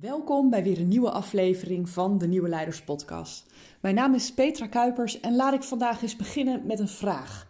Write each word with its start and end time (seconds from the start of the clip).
Welkom 0.00 0.50
bij 0.50 0.62
weer 0.62 0.78
een 0.78 0.88
nieuwe 0.88 1.10
aflevering 1.10 1.88
van 1.88 2.18
de 2.18 2.26
Nieuwe 2.26 2.48
Leiders 2.48 2.82
Podcast. 2.82 3.52
Mijn 3.80 3.94
naam 3.94 4.14
is 4.14 4.34
Petra 4.34 4.66
Kuipers 4.66 5.20
en 5.20 5.36
laat 5.36 5.54
ik 5.54 5.62
vandaag 5.62 6.02
eens 6.02 6.16
beginnen 6.16 6.66
met 6.66 6.78
een 6.78 6.88
vraag. 6.88 7.46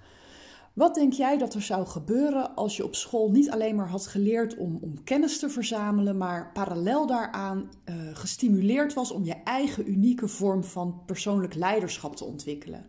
Wat 0.72 0.94
denk 0.94 1.12
jij 1.12 1.38
dat 1.38 1.54
er 1.54 1.62
zou 1.62 1.86
gebeuren 1.86 2.54
als 2.54 2.76
je 2.76 2.84
op 2.84 2.94
school 2.94 3.30
niet 3.30 3.50
alleen 3.50 3.76
maar 3.76 3.88
had 3.88 4.06
geleerd 4.06 4.56
om, 4.56 4.78
om 4.80 5.04
kennis 5.04 5.38
te 5.38 5.48
verzamelen, 5.48 6.16
maar 6.16 6.50
parallel 6.52 7.06
daaraan 7.06 7.70
uh, 7.84 7.94
gestimuleerd 8.12 8.94
was 8.94 9.10
om 9.10 9.24
je 9.24 9.36
eigen 9.44 9.90
unieke 9.90 10.28
vorm 10.28 10.64
van 10.64 11.02
persoonlijk 11.06 11.54
leiderschap 11.54 12.16
te 12.16 12.24
ontwikkelen? 12.24 12.86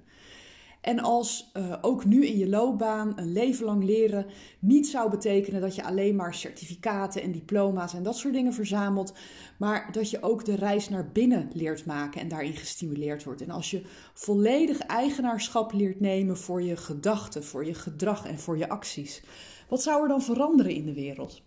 En 0.82 1.00
als 1.00 1.52
uh, 1.54 1.75
ook 1.82 2.05
nu 2.05 2.25
in 2.25 2.38
je 2.38 2.50
loopbaan 2.50 3.13
een 3.16 3.31
leven 3.31 3.66
lang 3.66 3.84
leren 3.84 4.25
niet 4.59 4.88
zou 4.88 5.09
betekenen 5.09 5.61
dat 5.61 5.75
je 5.75 5.84
alleen 5.84 6.16
maar 6.16 6.34
certificaten 6.34 7.21
en 7.21 7.31
diploma's 7.31 7.94
en 7.94 8.04
dat 8.04 8.17
soort 8.17 8.34
dingen 8.34 8.54
verzamelt, 8.54 9.13
maar 9.57 9.91
dat 9.91 10.09
je 10.09 10.23
ook 10.23 10.45
de 10.45 10.55
reis 10.55 10.90
naar 10.90 11.09
binnen 11.12 11.49
leert 11.54 11.85
maken 11.85 12.21
en 12.21 12.27
daarin 12.27 12.55
gestimuleerd 12.55 13.23
wordt. 13.23 13.41
En 13.41 13.49
als 13.49 13.71
je 13.71 13.81
volledig 14.13 14.80
eigenaarschap 14.80 15.73
leert 15.73 15.99
nemen 15.99 16.38
voor 16.38 16.62
je 16.62 16.76
gedachten, 16.76 17.43
voor 17.43 17.66
je 17.66 17.73
gedrag 17.73 18.26
en 18.26 18.40
voor 18.40 18.57
je 18.57 18.70
acties. 18.70 19.23
Wat 19.70 19.82
zou 19.82 20.02
er 20.02 20.07
dan 20.07 20.21
veranderen 20.21 20.73
in 20.73 20.85
de 20.85 20.93
wereld? 20.93 21.41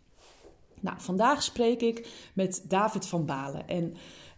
Nou, 0.81 0.97
vandaag 1.01 1.43
spreek 1.43 1.81
ik 1.81 2.31
met 2.35 2.65
David 2.69 3.07
van 3.07 3.27
Balen. 3.27 3.69
En 3.69 3.95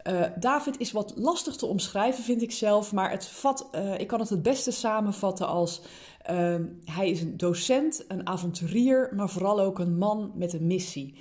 uh, 0.09 0.23
David 0.39 0.79
is 0.79 0.93
wat 0.93 1.13
lastig 1.17 1.57
te 1.57 1.67
omschrijven, 1.67 2.25
vind 2.25 2.43
ik 2.43 2.53
zelf. 2.53 2.93
Maar 2.93 3.11
het 3.11 3.27
vat, 3.27 3.69
uh, 3.75 3.99
ik 3.99 4.07
kan 4.07 4.21
het 4.21 4.29
het 4.29 4.43
beste 4.43 4.71
samenvatten 4.71 5.47
als... 5.47 5.83
Uh, 6.31 6.55
hij 6.85 7.11
is 7.11 7.21
een 7.21 7.37
docent, 7.37 8.05
een 8.09 8.27
avonturier, 8.27 9.13
maar 9.17 9.29
vooral 9.29 9.61
ook 9.61 9.79
een 9.79 9.99
man 9.99 10.33
met 10.35 10.53
een 10.53 10.67
missie. 10.67 11.15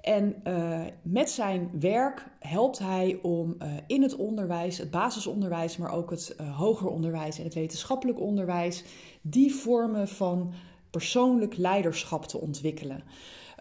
En 0.00 0.34
uh, 0.44 0.80
met 1.02 1.30
zijn 1.30 1.70
werk 1.80 2.26
helpt 2.38 2.78
hij 2.78 3.18
om 3.22 3.56
in 3.86 4.02
het 4.02 4.16
onderwijs, 4.16 4.78
het 4.78 4.90
basisonderwijs, 4.90 5.76
maar 5.76 5.92
ook 5.92 6.10
het 6.10 6.36
hoger 6.56 6.88
onderwijs 6.88 7.38
en 7.38 7.44
het 7.44 7.54
wetenschappelijk 7.54 8.20
onderwijs, 8.20 8.84
die 9.22 9.54
vormen 9.54 10.08
van 10.08 10.52
persoonlijk 10.90 11.56
leiderschap 11.56 12.26
te 12.26 12.40
ontwikkelen. 12.40 13.02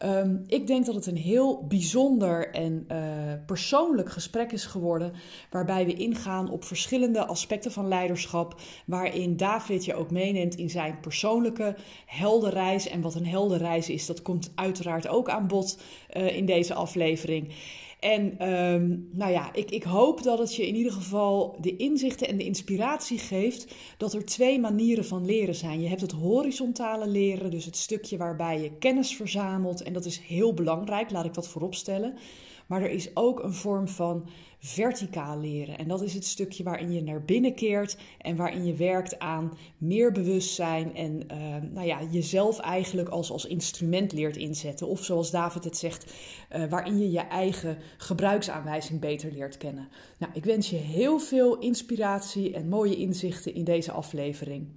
Um, 0.04 0.44
ik 0.48 0.68
denk 0.68 0.86
dat 0.86 0.96
het 0.96 1.06
een 1.06 1.18
heel 1.18 1.66
bijzonder 1.68 2.50
en 2.54 2.86
uh, 2.92 2.98
persoonlijk 3.46 4.12
gesprek 4.12 4.52
is 4.52 4.66
geworden, 4.66 5.14
waarbij 5.50 5.86
we 5.86 5.94
ingaan 5.94 6.50
op 6.50 6.64
verschillende 6.64 7.26
aspecten 7.26 7.72
van 7.72 7.88
leiderschap, 7.88 8.62
waarin 8.86 9.38
David 9.38 9.86
je 9.86 9.96
ook 9.96 10.12
meeneemt 10.12 10.56
in 10.56 10.70
zijn 10.70 11.00
persoonlijke 11.00 11.76
heldenreis. 12.06 12.88
En 12.88 13.02
wat 13.02 13.16
een 13.16 13.26
heldenreis 13.26 13.90
is, 13.90 14.06
dat 14.06 14.22
komt 14.22 14.52
uiteraard 14.56 15.08
ook 15.08 15.30
aan 15.30 15.48
bod 15.48 15.80
uh, 16.18 16.36
in 16.36 16.46
deze 16.46 16.74
aflevering. 16.74 17.54
En 18.00 18.52
um, 18.52 19.10
nou 19.12 19.32
ja, 19.32 19.54
ik, 19.54 19.72
ik 19.72 19.84
hoop 19.84 20.24
dat 20.24 20.40
het 20.40 20.56
je 20.56 20.68
in 20.68 20.76
ieder 20.76 20.92
geval 20.92 21.58
de 21.62 21.76
inzichten 21.76 22.28
en 22.28 22.38
de 22.38 22.44
inspiratie 22.44 23.18
geeft 23.18 23.76
dat 23.98 24.14
er 24.14 24.26
twee 24.26 24.60
manieren 24.60 25.06
van 25.06 25.26
leren 25.26 25.56
zijn. 25.56 25.82
Je 25.82 25.88
hebt 25.88 26.02
het 26.02 26.12
horizontale 26.12 27.08
leren, 27.08 27.52
dus 27.52 27.66
het 27.66 27.78
stukje 27.78 28.18
waarbij 28.18 28.62
je 28.62 28.78
kennis 28.80 29.16
verzamelt. 29.16 29.84
En 29.84 29.94
dat 29.94 30.06
is 30.06 30.18
heel 30.20 30.54
belangrijk, 30.54 31.12
laat 31.12 31.26
ik 31.26 31.34
dat 31.34 31.48
vooropstellen. 31.48 32.18
Maar 32.68 32.82
er 32.82 32.90
is 32.90 33.16
ook 33.16 33.44
een 33.44 33.54
vorm 33.54 33.88
van 33.88 34.30
verticaal 34.60 35.40
leren. 35.40 35.78
En 35.78 35.88
dat 35.88 36.02
is 36.02 36.14
het 36.14 36.26
stukje 36.26 36.64
waarin 36.64 36.92
je 36.92 37.04
naar 37.04 37.24
binnen 37.24 37.54
keert 37.54 37.98
en 38.18 38.36
waarin 38.36 38.66
je 38.66 38.74
werkt 38.74 39.20
aan 39.20 39.58
meer 39.78 40.12
bewustzijn 40.12 40.96
en 40.96 41.24
uh, 41.32 41.38
nou 41.72 41.88
ja, 41.88 42.00
jezelf 42.12 42.60
eigenlijk 42.60 43.10
als, 43.10 43.32
als 43.32 43.46
instrument 43.46 44.12
leert 44.12 44.38
inzetten. 44.38 44.88
Of 44.88 45.04
zoals 45.04 45.32
David 45.32 45.64
het 45.64 45.78
zegt, 45.78 46.14
uh, 46.56 46.66
waarin 46.70 47.00
je 47.00 47.12
je 47.12 47.20
eigen 47.20 47.78
gebruiksaanwijzing 47.98 49.00
beter 49.00 49.32
leert 49.32 49.58
kennen. 49.58 49.90
Nou, 50.18 50.32
ik 50.36 50.46
wens 50.46 50.70
je 50.70 50.78
heel 50.78 51.20
veel 51.20 51.58
inspiratie 51.58 52.54
en 52.54 52.70
mooie 52.70 52.96
inzichten 52.96 53.54
in 53.54 53.64
deze 53.64 53.92
aflevering. 53.92 54.68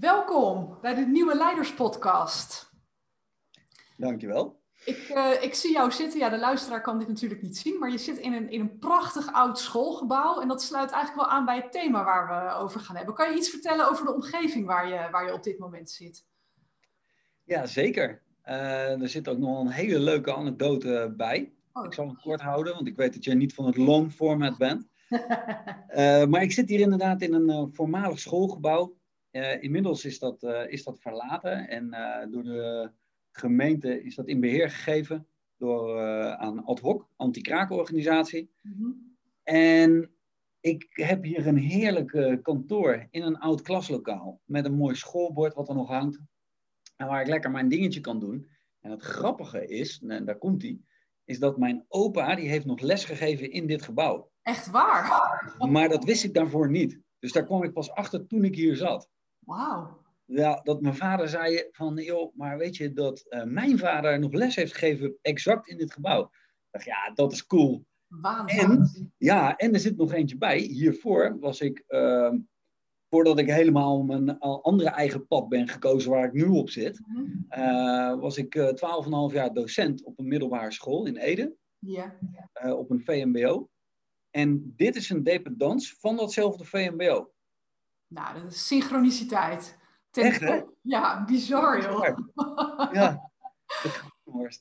Welkom 0.00 0.78
bij 0.80 0.94
de 0.94 1.00
Nieuwe 1.00 1.36
Leiderspodcast. 1.36 2.70
Dankjewel. 3.96 4.60
Ik, 4.84 5.08
uh, 5.14 5.42
ik 5.42 5.54
zie 5.54 5.72
jou 5.72 5.90
zitten. 5.92 6.18
Ja, 6.18 6.28
de 6.28 6.38
luisteraar 6.38 6.80
kan 6.80 6.98
dit 6.98 7.08
natuurlijk 7.08 7.42
niet 7.42 7.58
zien, 7.58 7.78
maar 7.78 7.90
je 7.90 7.98
zit 7.98 8.18
in 8.18 8.32
een, 8.32 8.50
in 8.50 8.60
een 8.60 8.78
prachtig 8.78 9.32
oud 9.32 9.58
schoolgebouw. 9.58 10.40
En 10.40 10.48
dat 10.48 10.62
sluit 10.62 10.90
eigenlijk 10.90 11.26
wel 11.26 11.36
aan 11.38 11.44
bij 11.44 11.56
het 11.56 11.72
thema 11.72 12.04
waar 12.04 12.28
we 12.28 12.54
over 12.54 12.80
gaan 12.80 12.96
hebben. 12.96 13.14
Kan 13.14 13.30
je 13.30 13.36
iets 13.36 13.50
vertellen 13.50 13.90
over 13.90 14.04
de 14.04 14.14
omgeving 14.14 14.66
waar 14.66 14.88
je, 14.88 15.08
waar 15.10 15.26
je 15.26 15.32
op 15.32 15.42
dit 15.42 15.58
moment 15.58 15.90
zit? 15.90 16.24
Ja, 17.44 17.66
zeker. 17.66 18.22
Uh, 18.46 19.00
er 19.02 19.08
zit 19.08 19.28
ook 19.28 19.38
nog 19.38 19.60
een 19.60 19.70
hele 19.70 19.98
leuke 19.98 20.34
anekdote 20.34 21.14
bij. 21.16 21.52
Oh. 21.72 21.84
Ik 21.84 21.92
zal 21.92 22.08
het 22.08 22.20
kort 22.20 22.40
houden, 22.40 22.74
want 22.74 22.86
ik 22.86 22.96
weet 22.96 23.14
dat 23.14 23.24
jij 23.24 23.34
niet 23.34 23.54
van 23.54 23.66
het 23.66 23.76
long 23.76 24.12
format 24.12 24.58
bent. 24.58 24.88
uh, 25.08 26.24
maar 26.30 26.42
ik 26.42 26.52
zit 26.52 26.68
hier 26.68 26.80
inderdaad 26.80 27.22
in 27.22 27.34
een 27.34 27.74
voormalig 27.74 28.18
schoolgebouw. 28.18 28.98
Inmiddels 29.60 30.04
is 30.04 30.18
dat, 30.18 30.42
is 30.68 30.84
dat 30.84 31.00
verlaten 31.00 31.68
en 31.68 31.90
door 32.30 32.42
de 32.42 32.90
gemeente 33.30 34.02
is 34.02 34.14
dat 34.14 34.28
in 34.28 34.40
beheer 34.40 34.70
gegeven 34.70 35.26
door, 35.56 36.00
aan 36.36 36.64
ad 36.64 36.80
hoc, 36.80 37.08
anti-kraakorganisatie. 37.16 38.50
Mm-hmm. 38.60 39.16
En 39.42 40.10
ik 40.60 40.86
heb 40.90 41.24
hier 41.24 41.46
een 41.46 41.56
heerlijk 41.56 42.38
kantoor 42.42 43.06
in 43.10 43.22
een 43.22 43.38
oud 43.38 43.62
klaslokaal 43.62 44.40
met 44.44 44.64
een 44.64 44.74
mooi 44.74 44.94
schoolbord 44.94 45.54
wat 45.54 45.68
er 45.68 45.74
nog 45.74 45.88
hangt. 45.88 46.20
En 46.96 47.06
waar 47.06 47.20
ik 47.20 47.28
lekker 47.28 47.50
mijn 47.50 47.68
dingetje 47.68 48.00
kan 48.00 48.20
doen. 48.20 48.48
En 48.80 48.90
het 48.90 49.02
grappige 49.02 49.66
is, 49.66 50.02
en 50.06 50.24
daar 50.24 50.38
komt 50.38 50.62
hij, 50.62 50.80
is 51.24 51.38
dat 51.38 51.58
mijn 51.58 51.84
opa, 51.88 52.34
die 52.34 52.48
heeft 52.48 52.66
nog 52.66 52.80
les 52.80 53.04
gegeven 53.04 53.50
in 53.50 53.66
dit 53.66 53.82
gebouw. 53.82 54.30
Echt 54.42 54.70
waar? 54.70 55.66
Maar 55.70 55.88
dat 55.88 56.04
wist 56.04 56.24
ik 56.24 56.34
daarvoor 56.34 56.70
niet. 56.70 57.00
Dus 57.18 57.32
daar 57.32 57.44
kwam 57.44 57.62
ik 57.62 57.72
pas 57.72 57.90
achter 57.90 58.26
toen 58.26 58.44
ik 58.44 58.54
hier 58.54 58.76
zat. 58.76 59.08
Wauw 59.40 60.00
ja, 60.30 60.60
dat 60.62 60.80
mijn 60.80 60.94
vader 60.94 61.28
zei 61.28 61.64
van, 61.70 61.96
joh, 61.96 62.36
maar 62.36 62.58
weet 62.58 62.76
je 62.76 62.92
dat 62.92 63.24
uh, 63.28 63.44
mijn 63.44 63.78
vader 63.78 64.18
nog 64.18 64.32
les 64.32 64.56
heeft 64.56 64.72
gegeven 64.72 65.18
exact 65.22 65.68
in 65.68 65.76
dit 65.76 65.92
gebouw. 65.92 66.22
Ik 66.22 66.68
dacht, 66.70 66.84
ja, 66.84 67.10
dat 67.14 67.32
is 67.32 67.46
cool. 67.46 67.84
En, 68.46 68.90
ja, 69.18 69.56
en 69.56 69.72
er 69.72 69.80
zit 69.80 69.96
nog 69.96 70.12
eentje 70.12 70.38
bij. 70.38 70.58
Hiervoor 70.58 71.38
was 71.40 71.60
ik, 71.60 71.84
uh, 71.88 72.32
voordat 73.08 73.38
ik 73.38 73.50
helemaal 73.50 74.02
mijn 74.02 74.38
andere 74.38 74.90
eigen 74.90 75.26
pad 75.26 75.48
ben 75.48 75.68
gekozen 75.68 76.10
waar 76.10 76.24
ik 76.24 76.32
nu 76.32 76.44
op 76.44 76.70
zit, 76.70 77.00
uh, 77.58 78.20
was 78.20 78.36
ik 78.36 78.72
twaalf 78.74 79.06
en 79.06 79.12
half 79.12 79.32
jaar 79.32 79.52
docent 79.52 80.04
op 80.04 80.18
een 80.18 80.28
middelbare 80.28 80.72
school 80.72 81.06
in 81.06 81.16
Ede. 81.16 81.56
Ja. 81.78 82.18
op 82.76 82.90
een 82.90 83.04
VMBO. 83.04 83.68
En 84.30 84.72
dit 84.76 84.96
is 84.96 85.10
een 85.10 85.22
dependance 85.22 85.96
van 85.98 86.16
datzelfde 86.16 86.64
VMBO. 86.64 87.30
Nou, 88.10 88.42
dat 88.42 88.52
is 88.52 88.66
synchroniciteit. 88.66 89.78
Echt, 90.10 90.40
hè? 90.40 90.62
Ja, 90.82 91.24
bizar, 91.24 91.82
joh. 91.82 92.18
Ja, 92.92 93.30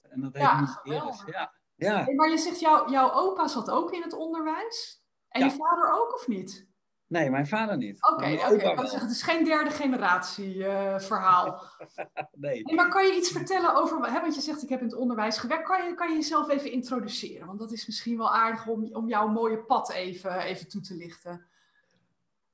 En 0.09 0.21
dat 0.21 0.37
ja, 0.37 0.59
heeft 0.59 0.83
niet 0.83 1.23
Ja, 1.25 1.53
ja. 1.75 2.03
Hey, 2.03 2.13
maar 2.13 2.29
je 2.29 2.37
zegt, 2.37 2.59
jou, 2.59 2.91
jouw 2.91 3.11
opa 3.11 3.47
zat 3.47 3.69
ook 3.69 3.91
in 3.91 4.01
het 4.01 4.13
onderwijs? 4.13 5.03
En 5.29 5.39
ja. 5.41 5.45
je 5.45 5.51
vader 5.51 5.91
ook, 5.93 6.13
of 6.13 6.27
niet? 6.27 6.67
Nee, 7.07 7.29
mijn 7.29 7.47
vader 7.47 7.77
niet. 7.77 8.07
Oké, 8.09 8.13
okay, 8.13 8.53
okay. 8.53 8.99
het 8.99 9.11
is 9.11 9.21
geen 9.21 9.43
derde 9.43 9.69
generatie 9.69 10.55
uh, 10.55 10.99
verhaal. 10.99 11.63
nee. 12.31 12.61
Hey, 12.63 12.75
maar 12.75 12.89
kan 12.89 13.05
je 13.05 13.16
iets 13.16 13.31
vertellen 13.31 13.75
over, 13.75 14.11
hè, 14.11 14.21
want 14.21 14.35
je 14.35 14.41
zegt 14.41 14.63
ik 14.63 14.69
heb 14.69 14.79
in 14.79 14.85
het 14.85 14.95
onderwijs 14.95 15.37
gewerkt, 15.37 15.67
kan 15.67 15.85
je, 15.85 15.93
kan 15.93 16.09
je 16.09 16.16
jezelf 16.16 16.49
even 16.49 16.71
introduceren? 16.71 17.47
Want 17.47 17.59
dat 17.59 17.71
is 17.71 17.87
misschien 17.87 18.17
wel 18.17 18.35
aardig 18.35 18.67
om, 18.67 18.95
om 18.95 19.07
jouw 19.07 19.27
mooie 19.27 19.63
pad 19.63 19.91
even, 19.91 20.39
even 20.39 20.67
toe 20.67 20.81
te 20.81 20.95
lichten. 20.95 21.47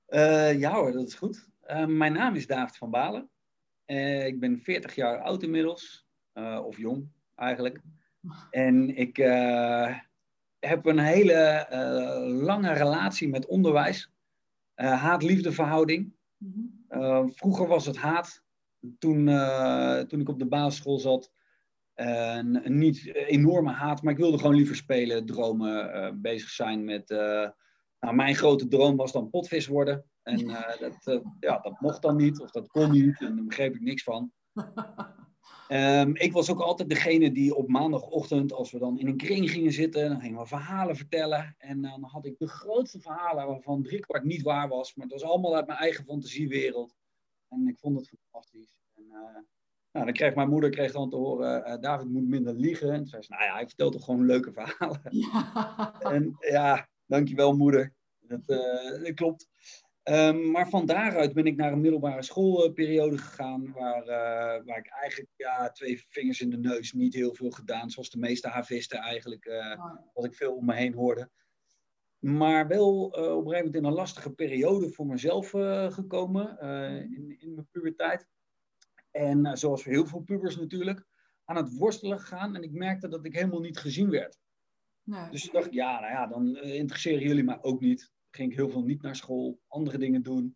Uh, 0.10 0.60
ja 0.60 0.74
hoor, 0.74 0.92
dat 0.92 1.08
is 1.08 1.14
goed. 1.14 1.50
Uh, 1.68 1.86
mijn 1.86 2.14
naam 2.14 2.36
is 2.36 2.48
David 2.48 2.78
van 2.78 2.90
Balen. 2.90 3.30
Uh, 3.86 4.26
ik 4.26 4.40
ben 4.40 4.60
40 4.60 4.96
jaar 4.96 5.22
oud 5.22 5.44
inmiddels, 5.44 6.08
of 6.64 6.78
jong 6.78 7.08
eigenlijk. 7.36 7.82
En 8.50 8.96
ik 8.96 9.18
heb 10.60 10.86
een 10.86 11.00
hele 11.00 11.68
lange 12.44 12.74
relatie 12.74 13.30
met 13.30 13.46
onderwijs. 13.46 14.12
Haat-liefde 14.76 15.52
verhouding. 15.52 16.14
Mm-hmm. 16.38 17.32
vroeger 17.34 17.68
was 17.68 17.86
het 17.86 17.98
haat. 17.98 18.44
Toen, 19.00 19.26
toen 20.08 20.20
ik 20.20 20.30
op 20.30 20.40
de 20.40 20.48
basisschool 20.48 21.00
zat, 21.00 21.32
niet 22.64 23.16
enorme 23.16 23.72
haat, 23.72 24.02
maar 24.02 24.14
ik 24.14 24.20
wilde 24.20 24.38
gewoon 24.38 24.56
liever 24.56 24.76
spelen, 24.76 25.26
dromen, 25.26 26.22
bezig 26.22 26.50
zijn 26.50 26.84
met. 26.84 27.10
Nou, 28.06 28.18
mijn 28.18 28.36
grote 28.36 28.68
droom 28.68 28.96
was 28.96 29.12
dan 29.12 29.30
potvis 29.30 29.68
worden. 29.68 30.06
En 30.24 30.40
uh, 30.50 30.78
dat, 30.80 31.08
uh, 31.08 31.26
ja, 31.40 31.60
dat 31.60 31.80
mocht 31.80 32.02
dan 32.02 32.16
niet, 32.16 32.40
of 32.40 32.52
dat 32.52 32.68
kon 32.68 32.92
niet, 32.92 33.22
en 33.22 33.36
daar 33.36 33.46
begreep 33.46 33.76
ik 33.76 33.82
niks 33.82 34.04
van. 34.04 34.32
Um, 35.70 36.16
ik 36.28 36.32
was 36.32 36.50
ook 36.50 36.60
altijd 36.60 36.90
degene 36.90 37.32
die 37.32 37.56
op 37.56 37.68
maandagochtend, 37.68 38.54
als 38.54 38.72
we 38.72 38.80
dan 38.80 39.00
in 39.00 39.08
een 39.08 39.18
kring 39.18 39.52
gingen 39.52 39.72
zitten, 39.72 40.10
dan 40.10 40.22
gingen 40.22 40.40
we 40.40 40.48
verhalen 40.48 40.96
vertellen. 40.96 41.56
En 41.58 41.82
dan 41.82 42.04
had 42.04 42.26
ik 42.26 42.38
de 42.38 42.48
grootste 42.48 43.00
verhalen 43.00 43.48
waarvan 43.48 43.84
driekwart 43.84 44.24
niet 44.24 44.42
waar 44.42 44.68
was, 44.68 44.96
maar 44.96 45.06
het 45.06 45.22
was 45.22 45.30
allemaal 45.30 45.56
uit 45.56 45.68
mijn 45.68 45.80
eigen 45.80 46.06
fantasiewereld. 46.06 46.96
En 47.50 47.68
ik 47.68 47.80
vond 47.80 47.98
het 47.98 48.08
fantastisch. 48.08 48.78
En, 48.96 49.08
Nou, 49.92 50.06
dan 50.06 50.14
kreeg 50.14 50.36
mijn 50.36 50.50
moeder 50.50 50.70
kreeg 50.70 50.92
dan 50.92 51.10
te 51.10 51.16
horen, 51.16 51.68
uh, 51.68 51.78
David 51.80 52.10
moet 52.10 52.28
minder 52.28 52.54
liegen. 52.54 52.92
En 52.92 52.98
toen 52.98 53.08
zei 53.08 53.22
ze, 53.22 53.32
nou 53.32 53.44
ja, 53.44 53.54
hij 53.54 53.68
vertelt 53.68 53.92
toch 53.92 54.06
gewoon 54.06 54.26
leuke 54.26 54.52
verhalen. 54.54 55.02
Ja. 55.10 55.94
En 56.00 56.36
ja, 56.40 56.88
dankjewel 57.06 57.56
moeder. 57.56 57.94
Dat, 58.20 58.42
uh, 58.48 59.04
dat 59.04 59.14
klopt. 59.14 59.50
Um, 60.04 60.52
maar 60.52 60.70
van 60.70 60.86
daaruit 60.86 61.34
ben 61.34 61.46
ik 61.46 61.56
naar 61.56 61.72
een 61.72 61.82
middelbare 61.82 62.24
schoolperiode 62.24 63.18
gegaan, 63.18 63.72
waar, 63.72 64.02
uh, 64.02 64.66
waar 64.66 64.78
ik 64.78 64.88
eigenlijk 64.88 65.32
ja, 65.36 65.72
twee 65.72 66.06
vingers 66.10 66.42
in 66.42 66.50
de 66.50 66.58
neus 66.58 66.94
niet 66.94 67.14
heel 67.14 67.34
veel 67.34 67.50
gedaan, 67.52 67.90
zoals 67.90 68.10
de 68.10 68.20
meeste 68.20 68.48
havisten 68.48 69.00
eigenlijk, 69.00 69.46
uh, 69.46 69.86
wat 70.14 70.26
ik 70.26 70.36
veel 70.36 70.56
om 70.56 70.66
me 70.66 70.74
heen 70.76 70.94
hoorde. 70.94 71.30
Maar 72.20 72.68
wel 72.68 73.04
op 73.04 73.14
een 73.16 73.22
gegeven 73.22 73.52
moment 73.52 73.76
in 73.76 73.84
een 73.84 73.94
lastige 73.94 74.34
periode 74.34 74.90
voor 74.90 75.06
mezelf 75.06 75.50
gekomen, 75.94 76.60
in, 77.12 77.36
in 77.40 77.54
mijn 77.54 77.68
puberteit. 77.72 78.28
En 79.12 79.58
zoals 79.58 79.84
voor 79.84 79.92
heel 79.92 80.08
veel 80.08 80.20
pubers 80.22 80.58
natuurlijk, 80.58 81.06
aan 81.46 81.56
het 81.56 81.78
worstelen 81.78 82.20
gegaan. 82.20 82.56
En 82.56 82.64
ik 82.64 82.72
merkte 82.72 83.08
dat 83.08 83.26
ik 83.26 83.36
helemaal 83.36 83.60
niet 83.60 83.78
gezien 83.78 84.10
werd. 84.10 84.40
Nee. 85.06 85.30
Dus 85.30 85.46
ik 85.46 85.52
dacht, 85.52 85.74
ja, 85.74 86.00
nou 86.00 86.12
ja, 86.12 86.28
dan 86.28 86.58
interesseren 86.58 87.22
jullie 87.22 87.44
mij 87.44 87.58
ook 87.62 87.82
niet 87.82 88.14
ging 88.36 88.52
ik 88.52 88.58
heel 88.58 88.70
veel 88.70 88.84
niet 88.84 89.02
naar 89.02 89.16
school, 89.16 89.60
andere 89.68 89.98
dingen 89.98 90.24
doen. 90.24 90.56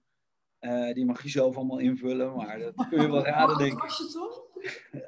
Uh, 0.60 0.94
die 0.94 1.06
mag 1.06 1.24
je 1.24 1.30
zelf 1.30 1.56
allemaal 1.56 1.78
invullen, 1.78 2.36
maar 2.36 2.60
dat 2.60 2.88
kun 2.90 3.02
je 3.02 3.12
wel 3.12 3.26
raden, 3.34 3.58
denk 3.58 3.74
ik. 3.74 3.80
was 3.80 3.98
je 3.98 4.08
toen? 4.08 5.02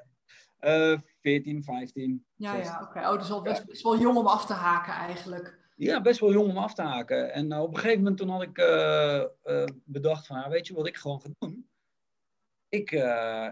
uh, 0.72 1.00
14, 1.22 1.64
15. 1.64 2.26
Ja, 2.36 2.56
ja, 2.56 2.82
oké. 2.82 3.00
Oh, 3.00 3.18
dus 3.18 3.32
al 3.32 3.42
best, 3.42 3.66
best 3.66 3.84
wel 3.84 4.00
jong 4.00 4.18
om 4.18 4.28
af 4.28 4.46
te 4.46 4.54
haken 4.54 4.94
eigenlijk. 4.94 5.60
Ja, 5.76 6.02
best 6.02 6.20
wel 6.20 6.32
jong 6.32 6.50
om 6.50 6.58
af 6.58 6.74
te 6.74 6.82
haken. 6.82 7.34
En 7.34 7.52
uh, 7.52 7.62
op 7.62 7.70
een 7.70 7.80
gegeven 7.80 7.98
moment 7.98 8.18
toen 8.18 8.30
had 8.30 8.42
ik 8.42 8.54
bedacht 9.84 10.28
van, 10.28 10.50
weet 10.50 10.68
je 10.68 10.74
wat 10.74 10.88
ik 10.88 10.98
gewoon 10.98 11.22
ga 11.22 11.30
doen? 11.40 11.70
Ik, 12.70 12.92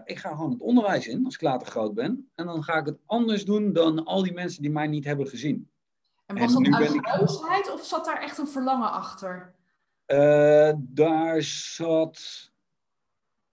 ik 0.04 0.18
ga 0.18 0.30
gewoon 0.30 0.50
het 0.50 0.60
onderwijs 0.60 1.06
in 1.06 1.24
als 1.24 1.34
ik 1.34 1.40
later 1.40 1.66
groot 1.66 1.94
ben. 1.94 2.30
En 2.34 2.46
dan 2.46 2.62
ga 2.62 2.78
ik 2.78 2.86
het 2.86 2.98
anders 3.06 3.44
doen 3.44 3.72
dan 3.72 4.04
al 4.04 4.22
die 4.22 4.32
mensen 4.32 4.62
die 4.62 4.70
mij 4.70 4.86
niet 4.86 5.04
hebben 5.04 5.26
gezien. 5.26 5.69
En 6.30 6.38
was 6.38 6.54
en 6.54 6.62
dat 6.62 6.74
uit 6.74 7.18
boosheid 7.18 7.72
of 7.72 7.84
zat 7.84 8.04
daar 8.04 8.22
echt 8.22 8.38
een 8.38 8.48
verlangen 8.48 8.92
achter? 8.92 9.54
Uh, 10.06 10.72
daar 10.78 11.42
zat 11.42 12.50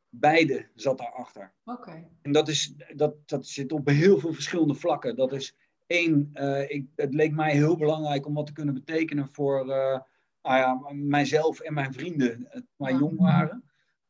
beide 0.10 0.70
zat 0.76 0.98
daarachter. 0.98 1.54
Oké. 1.66 2.08
En 2.22 2.32
dat, 2.32 2.48
is, 2.48 2.74
dat, 2.96 3.16
dat 3.26 3.46
zit 3.48 3.72
op 3.72 3.88
heel 3.88 4.20
veel 4.20 4.34
verschillende 4.34 4.74
vlakken. 4.74 5.16
Dat 5.16 5.34
is 5.34 5.56
één, 5.88 6.30
uh, 6.34 6.70
ik, 6.70 6.88
het 6.96 7.14
leek 7.14 7.32
mij 7.32 7.52
heel 7.52 7.78
belangrijk 7.78 8.26
om 8.26 8.34
wat 8.34 8.46
te 8.46 8.54
kunnen 8.54 8.74
betekenen 8.74 9.28
voor 9.32 9.60
uh, 9.60 10.00
nou 10.42 10.58
ja, 10.58 10.80
mijzelf 10.94 11.60
en 11.60 11.74
mijn 11.74 11.94
vrienden, 11.94 12.48
toen 12.52 12.88
wij 12.88 12.94
jong 12.94 13.20
waren. 13.20 13.64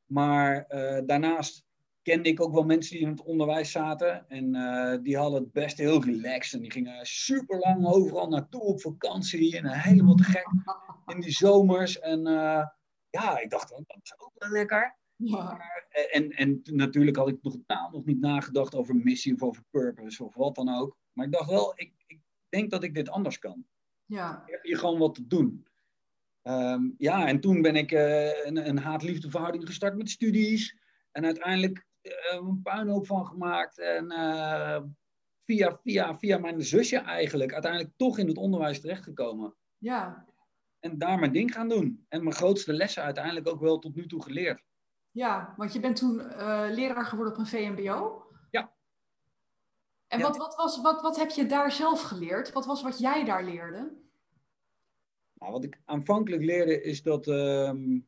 Maar 0.05 0.65
daarnaast 1.05 1.66
kende 2.07 2.29
ik 2.29 2.41
ook 2.41 2.53
wel 2.53 2.63
mensen 2.63 2.95
die 2.95 3.05
in 3.05 3.11
het 3.11 3.23
onderwijs 3.23 3.71
zaten. 3.71 4.29
En 4.29 4.55
uh, 4.55 4.97
die 5.03 5.17
hadden 5.17 5.41
het 5.41 5.51
best 5.51 5.77
heel 5.77 6.03
relaxed. 6.03 6.53
En 6.53 6.61
die 6.61 6.71
gingen 6.71 7.05
super 7.05 7.59
lang 7.59 7.85
overal 7.85 8.27
naartoe 8.27 8.61
op 8.61 8.81
vakantie. 8.81 9.57
En 9.57 9.67
helemaal 9.67 10.15
te 10.15 10.23
gek 10.23 10.47
in 11.05 11.19
die 11.19 11.31
zomers. 11.31 11.99
En 11.99 12.19
uh, 12.27 12.65
ja, 13.09 13.39
ik 13.39 13.49
dacht, 13.49 13.69
dat 13.69 13.99
is 14.01 14.13
ook 14.17 14.31
wel 14.33 14.49
lekker. 14.49 14.97
Ja. 15.15 15.43
Maar, 15.43 15.87
eh, 15.89 16.15
en, 16.17 16.29
en 16.29 16.61
natuurlijk 16.63 17.17
had 17.17 17.27
ik 17.27 17.37
nog 17.41 17.53
totaal 17.53 17.89
nog 17.89 18.05
niet 18.05 18.19
nagedacht 18.19 18.75
over 18.75 18.95
missie 18.95 19.33
of 19.33 19.43
over 19.43 19.63
purpose 19.69 20.23
of 20.23 20.35
wat 20.35 20.55
dan 20.55 20.75
ook. 20.75 20.97
Maar 21.11 21.25
ik 21.25 21.31
dacht 21.31 21.49
wel, 21.49 21.73
ik, 21.75 21.93
ik 22.05 22.19
denk 22.49 22.71
dat 22.71 22.83
ik 22.83 22.93
dit 22.93 23.09
anders 23.09 23.39
kan. 23.39 23.65
Ja. 24.05 24.43
Ik 24.45 24.51
heb 24.51 24.63
hier 24.63 24.77
gewoon 24.77 24.99
wat 24.99 25.15
te 25.15 25.27
doen. 25.27 25.67
Um, 26.43 26.95
ja, 26.97 27.27
en 27.27 27.39
toen 27.39 27.61
ben 27.61 27.75
ik 27.75 27.91
een, 27.91 28.67
een 28.67 28.79
haat-liefde 28.79 29.29
verhouding 29.29 29.65
gestart 29.65 29.97
met 29.97 30.09
studies. 30.09 30.85
En 31.11 31.25
uiteindelijk 31.25 31.77
eh, 31.77 31.86
een 32.31 32.61
puinhoop 32.63 33.05
van 33.05 33.25
gemaakt. 33.25 33.79
En 33.79 34.11
uh, 34.11 34.81
via, 35.45 35.79
via, 35.83 36.17
via 36.17 36.37
mijn 36.37 36.61
zusje 36.61 36.97
eigenlijk 36.97 37.53
uiteindelijk 37.53 37.93
toch 37.97 38.17
in 38.17 38.27
het 38.27 38.37
onderwijs 38.37 38.81
terechtgekomen. 38.81 39.55
Ja. 39.77 40.25
En 40.79 40.97
daar 40.97 41.19
mijn 41.19 41.31
ding 41.31 41.53
gaan 41.53 41.69
doen. 41.69 42.05
En 42.09 42.23
mijn 42.23 42.35
grootste 42.35 42.73
lessen 42.73 43.03
uiteindelijk 43.03 43.47
ook 43.47 43.59
wel 43.59 43.79
tot 43.79 43.95
nu 43.95 44.07
toe 44.07 44.23
geleerd. 44.23 44.63
Ja, 45.11 45.53
want 45.57 45.73
je 45.73 45.79
bent 45.79 45.95
toen 45.95 46.19
uh, 46.19 46.65
leraar 46.69 47.05
geworden 47.05 47.33
op 47.33 47.39
een 47.39 47.47
VMBO. 47.47 48.25
Ja. 48.51 48.73
En 50.07 50.21
Wat, 50.21 50.37
wat, 50.37 50.55
was, 50.55 50.81
wat, 50.81 51.01
wat 51.01 51.17
heb 51.17 51.29
je 51.29 51.45
daar 51.45 51.71
zelf 51.71 52.01
geleerd? 52.01 52.51
Wat 52.51 52.65
was 52.65 52.81
wat 52.81 52.99
jij 52.99 53.25
daar 53.25 53.43
leerde? 53.43 54.05
Nou, 55.33 55.51
wat 55.51 55.63
ik 55.63 55.81
aanvankelijk 55.85 56.43
leerde 56.43 56.81
is 56.81 57.03
dat 57.03 57.27
um, 57.27 58.07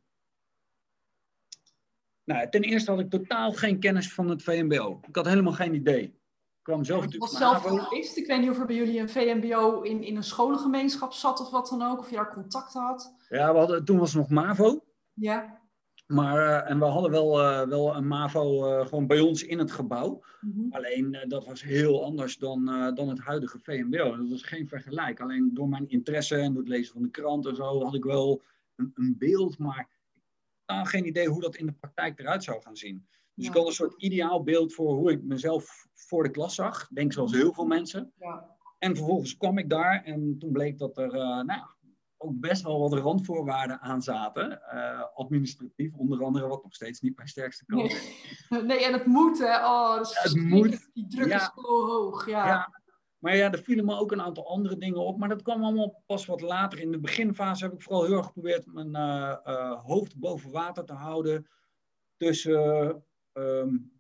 nou, 2.29 2.49
ten 2.49 2.61
eerste 2.61 2.91
had 2.91 2.99
ik 2.99 3.09
totaal 3.09 3.51
geen 3.51 3.79
kennis 3.79 4.13
van 4.13 4.29
het 4.29 4.43
VMBO. 4.43 4.99
Ik 5.07 5.15
had 5.15 5.25
helemaal 5.25 5.53
geen 5.53 5.73
idee. 5.73 6.03
Ik 6.03 6.61
kwam 6.61 6.83
zelf 6.83 7.11
ja, 7.11 7.17
was 7.17 7.37
zelf 7.37 7.61
geweest. 7.61 8.17
Ik 8.17 8.27
weet 8.27 8.39
niet 8.39 8.49
of 8.49 8.59
er 8.59 8.65
bij 8.65 8.75
jullie 8.75 8.99
een 8.99 9.09
VMBO 9.09 9.81
in, 9.81 10.03
in 10.03 10.15
een 10.15 10.23
scholengemeenschap 10.23 11.13
zat 11.13 11.39
of 11.39 11.49
wat 11.49 11.67
dan 11.67 11.81
ook. 11.81 11.99
Of 11.99 12.09
je 12.09 12.15
daar 12.15 12.33
contact 12.33 12.73
had. 12.73 13.15
Ja, 13.29 13.51
we 13.51 13.57
hadden, 13.57 13.85
toen 13.85 13.97
was 13.97 14.13
het 14.13 14.21
nog 14.21 14.29
MAVO. 14.29 14.83
Ja. 15.13 15.59
Maar, 16.07 16.37
uh, 16.37 16.69
en 16.69 16.79
we 16.79 16.85
hadden 16.85 17.11
wel, 17.11 17.39
uh, 17.39 17.67
wel 17.67 17.95
een 17.95 18.07
MAVO 18.07 18.79
uh, 18.79 18.85
gewoon 18.85 19.07
bij 19.07 19.19
ons 19.19 19.43
in 19.43 19.59
het 19.59 19.71
gebouw. 19.71 20.23
Mm 20.41 20.51
-hmm. 20.51 20.73
Alleen 20.73 21.25
dat 21.27 21.45
was 21.45 21.63
heel 21.63 22.03
anders 22.03 22.37
dan, 22.37 22.65
dan 22.95 23.09
het 23.09 23.19
huidige 23.19 23.59
VMBO. 23.59 24.17
Dat 24.17 24.29
was 24.29 24.43
geen 24.43 24.67
vergelijk. 24.67 25.19
Alleen 25.19 25.53
door 25.53 25.69
mijn 25.69 25.89
interesse 25.89 26.35
en 26.35 26.53
door 26.53 26.61
het 26.61 26.71
lezen 26.71 26.93
van 26.93 27.01
de 27.01 27.09
krant 27.09 27.45
en 27.45 27.55
zo 27.55 27.83
had 27.83 27.95
ik 27.95 28.03
wel 28.03 28.41
een, 28.75 28.91
een 28.95 29.15
beeld. 29.17 29.57
Maar 29.57 29.98
totaal 30.69 30.85
geen 30.85 31.07
idee 31.07 31.27
hoe 31.27 31.41
dat 31.41 31.55
in 31.55 31.65
de 31.65 31.71
praktijk 31.71 32.19
eruit 32.19 32.43
zou 32.43 32.61
gaan 32.61 32.75
zien. 32.75 33.07
Dus 33.35 33.45
ja. 33.45 33.51
ik 33.51 33.57
had 33.57 33.67
een 33.67 33.73
soort 33.73 34.01
ideaal 34.01 34.43
beeld 34.43 34.73
voor 34.73 34.95
hoe 34.95 35.11
ik 35.11 35.23
mezelf 35.23 35.87
voor 35.93 36.23
de 36.23 36.31
klas 36.31 36.55
zag. 36.55 36.87
Denk 36.87 37.13
zoals 37.13 37.31
heel 37.31 37.53
veel 37.53 37.65
mensen. 37.65 38.13
Ja. 38.19 38.57
En 38.77 38.95
vervolgens 38.95 39.37
kwam 39.37 39.57
ik 39.57 39.69
daar 39.69 40.03
en 40.03 40.35
toen 40.39 40.51
bleek 40.51 40.77
dat 40.77 40.97
er 40.97 41.13
uh, 41.13 41.41
nou, 41.41 41.61
ook 42.17 42.39
best 42.39 42.63
wel 42.63 42.79
wat 42.79 42.93
randvoorwaarden 42.93 43.79
aan 43.79 44.01
zaten. 44.01 44.61
Uh, 44.73 45.03
administratief, 45.13 45.93
onder 45.93 46.23
andere, 46.23 46.47
wat 46.47 46.63
nog 46.63 46.73
steeds 46.73 47.01
niet 47.01 47.15
mijn 47.15 47.27
sterkste 47.27 47.65
kant 47.65 47.91
is. 47.91 48.47
Nee. 48.49 48.63
nee, 48.69 48.85
en 48.85 48.93
het 48.93 49.05
moet, 49.05 49.39
hè. 49.39 49.55
Oh, 49.65 49.99
ja, 50.01 50.21
het 50.21 50.35
moet. 50.35 50.89
Die 50.93 51.07
druk 51.07 51.33
is 51.33 51.51
zo 51.55 51.85
hoog, 51.85 52.25
ja. 52.25 52.47
ja. 52.47 52.78
Maar 53.19 53.35
ja, 53.35 53.51
er 53.51 53.63
vielen 53.63 53.85
me 53.85 53.97
ook 53.97 54.11
een 54.11 54.21
aantal 54.21 54.47
andere 54.47 54.77
dingen 54.77 55.05
op. 55.05 55.17
Maar 55.17 55.29
dat 55.29 55.41
kwam 55.41 55.63
allemaal 55.63 56.03
pas 56.05 56.25
wat 56.25 56.41
later. 56.41 56.79
In 56.79 56.91
de 56.91 56.99
beginfase 56.99 57.63
heb 57.63 57.73
ik 57.73 57.81
vooral 57.81 58.05
heel 58.05 58.17
erg 58.17 58.25
geprobeerd 58.25 58.73
mijn 58.73 58.95
uh, 58.95 59.37
uh, 59.45 59.81
hoofd 59.81 60.17
boven 60.17 60.51
water 60.51 60.85
te 60.85 60.93
houden. 60.93 61.47
Tussen 62.17 63.03
um, 63.33 63.99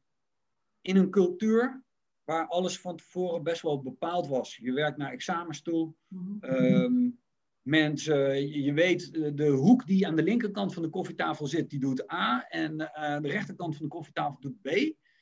in 0.81 0.95
een 0.95 1.09
cultuur 1.09 1.83
waar 2.23 2.47
alles 2.47 2.79
van 2.79 2.95
tevoren 2.95 3.43
best 3.43 3.61
wel 3.61 3.81
bepaald 3.81 4.27
was. 4.27 4.55
Je 4.55 4.73
werkt 4.73 4.97
naar 4.97 5.11
examens 5.11 5.61
toe. 5.61 5.93
Um, 6.41 7.19
mensen, 7.61 8.49
je 8.63 8.73
weet, 8.73 9.13
de, 9.13 9.33
de, 9.33 9.47
hoek 9.47 9.85
die 9.85 10.07
aan 10.07 10.15
de 10.15 10.23
linkerkant 10.23 10.73
van 10.73 10.83
de 10.83 10.89
koffietafel 10.89 11.47
zit, 11.47 11.69
die 11.69 11.79
doet 11.79 12.11
A. 12.11 12.47
En 12.47 12.77
de 13.21 13.27
rechterkant 13.27 13.75
van 13.75 13.85
de 13.85 13.91
koffietafel 13.91 14.39
doet 14.39 14.61
B. 14.61 14.67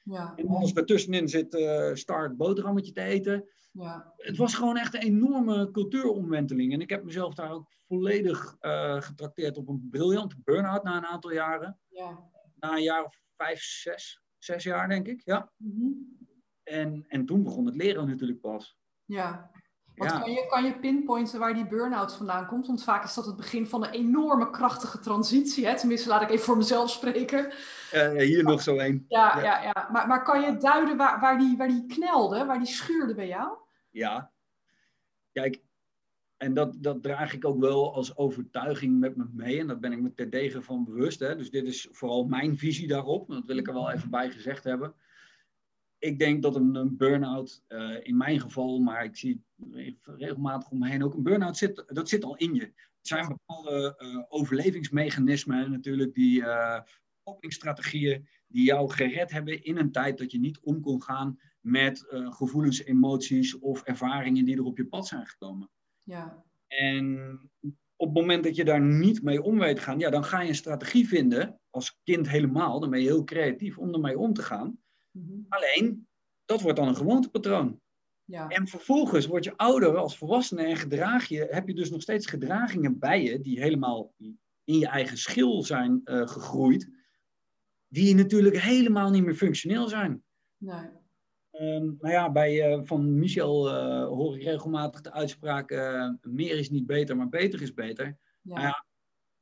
Ja. 0.09 0.33
En 0.35 0.47
alles 0.47 0.73
daartussenin 0.73 1.29
zit 1.29 1.53
uh, 1.53 1.93
start 1.93 2.37
boterhammetje 2.37 2.91
te 2.91 3.01
eten. 3.01 3.49
Ja. 3.71 4.13
Het 4.17 4.37
was 4.37 4.55
gewoon 4.55 4.77
echt 4.77 4.93
een 4.93 5.01
enorme 5.01 5.71
cultuuromwenteling. 5.71 6.73
En 6.73 6.81
ik 6.81 6.89
heb 6.89 7.03
mezelf 7.03 7.33
daar 7.33 7.51
ook 7.51 7.71
volledig 7.87 8.55
uh, 8.61 9.01
getrakteerd 9.01 9.57
op 9.57 9.67
een 9.67 9.87
briljante 9.91 10.35
burn-out 10.43 10.83
na 10.83 10.97
een 10.97 11.05
aantal 11.05 11.31
jaren. 11.31 11.79
Ja. 11.87 12.29
Na 12.55 12.75
een 12.75 12.83
jaar 12.83 13.03
of 13.03 13.21
vijf, 13.35 13.61
zes, 13.61 14.21
zes 14.37 14.63
jaar 14.63 14.89
denk 14.89 15.07
ik. 15.07 15.21
Ja. 15.25 15.51
Mm 15.57 15.71
-hmm. 15.71 16.17
en, 16.63 17.05
en 17.07 17.25
toen 17.25 17.43
begon 17.43 17.65
het 17.65 17.75
leren 17.75 18.07
natuurlijk 18.07 18.41
pas. 18.41 18.77
Ja. 19.05 19.51
Want 19.97 20.11
ja. 20.11 20.19
kan, 20.19 20.31
je, 20.31 20.45
kan 20.49 20.63
je 20.63 20.79
pinpointen 20.79 21.39
waar 21.39 21.53
die 21.53 21.67
burn-out 21.67 22.13
vandaan 22.13 22.45
komt? 22.45 22.67
Want 22.67 22.83
vaak 22.83 23.03
is 23.03 23.13
dat 23.13 23.25
het 23.25 23.35
begin 23.35 23.67
van 23.67 23.83
een 23.83 23.91
enorme 23.91 24.49
krachtige 24.49 24.99
transitie. 24.99 25.65
Hè? 25.65 25.77
Tenminste, 25.77 26.09
laat 26.09 26.21
ik 26.21 26.29
even 26.29 26.45
voor 26.45 26.57
mezelf 26.57 26.89
spreken. 26.89 27.51
Uh, 27.93 28.11
hier 28.11 28.43
nog 28.43 28.61
zo 28.61 28.77
één. 28.77 29.05
Ja, 29.07 29.37
ja. 29.37 29.43
ja, 29.43 29.61
ja. 29.63 29.89
Maar, 29.91 30.07
maar 30.07 30.23
kan 30.23 30.41
je 30.41 30.57
duiden 30.57 30.97
waar, 30.97 31.19
waar, 31.19 31.39
die, 31.39 31.57
waar 31.57 31.67
die 31.67 31.85
knelde, 31.85 32.45
waar 32.45 32.57
die 32.57 32.67
schuurde 32.67 33.15
bij 33.15 33.27
jou? 33.27 33.57
Ja. 33.89 34.31
Kijk, 35.31 35.61
en 36.37 36.53
dat, 36.53 36.75
dat 36.77 37.03
draag 37.03 37.33
ik 37.33 37.45
ook 37.45 37.59
wel 37.59 37.93
als 37.93 38.17
overtuiging 38.17 38.99
met 38.99 39.15
me 39.15 39.25
mee. 39.31 39.59
En 39.59 39.67
daar 39.67 39.79
ben 39.79 39.91
ik 39.91 40.01
me 40.01 40.13
terdege 40.13 40.61
van 40.61 40.85
bewust. 40.85 41.19
Hè? 41.19 41.35
Dus 41.35 41.51
dit 41.51 41.65
is 41.65 41.87
vooral 41.91 42.25
mijn 42.25 42.57
visie 42.57 42.87
daarop. 42.87 43.29
Dat 43.29 43.45
wil 43.45 43.57
ik 43.57 43.67
er 43.67 43.73
wel 43.73 43.91
even 43.91 44.09
bij 44.09 44.29
gezegd 44.29 44.63
hebben 44.63 44.95
ik 45.99 46.19
denk 46.19 46.41
dat 46.41 46.55
een, 46.55 46.75
een 46.75 46.97
burn-out, 46.97 47.63
uh, 47.67 47.97
in 48.01 48.17
mijn 48.17 48.39
geval, 48.39 48.79
maar 48.79 49.03
ik 49.03 49.15
zie 49.15 49.43
regelmatig 50.03 50.69
om 50.69 50.79
me 50.79 50.89
heen 50.89 51.03
ook, 51.03 51.13
een 51.13 51.23
burn-out 51.23 51.57
zit, 51.57 51.83
dat 51.87 52.09
zit 52.09 52.23
al 52.23 52.35
in 52.35 52.53
je. 52.53 52.61
Het 52.61 53.07
zijn 53.07 53.27
bepaalde 53.27 53.95
uh, 53.99 54.23
overlevingsmechanismen 54.27 55.71
natuurlijk, 55.71 56.13
die 56.13 56.41
uh, 56.41 56.79
copingstrategieën 57.23 58.27
die 58.47 58.63
jou 58.63 58.89
gered 58.89 59.31
hebben 59.31 59.63
in 59.63 59.77
een 59.77 59.91
tijd 59.91 60.17
dat 60.17 60.31
je 60.31 60.39
niet 60.39 60.59
om 60.59 60.81
kon 60.81 61.01
gaan 61.01 61.39
met 61.59 62.05
gevoelens, 62.09 62.83
emoties 62.83 63.59
of 63.59 63.83
ervaringen 63.83 64.45
die 64.45 64.57
er 64.57 64.63
op 64.63 64.77
je 64.77 64.85
pad 64.85 65.07
zijn 65.07 65.27
gekomen. 65.27 65.69
Ja. 66.03 66.43
En 66.67 67.39
op 67.95 68.07
het 68.07 68.17
moment 68.17 68.43
dat 68.43 68.55
je 68.55 68.65
daar 68.65 68.81
niet 68.81 69.23
mee 69.23 69.41
om 69.41 69.59
weet 69.59 69.75
te 69.75 69.81
gaan, 69.81 69.99
ja, 69.99 70.09
dan 70.09 70.23
ga 70.23 70.41
je 70.41 70.47
een 70.47 70.55
strategie 70.55 71.07
vinden, 71.07 71.59
als 71.69 71.99
kind 72.03 72.29
helemaal, 72.29 72.79
dan 72.79 72.89
ben 72.89 72.99
je 72.99 73.05
heel 73.05 73.23
creatief 73.23 73.77
om 73.77 73.93
ermee 73.93 74.17
om 74.17 74.33
te 74.33 74.41
gaan. 74.41 74.79
Mm 75.17 75.27
-hmm. 75.27 75.45
Alleen, 75.49 76.07
dat 76.45 76.61
wordt 76.61 76.77
dan 76.77 76.87
een 76.87 76.95
gewoontepatroon. 76.95 77.81
Ja. 78.23 78.47
En 78.47 78.67
vervolgens 78.67 79.25
word 79.25 79.43
je 79.43 79.57
ouder 79.57 79.97
als 79.97 80.17
volwassene 80.17 80.63
en 80.63 80.77
gedraag 80.77 81.27
je, 81.27 81.47
heb 81.49 81.67
je 81.67 81.73
dus 81.73 81.89
nog 81.89 82.01
steeds 82.01 82.25
gedragingen 82.25 82.99
bij 82.99 83.23
je 83.23 83.41
die 83.41 83.59
helemaal 83.61 84.13
in 84.63 84.79
je 84.79 84.87
eigen 84.87 85.17
schil 85.17 85.63
zijn 85.63 86.01
uh, 86.05 86.27
gegroeid, 86.27 86.89
die 87.87 88.15
natuurlijk 88.15 88.57
helemaal 88.57 89.09
niet 89.09 89.23
meer 89.23 89.35
functioneel 89.35 89.87
zijn. 89.87 90.23
Nee. 90.57 90.89
Um, 91.51 91.97
nou 91.99 92.13
ja, 92.13 92.31
bij 92.31 92.71
uh, 92.71 92.81
van 92.83 93.19
Michel 93.19 93.67
uh, 93.67 94.07
hoor 94.07 94.35
ik 94.35 94.43
regelmatig 94.43 95.01
de 95.01 95.11
uitspraak: 95.11 95.69
meer 96.21 96.57
is 96.57 96.69
niet 96.69 96.85
beter, 96.85 97.17
maar 97.17 97.29
beter 97.29 97.61
is 97.61 97.73
beter. 97.73 98.17
Ja. 98.41 98.53
Nou 98.53 98.61
ja, 98.61 98.85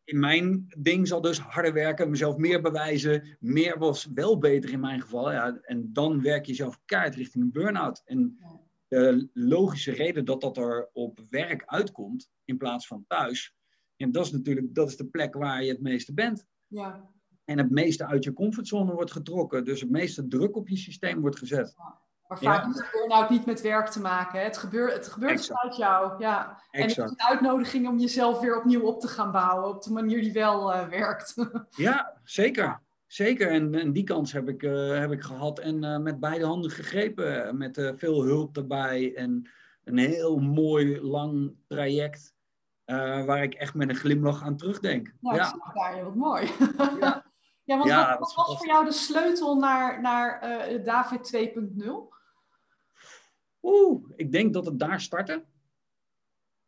in 0.05 0.19
mijn 0.19 0.65
ding 0.77 1.07
zal 1.07 1.21
dus 1.21 1.39
harder 1.39 1.74
werken, 1.74 2.09
mezelf 2.09 2.38
meer 2.38 2.62
bewijzen. 2.62 3.38
Meer 3.39 3.77
was 3.77 4.09
wel 4.13 4.38
beter 4.38 4.71
in 4.71 4.79
mijn 4.79 5.01
geval. 5.01 5.31
Ja, 5.31 5.59
en 5.62 5.93
dan 5.93 6.21
werk 6.21 6.45
je 6.45 6.51
jezelf 6.51 6.79
kaart 6.85 7.15
richting 7.15 7.43
een 7.43 7.51
burn-out. 7.51 8.01
En 8.05 8.38
de 8.88 9.29
logische 9.33 9.91
reden 9.91 10.25
dat 10.25 10.41
dat 10.41 10.57
er 10.57 10.89
op 10.93 11.19
werk 11.29 11.63
uitkomt 11.65 12.29
in 12.43 12.57
plaats 12.57 12.88
van 12.88 13.05
thuis. 13.07 13.55
En 13.97 14.12
dat 14.12 14.25
is 14.25 14.31
natuurlijk 14.31 14.75
dat 14.75 14.88
is 14.88 14.97
de 14.97 15.07
plek 15.07 15.33
waar 15.33 15.63
je 15.63 15.71
het 15.71 15.81
meeste 15.81 16.13
bent. 16.13 16.45
Ja. 16.67 17.09
En 17.45 17.57
het 17.57 17.69
meeste 17.69 18.05
uit 18.05 18.24
je 18.24 18.33
comfortzone 18.33 18.93
wordt 18.93 19.12
getrokken. 19.12 19.65
Dus 19.65 19.81
het 19.81 19.89
meeste 19.89 20.27
druk 20.27 20.55
op 20.55 20.69
je 20.69 20.77
systeem 20.77 21.21
wordt 21.21 21.38
gezet. 21.38 21.75
Maar 22.27 22.39
vaak 22.39 22.62
ja. 22.62 22.65
heeft 22.65 22.77
de 22.77 22.89
burn-out 22.91 23.29
niet 23.29 23.46
met 23.46 23.62
werk 23.62 23.88
te 23.88 24.01
maken. 24.01 24.44
Het 24.44 24.58
gebeurt, 24.58 24.94
het 24.94 25.08
gebeurt 25.08 25.46
vanuit 25.46 25.75
jou. 25.75 26.20
Ja. 26.20 26.62
En 26.72 26.82
het 26.82 26.91
is 26.91 26.98
een 26.98 27.22
uitnodiging 27.22 27.88
om 27.88 28.00
jezelf 28.00 28.39
weer 28.39 28.58
opnieuw 28.58 28.82
op 28.82 29.00
te 29.00 29.08
gaan 29.08 29.32
bouwen. 29.32 29.70
Op 29.70 29.84
de 29.84 29.91
manier 29.91 30.22
die 30.22 30.34
wel 30.34 30.74
uh, 30.74 30.88
werkt. 30.88 31.34
ja, 31.70 32.17
zeker. 32.24 32.82
Zeker. 33.08 33.51
En, 33.51 33.75
en 33.75 33.94
die 33.94 34.03
kans 34.03 34.32
heb 34.32 34.50
ik, 34.50 34.63
uh, 34.63 34.98
heb 34.98 35.12
ik 35.12 35.22
gehad. 35.22 35.60
En 35.60 35.84
uh, 35.84 35.98
met 35.98 36.20
beide 36.20 36.46
handen 36.46 36.72
gegrepen. 36.72 37.58
Met 37.58 37.94
veel 37.96 38.24
hulp 38.24 38.58
erbij. 38.58 39.15
En 39.15 39.50
een 39.84 39.98
heel 39.98 40.38
mooi, 40.38 41.01
lang 41.01 41.55
traject. 41.67 42.34
waar 43.25 43.44
ik 43.44 43.53
echt 43.53 43.74
met 43.74 43.89
een 43.89 43.96
glimlach 43.96 44.44
aan 44.44 44.58
terugdenk. 44.58 45.13
Nou, 45.20 45.36
ja, 45.36 45.48
ik 45.48 45.74
daar, 45.74 46.03
wat 46.03 46.15
mooi. 46.15 46.51
Ja. 47.00 47.24
Ja, 47.65 47.77
want 47.77 47.89
wat, 47.89 48.19
wat 48.19 48.34
was 48.36 48.57
voor 48.57 48.67
jou 48.67 48.86
de 48.86 48.91
sleutel 48.91 49.55
naar, 49.55 50.01
naar 50.01 50.39
David 50.84 51.53
2.0? 51.86 52.15
Oeh, 53.65 54.12
ik 54.15 54.31
denk 54.31 54.53
dat 54.53 54.65
het 54.65 54.79
daar 54.79 55.01
startte. 55.01 55.45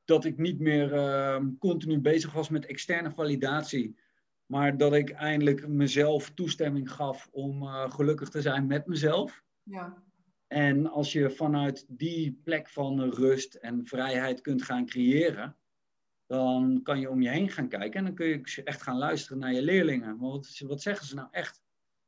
Dat 0.06 0.25
ik 0.25 0.38
niet 0.38 0.60
meer 0.60 0.94
uh, 0.94 1.46
continu 1.60 2.00
bezig 2.00 2.34
was 2.34 2.50
met 2.50 2.66
externe 2.66 3.12
validatie. 3.12 4.00
Maar 4.46 4.77
dat 4.77 4.94
ik 4.94 5.10
eindelijk 5.10 5.68
mezelf 5.68 6.30
toestemming 6.30 6.92
gaf 6.92 7.27
om 7.32 7.63
uh, 7.63 7.92
gelukkig 7.92 8.30
te 8.30 8.42
zijn 8.42 8.68
met 8.68 8.86
mezelf. 8.86 9.44
Ja. 9.63 10.04
En 10.48 10.88
als 10.88 11.12
je 11.12 11.30
vanuit 11.30 11.86
die 11.88 12.39
plek 12.44 12.70
van 12.70 13.01
rust 13.01 13.56
en 13.56 13.86
vrijheid 13.86 14.42
kunt 14.42 14.63
gaan 14.63 14.86
creëren, 14.86 15.58
dan 16.28 16.80
kan 16.84 17.00
je 17.00 17.10
om 17.10 17.22
je 17.22 17.30
heen 17.30 17.50
gaan 17.50 17.68
kijken 17.68 18.00
en 18.00 18.06
dan 18.06 18.16
kun 18.16 18.28
je 18.28 18.64
echt 18.64 18.82
gaan 18.82 18.98
luisteren 18.98 19.40
naar 19.40 19.54
je 19.54 19.62
leerlingen. 19.62 20.18
Wat, 20.18 20.60
wat 20.66 20.82
zeggen 20.82 21.08
ze 21.08 21.16
nou 21.16 21.28
echt? 21.32 21.62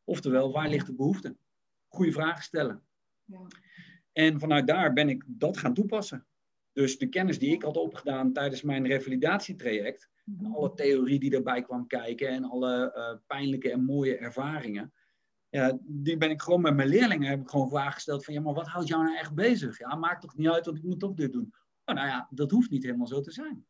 Oftewel, 0.03 0.51
waar 0.51 0.69
ligt 0.69 0.85
de 0.85 0.95
behoefte? 0.95 1.35
Goede 1.87 2.11
vragen 2.11 2.43
stellen. 2.43 2.83
Ja. 3.25 3.47
En 4.11 4.39
vanuit 4.39 4.67
daar 4.67 4.93
ben 4.93 5.09
ik 5.09 5.23
dat 5.27 5.57
gaan 5.57 5.73
toepassen. 5.73 6.27
Dus 6.73 6.97
de 6.97 7.07
kennis 7.07 7.39
die 7.39 7.53
ik 7.53 7.63
had 7.63 7.77
opgedaan 7.77 8.33
tijdens 8.33 8.61
mijn 8.61 8.87
revalidatietraject, 8.87 10.09
en 10.25 10.33
mhm. 10.33 10.53
alle 10.53 10.73
theorie 10.73 11.19
die 11.19 11.35
erbij 11.35 11.61
kwam 11.61 11.87
kijken 11.87 12.27
en 12.27 12.43
alle 12.43 12.93
uh, 12.95 13.19
pijnlijke 13.27 13.71
en 13.71 13.83
mooie 13.83 14.17
ervaringen, 14.17 14.93
ja, 15.49 15.77
die 15.81 16.17
ben 16.17 16.29
ik 16.29 16.41
gewoon 16.41 16.61
met 16.61 16.75
mijn 16.75 16.87
leerlingen 16.87 17.29
heb 17.29 17.41
ik 17.41 17.49
gewoon 17.49 17.69
vragen 17.69 17.93
gesteld 17.93 18.25
van 18.25 18.33
ja, 18.33 18.41
maar 18.41 18.53
wat 18.53 18.67
houdt 18.67 18.87
jou 18.87 19.03
nou 19.03 19.17
echt 19.17 19.33
bezig? 19.33 19.79
Ja, 19.79 19.95
maakt 19.95 20.21
toch 20.21 20.35
niet 20.35 20.49
uit, 20.49 20.65
want 20.65 20.77
ik 20.77 20.83
moet 20.83 20.99
toch 20.99 21.13
dit 21.13 21.33
doen. 21.33 21.53
Oh, 21.85 21.95
nou 21.95 22.07
ja, 22.07 22.27
dat 22.29 22.51
hoeft 22.51 22.69
niet 22.69 22.83
helemaal 22.83 23.07
zo 23.07 23.21
te 23.21 23.31
zijn. 23.31 23.65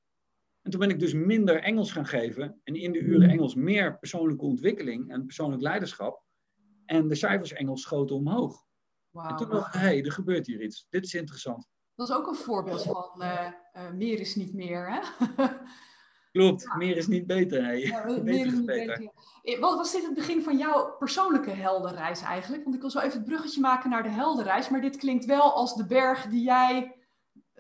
En 0.62 0.72
toen 0.72 0.80
ben 0.80 0.90
ik 0.90 1.00
dus 1.00 1.14
minder 1.14 1.62
Engels 1.62 1.92
gaan 1.92 2.06
geven 2.06 2.62
en 2.64 2.76
in 2.76 2.92
de 2.92 3.00
uren 3.00 3.22
mhm. 3.22 3.30
Engels 3.30 3.56
meer 3.56 3.98
persoonlijke 3.98 4.46
ontwikkeling 4.46 5.12
en 5.12 5.26
persoonlijk 5.26 5.62
leiderschap. 5.62 6.24
En 6.86 7.08
de 7.08 7.16
cijfers 7.16 7.54
Engels 7.54 7.82
schoten 7.82 8.16
omhoog. 8.16 8.68
En 9.14 9.36
toen 9.36 9.50
dacht 9.50 9.76
ik, 9.76 9.82
hé, 9.82 9.88
hey, 9.88 10.04
er 10.04 10.12
gebeurt 10.12 10.48
hier 10.48 10.62
iets. 10.62 10.88
Dit 10.90 11.06
is 11.06 11.14
interessant. 11.14 11.68
Dat 11.96 12.10
is 12.10 12.16
ook 12.16 12.28
een 12.28 12.36
voorbeeld 12.36 12.84
van 12.84 13.12
uh, 13.18 13.52
uh, 13.76 13.92
meer 13.92 14.20
is 14.20 14.36
niet 14.36 14.54
meer, 14.54 14.92
hè? 14.92 15.00
Klopt, 16.32 16.76
meer 16.78 16.98
is 16.98 17.08
niet 17.08 17.28
beter. 17.28 17.66
Hè? 17.66 17.72
Ja, 17.72 18.06
beter 18.24 18.46
is 18.46 18.66
beter. 18.66 18.98
beter. 18.98 19.12
Eh, 19.44 19.60
wat 19.60 19.76
was 19.76 19.92
dit 19.92 20.04
het 20.04 20.14
begin 20.14 20.44
van 20.44 20.58
jouw 20.58 20.96
persoonlijke 20.98 21.50
heldenreis 21.50 22.22
eigenlijk? 22.22 22.64
Want 22.64 22.76
ik 22.76 22.82
wil 22.82 22.90
zo 22.90 23.00
even 23.00 23.18
het 23.18 23.28
bruggetje 23.28 23.62
maken 23.62 23.90
naar 23.90 24.04
de 24.04 24.10
heldenreis. 24.10 24.70
Maar 24.70 24.82
dit 24.82 24.98
klinkt 24.98 25.26
wel 25.26 25.54
als 25.54 25.76
de 25.76 25.86
berg 25.86 26.28
die 26.28 26.44
jij... 26.44 26.94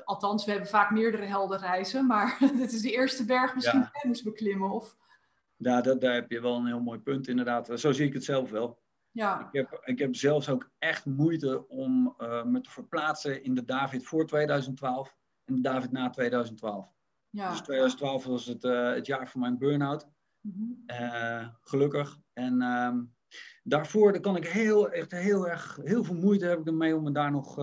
Althans, 0.09 0.45
we 0.45 0.51
hebben 0.51 0.69
vaak 0.69 0.91
meerdere 0.91 1.25
heldenreizen. 1.25 2.05
Maar 2.05 2.37
dit 2.57 2.71
is 2.71 2.81
de 2.81 2.91
eerste 2.91 3.25
berg 3.25 3.55
misschien 3.55 3.79
ja. 3.79 3.91
moest 4.03 4.23
beklimmen. 4.23 4.69
Of... 4.69 4.97
Ja, 5.55 5.81
dat, 5.81 6.01
daar 6.01 6.13
heb 6.13 6.31
je 6.31 6.41
wel 6.41 6.55
een 6.55 6.65
heel 6.65 6.81
mooi 6.81 6.99
punt 6.99 7.27
inderdaad. 7.27 7.71
Zo 7.79 7.91
zie 7.91 8.07
ik 8.07 8.13
het 8.13 8.23
zelf 8.23 8.49
wel. 8.49 8.81
Ja. 9.11 9.39
Ik, 9.39 9.47
heb, 9.51 9.81
ik 9.85 9.99
heb 9.99 10.15
zelfs 10.15 10.49
ook 10.49 10.69
echt 10.77 11.05
moeite 11.05 11.67
om 11.67 12.15
uh, 12.17 12.43
me 12.43 12.61
te 12.61 12.69
verplaatsen 12.69 13.43
in 13.43 13.53
de 13.53 13.65
David 13.65 14.05
voor 14.05 14.25
2012 14.25 15.17
en 15.45 15.55
de 15.55 15.61
David 15.61 15.91
na 15.91 16.09
2012. 16.09 16.93
Ja. 17.29 17.49
Dus 17.49 17.61
2012 17.61 18.25
was 18.25 18.45
het, 18.45 18.63
uh, 18.63 18.93
het 18.93 19.05
jaar 19.05 19.29
van 19.29 19.39
mijn 19.39 19.57
burn-out. 19.57 20.07
Mm 20.41 20.83
uh, 20.87 21.47
gelukkig. 21.61 22.19
En 22.33 22.61
ehm, 22.61 23.03
daarvoor 23.63 24.11
daar 24.11 24.21
kan 24.21 24.35
ik 24.35 24.47
heel, 24.47 24.89
echt 24.89 25.11
heel 25.11 25.47
erg, 25.47 25.79
heel 25.83 26.03
veel 26.03 26.15
moeite 26.15 26.45
heb 26.45 26.59
ik 26.59 26.67
ermee 26.67 26.95
om 26.95 27.03
me 27.03 27.11
daar 27.11 27.31
nog 27.31 27.57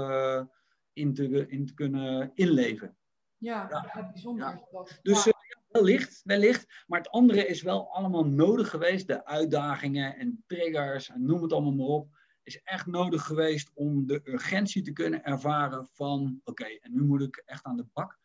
in, 0.96 1.14
te, 1.14 1.48
in 1.48 1.66
te 1.66 1.74
kunnen 1.74 2.30
inleven. 2.34 2.96
Ja, 3.38 3.66
ja. 3.70 4.10
bijzonder. 4.12 4.60
Ja. 4.72 4.86
Dus 5.02 5.32
Wellicht, 5.76 6.20
wellicht. 6.24 6.84
Maar 6.86 6.98
het 6.98 7.10
andere 7.10 7.46
is 7.46 7.62
wel 7.62 7.92
allemaal 7.92 8.26
nodig 8.26 8.70
geweest. 8.70 9.06
De 9.06 9.24
uitdagingen 9.24 10.16
en 10.16 10.44
triggers 10.46 11.10
en 11.10 11.24
noem 11.24 11.42
het 11.42 11.52
allemaal 11.52 11.72
maar 11.72 11.86
op. 11.86 12.08
Is 12.42 12.62
echt 12.62 12.86
nodig 12.86 13.22
geweest 13.22 13.70
om 13.74 14.06
de 14.06 14.20
urgentie 14.24 14.82
te 14.82 14.92
kunnen 14.92 15.24
ervaren 15.24 15.88
van... 15.92 16.40
Oké, 16.44 16.64
en 16.64 16.92
nu 16.92 17.02
moet 17.02 17.22
ik 17.22 17.42
echt 17.44 17.64
aan 17.64 17.76
de 17.76 17.86
bak. 17.92 18.18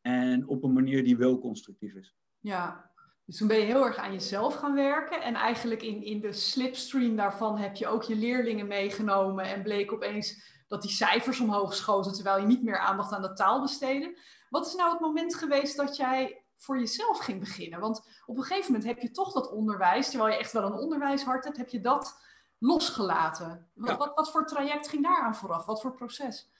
En 0.00 0.46
op 0.46 0.64
een 0.64 0.72
manier 0.72 1.04
die 1.04 1.16
wel 1.16 1.38
constructief 1.38 1.94
is. 1.94 2.14
Ja, 2.38 2.90
dus 3.24 3.36
toen 3.36 3.48
ben 3.48 3.58
je 3.58 3.64
heel 3.64 3.86
erg 3.86 3.96
aan 3.96 4.12
jezelf 4.12 4.54
gaan 4.54 4.74
werken. 4.74 5.22
En 5.22 5.34
eigenlijk 5.34 5.82
in, 5.82 6.02
in 6.02 6.20
de 6.20 6.32
slipstream 6.32 7.16
daarvan 7.16 7.58
heb 7.58 7.76
je 7.76 7.86
ook 7.86 8.02
je 8.02 8.16
leerlingen 8.16 8.66
meegenomen. 8.66 9.44
En 9.44 9.62
bleek 9.62 9.92
opeens 9.92 10.57
dat 10.68 10.82
die 10.82 10.90
cijfers 10.90 11.40
omhoog 11.40 11.74
schoten. 11.74 12.12
Terwijl 12.12 12.40
je 12.40 12.46
niet 12.46 12.62
meer 12.62 12.78
aandacht 12.78 13.12
aan 13.12 13.22
de 13.22 13.32
taal 13.32 13.60
besteedde. 13.60 14.18
Wat 14.48 14.66
is 14.66 14.74
nou 14.74 14.90
het 14.90 15.00
moment 15.00 15.34
geweest 15.34 15.76
dat 15.76 15.96
jij 15.96 16.42
voor 16.56 16.78
jezelf 16.78 17.18
ging 17.18 17.40
beginnen. 17.40 17.80
Want 17.80 18.22
op 18.26 18.36
een 18.36 18.42
gegeven 18.42 18.72
moment 18.72 18.88
heb 18.88 18.98
je 18.98 19.10
toch 19.10 19.32
dat 19.32 19.50
onderwijs, 19.50 20.10
terwijl 20.10 20.32
je 20.32 20.38
echt 20.38 20.52
wel 20.52 20.64
een 20.64 20.78
onderwijshart 20.78 21.44
hebt, 21.44 21.56
heb 21.56 21.68
je 21.68 21.80
dat 21.80 22.20
losgelaten. 22.58 23.68
Wat, 23.74 24.12
wat, 24.14 24.30
voor 24.30 24.46
traject 24.46 24.88
ging 24.88 25.02
daar 25.02 25.22
aan 25.22 25.34
vooraf? 25.34 25.66
Wat 25.66 25.80
voor 25.80 25.94
proces? 25.94 26.50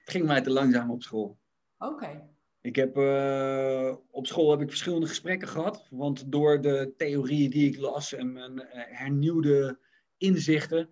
Het 0.00 0.10
ging 0.10 0.26
mij 0.26 0.40
te 0.40 0.50
langzaam 0.50 0.90
op 0.90 1.02
school. 1.02 1.38
Oké. 1.78 2.30
Ik 2.60 2.76
heb, 2.76 2.96
uh, 2.96 3.94
op 4.10 4.26
school 4.26 4.50
heb 4.50 4.60
ik 4.60 4.68
verschillende 4.68 5.06
gesprekken 5.06 5.48
gehad. 5.48 5.86
Want 5.90 6.32
door 6.32 6.60
de 6.60 6.94
theorieën 6.96 7.50
die 7.50 7.70
ik 7.70 7.78
las 7.78 8.12
en 8.12 8.32
mijn 8.32 8.56
uh, 8.56 8.64
hernieuwde 8.72 9.78
inzichten, 10.16 10.90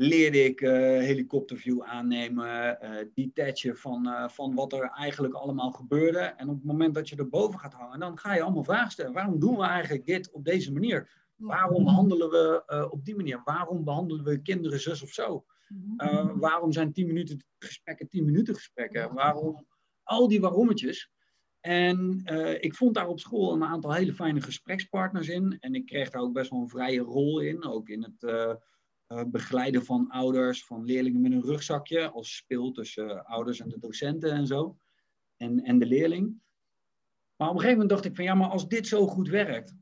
leerde 0.00 0.44
ik 0.44 0.60
uh, 0.60 0.70
helikopterview 0.98 1.82
aannemen, 1.82 2.78
uh, 2.82 2.96
detachen 3.14 3.76
van, 3.76 4.06
uh, 4.06 4.28
van 4.28 4.54
wat 4.54 4.72
er 4.72 4.90
eigenlijk 4.90 5.34
allemaal 5.34 5.70
gebeurde. 5.70 6.18
En 6.18 6.48
op 6.48 6.54
het 6.54 6.64
moment 6.64 6.94
dat 6.94 7.08
je 7.08 7.16
erboven 7.16 7.60
gaat 7.60 7.72
hangen, 7.72 8.00
dan 8.00 8.18
ga 8.18 8.34
je 8.34 8.42
allemaal 8.42 8.64
vragen 8.64 8.90
stellen. 8.90 9.12
Waarom 9.12 9.38
doen 9.38 9.56
we 9.56 9.64
eigenlijk 9.64 10.06
dit 10.06 10.30
op 10.30 10.44
deze 10.44 10.72
manier? 10.72 11.10
Waarom 11.36 11.86
handelen 11.86 12.30
we 12.30 12.88
op 12.90 13.04
die 13.04 13.16
manier? 13.16 13.40
Waarom 13.44 13.84
behandelen 13.84 14.24
we 14.24 14.42
kinderen 14.42 14.80
zus 14.80 15.02
of 15.02 15.10
zo? 15.10 15.44
Mhm. 15.68 16.38
waarom 16.38 16.72
zijn 16.72 16.92
10 16.92 17.06
minuten 17.06 17.44
gesprekken 17.58 18.08
10 18.08 18.24
minuten 18.24 18.54
gesprekken? 18.54 19.14
Waarom? 19.14 19.66
Al 20.02 20.28
die 20.28 20.40
waarommetjes. 20.40 21.10
En 21.60 22.22
ik 22.60 22.74
vond 22.74 22.94
daar 22.94 23.08
op 23.08 23.20
school 23.20 23.52
een 23.52 23.64
aantal 23.64 23.92
hele 23.92 24.12
fijne 24.12 24.40
gesprekspartners 24.40 25.28
in. 25.28 25.56
En 25.60 25.74
ik 25.74 25.86
kreeg 25.86 26.10
daar 26.10 26.22
ook 26.22 26.32
best 26.32 26.50
wel 26.50 26.60
een 26.60 26.68
vrije 26.68 27.00
rol 27.00 27.40
in. 27.40 27.64
Ook 27.64 27.88
in 27.88 28.02
het 28.02 28.22
uh, 29.08 29.22
begeleiden 29.26 29.84
van 29.84 30.10
ouders, 30.10 30.64
van 30.64 30.84
leerlingen 30.84 31.20
met 31.20 31.32
een 31.32 31.42
rugzakje, 31.42 32.10
als 32.10 32.36
speel 32.36 32.72
tussen 32.72 33.08
uh, 33.08 33.24
ouders 33.24 33.60
en 33.60 33.68
de 33.68 33.78
docenten 33.78 34.32
en 34.32 34.46
zo, 34.46 34.78
en, 35.36 35.64
en 35.64 35.78
de 35.78 35.86
leerling. 35.86 36.40
Maar 37.36 37.48
op 37.48 37.54
een 37.54 37.60
gegeven 37.60 37.80
moment 37.80 37.88
dacht 37.88 38.04
ik 38.04 38.14
van 38.16 38.24
ja, 38.24 38.34
maar 38.34 38.48
als 38.48 38.68
dit 38.68 38.86
zo 38.86 39.06
goed 39.06 39.28
werkt, 39.28 39.74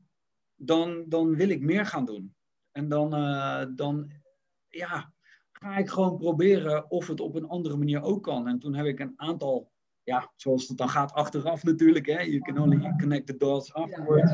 dan, 0.55 1.05
dan 1.07 1.35
wil 1.35 1.49
ik 1.49 1.61
meer 1.61 1.85
gaan 1.85 2.05
doen. 2.05 2.35
En 2.71 2.89
dan, 2.89 3.13
uh, 3.13 3.65
dan 3.75 4.11
ja, 4.67 5.13
ga 5.51 5.77
ik 5.77 5.89
gewoon 5.89 6.17
proberen 6.17 6.91
of 6.91 7.07
het 7.07 7.19
op 7.19 7.35
een 7.35 7.47
andere 7.47 7.77
manier 7.77 8.01
ook 8.01 8.23
kan. 8.23 8.47
En 8.47 8.59
toen 8.59 8.75
heb 8.75 8.85
ik 8.85 8.99
een 8.99 9.13
aantal 9.15 9.71
ja, 10.07 10.31
zoals 10.35 10.67
het 10.67 10.77
dan 10.77 10.89
gaat 10.89 11.13
achteraf 11.13 11.63
natuurlijk. 11.63 12.05
Hè? 12.05 12.21
You 12.21 12.39
can 12.39 12.57
only 12.57 12.93
connect 12.97 13.27
the 13.27 13.37
dots 13.37 13.73
afterwards. 13.73 14.31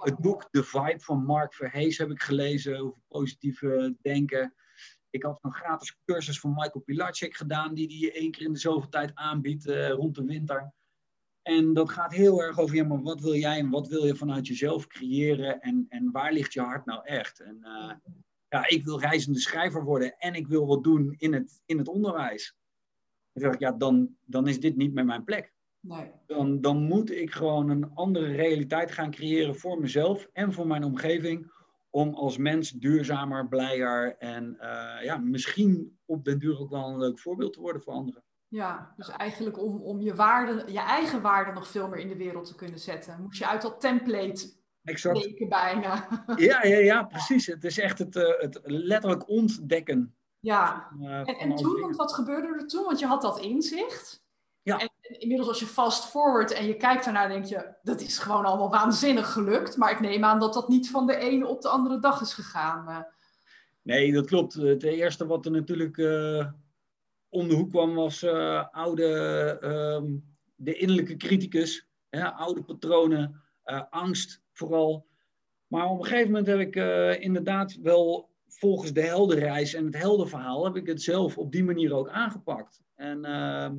Het 0.00 0.18
boek 0.18 0.48
The 0.50 0.64
Vibe 0.64 1.00
van 1.00 1.24
Mark 1.24 1.54
Verhees 1.54 1.98
heb 1.98 2.10
ik 2.10 2.22
gelezen 2.22 2.78
over 2.78 2.98
positieve 3.08 3.96
denken. 4.02 4.54
Ik 5.10 5.22
had 5.22 5.38
een 5.42 5.52
gratis 5.52 5.98
cursus 6.04 6.40
van 6.40 6.50
Michael 6.50 6.80
Pilarczyk 6.84 7.36
gedaan, 7.36 7.74
die 7.74 7.88
die 7.88 8.12
één 8.12 8.30
keer 8.30 8.46
in 8.46 8.52
de 8.52 8.58
zoveel 8.58 8.88
tijd 8.88 9.10
aanbiedt 9.14 9.66
uh, 9.66 9.90
rond 9.90 10.14
de 10.14 10.24
winter. 10.24 10.72
En 11.42 11.72
dat 11.72 11.90
gaat 11.90 12.12
heel 12.12 12.42
erg 12.42 12.58
over, 12.58 12.76
ja, 12.76 12.84
maar 12.84 13.02
wat 13.02 13.20
wil 13.20 13.34
jij 13.34 13.58
en 13.58 13.70
wat 13.70 13.88
wil 13.88 14.06
je 14.06 14.16
vanuit 14.16 14.46
jezelf 14.46 14.86
creëren 14.86 15.60
en, 15.60 15.86
en 15.88 16.10
waar 16.10 16.32
ligt 16.32 16.52
je 16.52 16.60
hart 16.60 16.84
nou 16.84 17.04
echt? 17.04 17.40
En 17.40 17.58
uh, 17.62 17.92
ja, 18.48 18.68
ik 18.68 18.84
wil 18.84 19.00
reizende 19.00 19.40
schrijver 19.40 19.84
worden 19.84 20.18
en 20.18 20.34
ik 20.34 20.46
wil 20.46 20.66
wat 20.66 20.84
doen 20.84 21.14
in 21.18 21.32
het, 21.32 21.60
in 21.64 21.78
het 21.78 21.88
onderwijs. 21.88 22.56
Dan 23.38 23.50
zeg 23.50 23.60
ik, 23.60 23.60
ja, 23.60 23.72
dan, 23.72 24.16
dan 24.24 24.48
is 24.48 24.60
dit 24.60 24.76
niet 24.76 24.94
meer 24.94 25.04
mijn 25.04 25.24
plek. 25.24 25.52
Nee. 25.80 26.12
Dan, 26.26 26.60
dan 26.60 26.82
moet 26.82 27.10
ik 27.10 27.32
gewoon 27.32 27.68
een 27.68 27.90
andere 27.94 28.32
realiteit 28.32 28.90
gaan 28.90 29.10
creëren 29.10 29.56
voor 29.56 29.80
mezelf 29.80 30.28
en 30.32 30.52
voor 30.52 30.66
mijn 30.66 30.84
omgeving. 30.84 31.56
Om 31.90 32.14
als 32.14 32.36
mens 32.36 32.70
duurzamer, 32.70 33.48
blijer 33.48 34.16
en 34.18 34.56
uh, 34.60 35.04
ja, 35.04 35.16
misschien 35.16 35.98
op 36.04 36.24
den 36.24 36.38
duur 36.38 36.58
ook 36.58 36.70
wel 36.70 36.88
een 36.88 36.98
leuk 36.98 37.18
voorbeeld 37.18 37.52
te 37.52 37.60
worden 37.60 37.82
voor 37.82 37.92
anderen. 37.92 38.22
Ja, 38.48 38.92
dus 38.96 39.08
eigenlijk 39.08 39.62
om, 39.62 39.82
om 39.82 40.00
je, 40.00 40.14
waarde, 40.14 40.72
je 40.72 40.80
eigen 40.80 41.22
waarde 41.22 41.52
nog 41.52 41.68
veel 41.68 41.88
meer 41.88 41.98
in 41.98 42.08
de 42.08 42.16
wereld 42.16 42.46
te 42.46 42.54
kunnen 42.54 42.78
zetten, 42.78 43.22
moest 43.22 43.38
je 43.38 43.48
uit 43.48 43.62
dat 43.62 43.80
template 43.80 44.52
exact. 44.82 45.48
bijna. 45.48 46.24
Ja, 46.36 46.64
ja, 46.64 46.78
ja, 46.78 47.02
precies. 47.02 47.46
Het 47.46 47.64
is 47.64 47.78
echt 47.78 47.98
het, 47.98 48.16
uh, 48.16 48.38
het 48.38 48.60
letterlijk 48.62 49.28
ontdekken. 49.28 50.17
Ja, 50.40 50.88
uh, 51.00 51.18
en, 51.18 51.26
en 51.26 51.54
toen, 51.54 51.80
want 51.80 51.96
wat 51.96 52.12
gebeurde 52.12 52.48
er 52.48 52.66
toen? 52.66 52.84
Want 52.84 52.98
je 52.98 53.06
had 53.06 53.22
dat 53.22 53.40
inzicht. 53.40 54.26
Ja. 54.62 54.78
En, 54.78 54.90
inmiddels 55.00 55.48
als 55.48 55.60
je 55.60 55.66
fast 55.66 56.04
forward 56.04 56.50
en 56.50 56.66
je 56.66 56.76
kijkt 56.76 57.04
daarnaar, 57.04 57.28
denk 57.28 57.44
je, 57.44 57.74
dat 57.82 58.00
is 58.00 58.18
gewoon 58.18 58.44
allemaal 58.44 58.70
waanzinnig 58.70 59.32
gelukt. 59.32 59.76
Maar 59.76 59.90
ik 59.90 60.00
neem 60.00 60.24
aan 60.24 60.40
dat 60.40 60.54
dat 60.54 60.68
niet 60.68 60.90
van 60.90 61.06
de 61.06 61.16
ene 61.16 61.46
op 61.46 61.62
de 61.62 61.68
andere 61.68 61.98
dag 61.98 62.20
is 62.20 62.34
gegaan. 62.34 62.88
Uh. 62.88 62.98
Nee, 63.82 64.12
dat 64.12 64.26
klopt. 64.26 64.54
Het 64.54 64.82
eerste 64.82 65.26
wat 65.26 65.44
er 65.44 65.50
natuurlijk 65.50 65.96
om 67.28 67.48
de 67.48 67.54
hoek 67.54 67.70
kwam 67.70 67.94
was 67.94 68.24
oude, 68.70 69.06
ehm, 69.60 70.16
de 70.54 70.74
innerlijke 70.74 71.16
criticus. 71.16 71.88
oude 72.10 72.62
patronen, 72.62 73.42
angst, 73.90 74.42
vooral. 74.52 75.06
Maar 75.66 75.86
op 75.86 75.98
een 75.98 76.04
gegeven 76.04 76.26
moment 76.26 76.46
heb 76.46 76.58
ik 76.58 76.76
inderdaad 77.20 77.78
wel 77.82 78.27
volgens 78.48 78.92
de 78.92 79.00
heldenreis 79.00 79.74
en 79.74 79.84
het 79.84 79.96
heldenverhaal 79.96 80.64
heb 80.64 80.76
ik 80.76 80.86
het 80.86 81.02
zelf 81.02 81.38
op 81.38 81.52
die 81.52 81.64
manier 81.64 81.92
ook 81.92 82.08
aangepakt. 82.08 82.82
En 82.94 83.18
uh, 83.26 83.70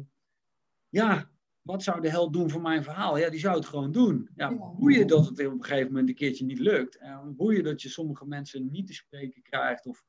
ja, 0.89 1.29
wat 1.61 1.83
zou 1.83 2.01
de 2.01 2.09
held 2.09 2.33
doen 2.33 2.49
voor 2.49 2.61
mijn 2.61 2.83
verhaal? 2.83 3.17
Ja, 3.17 3.29
die 3.29 3.39
zou 3.39 3.55
het 3.55 3.65
gewoon 3.65 3.91
doen. 3.91 4.29
Ja, 4.35 4.55
hoe 4.55 4.91
je 4.91 5.05
dat 5.05 5.25
het 5.25 5.45
op 5.45 5.51
een 5.53 5.63
gegeven 5.63 5.87
moment 5.87 6.09
een 6.09 6.15
keertje 6.15 6.45
niet 6.45 6.59
lukt. 6.59 6.97
En 6.97 7.33
hoe 7.37 7.53
je 7.53 7.63
dat 7.63 7.81
je 7.81 7.89
sommige 7.89 8.25
mensen 8.25 8.71
niet 8.71 8.87
te 8.87 8.93
spreken 8.93 9.41
krijgt. 9.41 9.85
Of, 9.85 10.03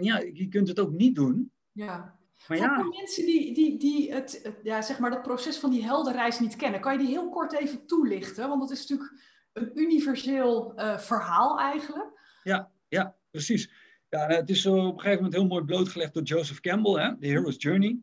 niet 0.00 0.12
uit, 0.12 0.38
je 0.38 0.48
kunt 0.48 0.68
het 0.68 0.80
ook 0.80 0.92
niet 0.92 1.14
doen. 1.14 1.52
Ja. 1.72 2.18
Maar 2.48 2.56
ja. 2.56 2.74
Voor 2.74 2.88
mensen 2.88 3.24
die, 3.24 3.54
die, 3.54 3.78
die 3.78 4.12
het, 4.12 4.40
het, 4.42 4.56
ja, 4.62 4.82
zeg 4.82 4.98
maar 4.98 5.10
dat 5.10 5.22
proces 5.22 5.58
van 5.58 5.70
die 5.70 5.84
heldenreis 5.84 6.40
niet 6.40 6.56
kennen, 6.56 6.80
kan 6.80 6.92
je 6.92 6.98
die 6.98 7.08
heel 7.08 7.28
kort 7.28 7.52
even 7.52 7.86
toelichten? 7.86 8.48
Want 8.48 8.60
dat 8.60 8.70
is 8.70 8.86
natuurlijk 8.86 9.22
een 9.52 9.70
universeel 9.78 10.72
uh, 10.76 10.98
verhaal 10.98 11.58
eigenlijk. 11.58 12.38
Ja, 12.42 12.72
ja 12.88 13.16
precies. 13.34 13.70
Ja, 14.08 14.26
het 14.26 14.50
is 14.50 14.66
op 14.66 14.74
een 14.76 15.00
gegeven 15.00 15.14
moment 15.14 15.32
heel 15.32 15.46
mooi 15.46 15.64
blootgelegd 15.64 16.14
door 16.14 16.22
Joseph 16.22 16.60
Campbell, 16.60 17.02
hè, 17.02 17.18
The 17.18 17.26
Hero's 17.26 17.54
Journey. 17.58 17.98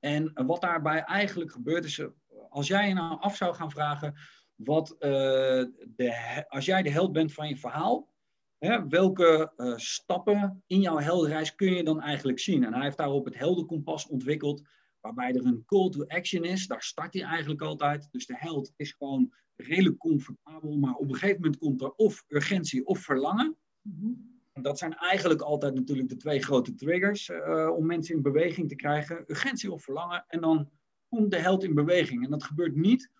En 0.00 0.32
wat 0.46 0.60
daarbij 0.60 1.02
eigenlijk 1.02 1.52
gebeurt 1.52 1.84
is, 1.84 2.02
als 2.48 2.66
jij 2.66 2.88
je 2.88 2.94
nou 2.94 3.20
af 3.20 3.36
zou 3.36 3.54
gaan 3.54 3.70
vragen, 3.70 4.14
wat, 4.54 4.96
de, 4.98 6.44
als 6.48 6.64
jij 6.64 6.82
de 6.82 6.90
held 6.90 7.12
bent 7.12 7.32
van 7.32 7.48
je 7.48 7.56
verhaal, 7.56 8.12
hè, 8.58 8.88
welke 8.88 9.52
stappen 9.76 10.62
in 10.66 10.80
jouw 10.80 10.98
heldenreis 10.98 11.54
kun 11.54 11.74
je 11.74 11.84
dan 11.84 12.00
eigenlijk 12.00 12.38
zien? 12.38 12.64
En 12.64 12.72
hij 12.74 12.82
heeft 12.82 12.96
daarop 12.96 13.24
het 13.24 13.38
heldenkompas 13.38 14.06
ontwikkeld, 14.06 14.62
waarbij 15.00 15.34
er 15.34 15.46
een 15.46 15.64
call 15.66 15.90
to 15.90 16.04
action 16.06 16.44
is. 16.44 16.66
Daar 16.66 16.82
start 16.82 17.14
hij 17.14 17.22
eigenlijk 17.22 17.62
altijd. 17.62 18.08
Dus 18.10 18.26
de 18.26 18.36
held 18.36 18.72
is 18.76 18.92
gewoon 18.92 19.32
redelijk 19.56 19.98
comfortabel, 19.98 20.76
maar 20.76 20.94
op 20.94 21.08
een 21.08 21.14
gegeven 21.14 21.40
moment 21.40 21.58
komt 21.58 21.82
er 21.82 21.92
of 21.92 22.24
urgentie 22.28 22.86
of 22.86 22.98
verlangen. 22.98 23.56
Mm 23.82 24.38
Dat 24.62 24.78
zijn 24.78 24.94
eigenlijk 24.94 25.40
altijd 25.40 25.74
natuurlijk 25.74 26.08
de 26.08 26.16
twee 26.16 26.42
grote 26.42 26.74
triggers 26.74 27.28
uh, 27.28 27.70
om 27.76 27.86
mensen 27.86 28.14
in 28.14 28.22
beweging 28.22 28.68
te 28.68 28.74
krijgen. 28.74 29.24
Urgentie 29.26 29.72
of 29.72 29.82
verlangen. 29.82 30.24
En 30.28 30.40
dan 30.40 30.70
komt 31.08 31.30
de 31.30 31.38
held 31.38 31.64
in 31.64 31.74
beweging. 31.74 32.24
En 32.24 32.30
dat 32.30 32.44
gebeurt 32.44 32.76
niet 32.76 33.10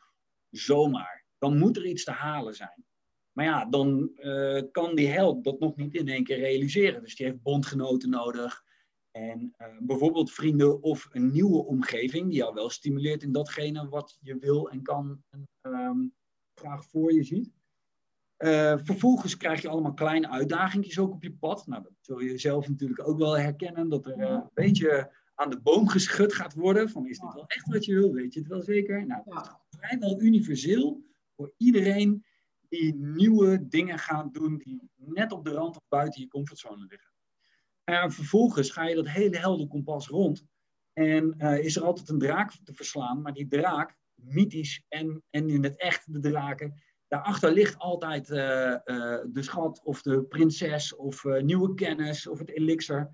zomaar. 0.50 1.24
Dan 1.38 1.58
moet 1.58 1.76
er 1.76 1.86
iets 1.86 2.04
te 2.04 2.10
halen 2.10 2.54
zijn. 2.54 2.84
Maar 3.32 3.44
ja, 3.44 3.64
dan 3.64 4.10
uh, 4.16 4.62
kan 4.70 4.94
die 4.94 5.08
held 5.08 5.44
dat 5.44 5.58
nog 5.58 5.76
niet 5.76 5.94
in 5.94 6.08
één 6.08 6.24
keer 6.24 6.38
realiseren. 6.38 7.02
Dus 7.02 7.16
die 7.16 7.26
heeft 7.26 7.42
bondgenoten 7.42 8.10
nodig. 8.10 8.64
En 9.10 9.54
uh, 9.58 9.66
bijvoorbeeld 9.80 10.32
vrienden 10.32 10.82
of 10.82 11.08
een 11.10 11.30
nieuwe 11.30 11.64
omgeving 11.64 12.28
die 12.28 12.38
jou 12.38 12.54
wel 12.54 12.70
stimuleert 12.70 13.22
in 13.22 13.32
datgene 13.32 13.88
wat 13.88 14.18
je 14.20 14.38
wil 14.38 14.70
en 14.70 14.82
kan 14.82 15.22
um, 15.62 16.14
graag 16.54 16.84
voor 16.84 17.12
je 17.12 17.22
ziet. 17.22 17.59
Uh, 18.44 18.78
vervolgens 18.82 19.36
krijg 19.36 19.62
je 19.62 19.68
allemaal 19.68 19.94
kleine 19.94 20.30
uitdagingjes 20.30 20.98
ook 20.98 21.12
op 21.12 21.22
je 21.22 21.32
pad. 21.32 21.66
Nou, 21.66 21.82
dat 21.82 21.92
zul 22.00 22.20
je 22.20 22.38
zelf 22.38 22.68
natuurlijk 22.68 23.08
ook 23.08 23.18
wel 23.18 23.38
herkennen, 23.38 23.88
dat 23.88 24.06
er 24.06 24.18
uh, 24.18 24.28
een 24.28 24.50
beetje 24.54 25.12
aan 25.34 25.50
de 25.50 25.60
boom 25.60 25.88
geschud 25.88 26.34
gaat 26.34 26.54
worden. 26.54 26.90
Van 26.90 27.08
is 27.08 27.18
dit 27.18 27.34
wel 27.34 27.46
echt 27.46 27.66
wat 27.66 27.84
je 27.84 27.94
wil? 27.94 28.12
Weet 28.12 28.34
je 28.34 28.40
het 28.40 28.48
wel 28.48 28.62
zeker? 28.62 29.06
Nou, 29.06 29.22
dat 29.24 29.42
is 29.44 29.78
vrijwel 29.78 30.20
universeel 30.20 31.04
voor 31.36 31.52
iedereen 31.56 32.24
die 32.68 32.94
nieuwe 32.94 33.68
dingen 33.68 33.98
gaat 33.98 34.34
doen 34.34 34.58
die 34.58 34.90
net 34.96 35.32
op 35.32 35.44
de 35.44 35.50
rand 35.50 35.76
of 35.76 35.88
buiten 35.88 36.20
je 36.20 36.28
comfortzone 36.28 36.86
liggen. 36.88 37.12
En 37.84 38.12
vervolgens 38.12 38.70
ga 38.70 38.86
je 38.86 38.94
dat 38.94 39.08
hele 39.08 39.36
helder 39.36 39.68
kompas 39.68 40.08
rond. 40.08 40.44
En 40.92 41.34
uh, 41.38 41.58
is 41.58 41.76
er 41.76 41.82
altijd 41.82 42.08
een 42.08 42.18
draak 42.18 42.52
te 42.64 42.74
verslaan, 42.74 43.22
maar 43.22 43.32
die 43.32 43.48
draak 43.48 43.96
mythisch 44.14 44.84
en, 44.88 45.22
en 45.30 45.48
in 45.48 45.64
het 45.64 45.76
echt 45.76 46.12
de 46.12 46.20
draken. 46.20 46.82
Daarachter 47.10 47.52
ligt 47.52 47.78
altijd 47.78 48.30
uh, 48.30 48.36
uh, 48.36 49.18
de 49.26 49.42
schat 49.42 49.80
of 49.84 50.02
de 50.02 50.22
prinses 50.22 50.94
of 50.94 51.24
uh, 51.24 51.42
nieuwe 51.42 51.74
kennis 51.74 52.26
of 52.26 52.38
het 52.38 52.50
elixir. 52.50 53.10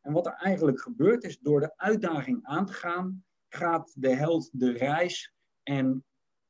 En 0.00 0.12
wat 0.12 0.26
er 0.26 0.32
eigenlijk 0.32 0.80
gebeurt 0.80 1.24
is, 1.24 1.38
door 1.38 1.60
de 1.60 1.72
uitdaging 1.76 2.38
aan 2.42 2.66
te 2.66 2.72
gaan, 2.72 3.24
gaat 3.48 3.92
de 3.94 4.14
held 4.14 4.50
de 4.52 4.72
reis 4.72 5.32
en 5.62 6.04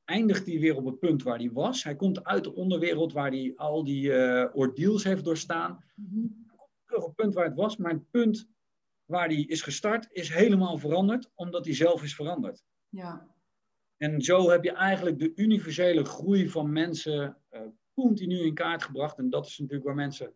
eindigt 0.05 0.47
hij 0.47 0.59
weer 0.59 0.77
op 0.77 0.85
het 0.85 0.99
punt 0.99 1.23
waar 1.23 1.39
hij 1.39 1.51
was. 1.53 1.85
Hij 1.85 1.97
komt 1.97 2.25
uit 2.25 2.45
de 2.45 2.55
onderwereld 2.55 3.13
waar 3.13 3.31
hij 3.31 3.53
al 3.57 3.85
die 3.85 4.11
uh, 4.11 4.47
ordeals 4.53 5.05
heeft 5.05 5.25
doorstaan. 5.25 5.85
Mm 5.95 6.39
Terug 6.85 7.03
op 7.05 7.09
het 7.09 7.17
punt 7.17 7.35
waar 7.35 7.45
het 7.45 7.57
was, 7.57 7.77
maar 7.77 7.93
het 7.93 8.11
punt 8.11 8.49
waar 9.05 9.27
hij 9.27 9.41
is 9.41 9.63
gestart 9.63 10.09
is 10.11 10.29
helemaal 10.29 10.79
veranderd, 10.79 11.31
omdat 11.35 11.65
hij 11.65 11.75
zelf 11.75 12.03
is 12.03 12.15
veranderd. 12.15 12.65
Ja. 12.89 13.29
En 14.01 14.23
zo 14.23 14.51
heb 14.51 14.65
je 14.65 14.73
eigenlijk 14.73 15.19
de 15.19 15.33
universele 15.35 16.05
groei 16.05 16.49
van 16.49 16.73
mensen 16.73 17.37
uh, 17.51 17.61
continu 17.95 18.39
in 18.39 18.55
kaart 18.55 18.83
gebracht. 18.83 19.19
En 19.19 19.31
dat 19.31 19.47
is 19.47 19.59
natuurlijk 19.59 19.87
waar 19.87 19.95
mensen, 19.95 20.33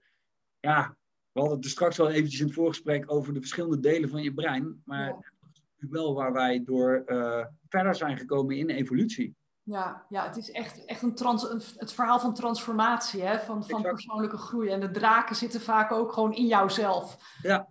ja, 0.61 0.97
we 1.33 1.41
hadden 1.41 1.57
het 1.57 1.65
er 1.65 1.71
straks 1.71 2.01
al 2.01 2.11
eventjes 2.11 2.41
in 2.41 2.47
het 2.47 2.55
voorgesprek 2.55 3.13
over 3.13 3.33
de 3.35 3.41
verschillende 3.41 3.81
delen 3.81 4.09
van 4.09 4.23
je 4.23 4.35
brein. 4.35 4.83
Maar 4.85 5.09
dat 5.09 5.51
is 5.53 5.61
natuurlijk 5.61 5.93
wel 5.93 6.15
waar 6.15 6.33
wij 6.33 6.65
door 6.65 7.03
uh, 7.07 7.47
verder 7.69 7.95
zijn 7.95 8.19
gekomen 8.19 8.57
in 8.57 8.71
evolutie. 8.71 9.35
Ja, 9.63 10.07
ja 10.09 10.27
het 10.27 10.37
is 10.37 10.51
echt, 10.51 10.85
echt 10.85 11.03
een 11.03 11.15
trans, 11.15 11.51
een, 11.51 11.63
het 11.77 11.93
verhaal 11.93 12.21
van 12.21 12.35
transformatie, 12.35 13.23
hè? 13.23 13.39
van, 13.39 13.65
van 13.65 13.83
persoonlijke 13.83 14.37
groei. 14.37 14.69
En 14.69 14.81
de 14.81 14.91
draken 14.91 15.37
zitten 15.37 15.61
vaak 15.61 15.93
ook 15.93 16.13
gewoon 16.13 16.35
in 16.35 16.47
jouzelf. 16.47 17.37
Ja, 17.43 17.69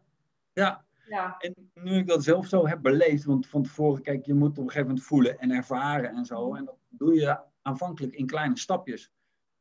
ja. 0.54 0.86
Ja. 1.14 1.38
En 1.38 1.72
nu 1.74 1.98
ik 1.98 2.08
dat 2.08 2.24
zelf 2.24 2.48
zo 2.48 2.68
heb 2.68 2.82
beleefd, 2.82 3.24
want 3.24 3.48
van 3.48 3.64
tevoren, 3.64 4.02
kijk, 4.02 4.26
je 4.26 4.34
moet 4.34 4.50
op 4.50 4.58
een 4.58 4.64
gegeven 4.64 4.88
moment 4.88 5.06
voelen 5.06 5.40
en 5.40 5.52
ervaren 5.52 6.16
en 6.16 6.26
zo. 6.26 6.48
Mhm. 6.48 6.58
En 6.58 6.66
dat 6.66 6.78
doe 6.90 7.14
je 7.14 7.40
aanvankelijk 7.62 8.16
in 8.16 8.26
kleine 8.26 8.58
stapjes. 8.58 9.12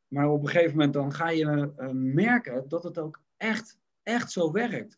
Maar 0.07 0.29
op 0.29 0.41
een 0.41 0.49
gegeven 0.49 0.71
moment 0.71 0.93
dan 0.93 1.13
ga 1.13 1.29
je 1.29 1.73
uh, 1.77 1.89
merken 1.91 2.65
dat 2.67 2.83
het 2.83 2.97
ook 2.97 3.21
echt, 3.37 3.77
echt 4.03 4.31
zo 4.31 4.51
werkt. 4.51 4.97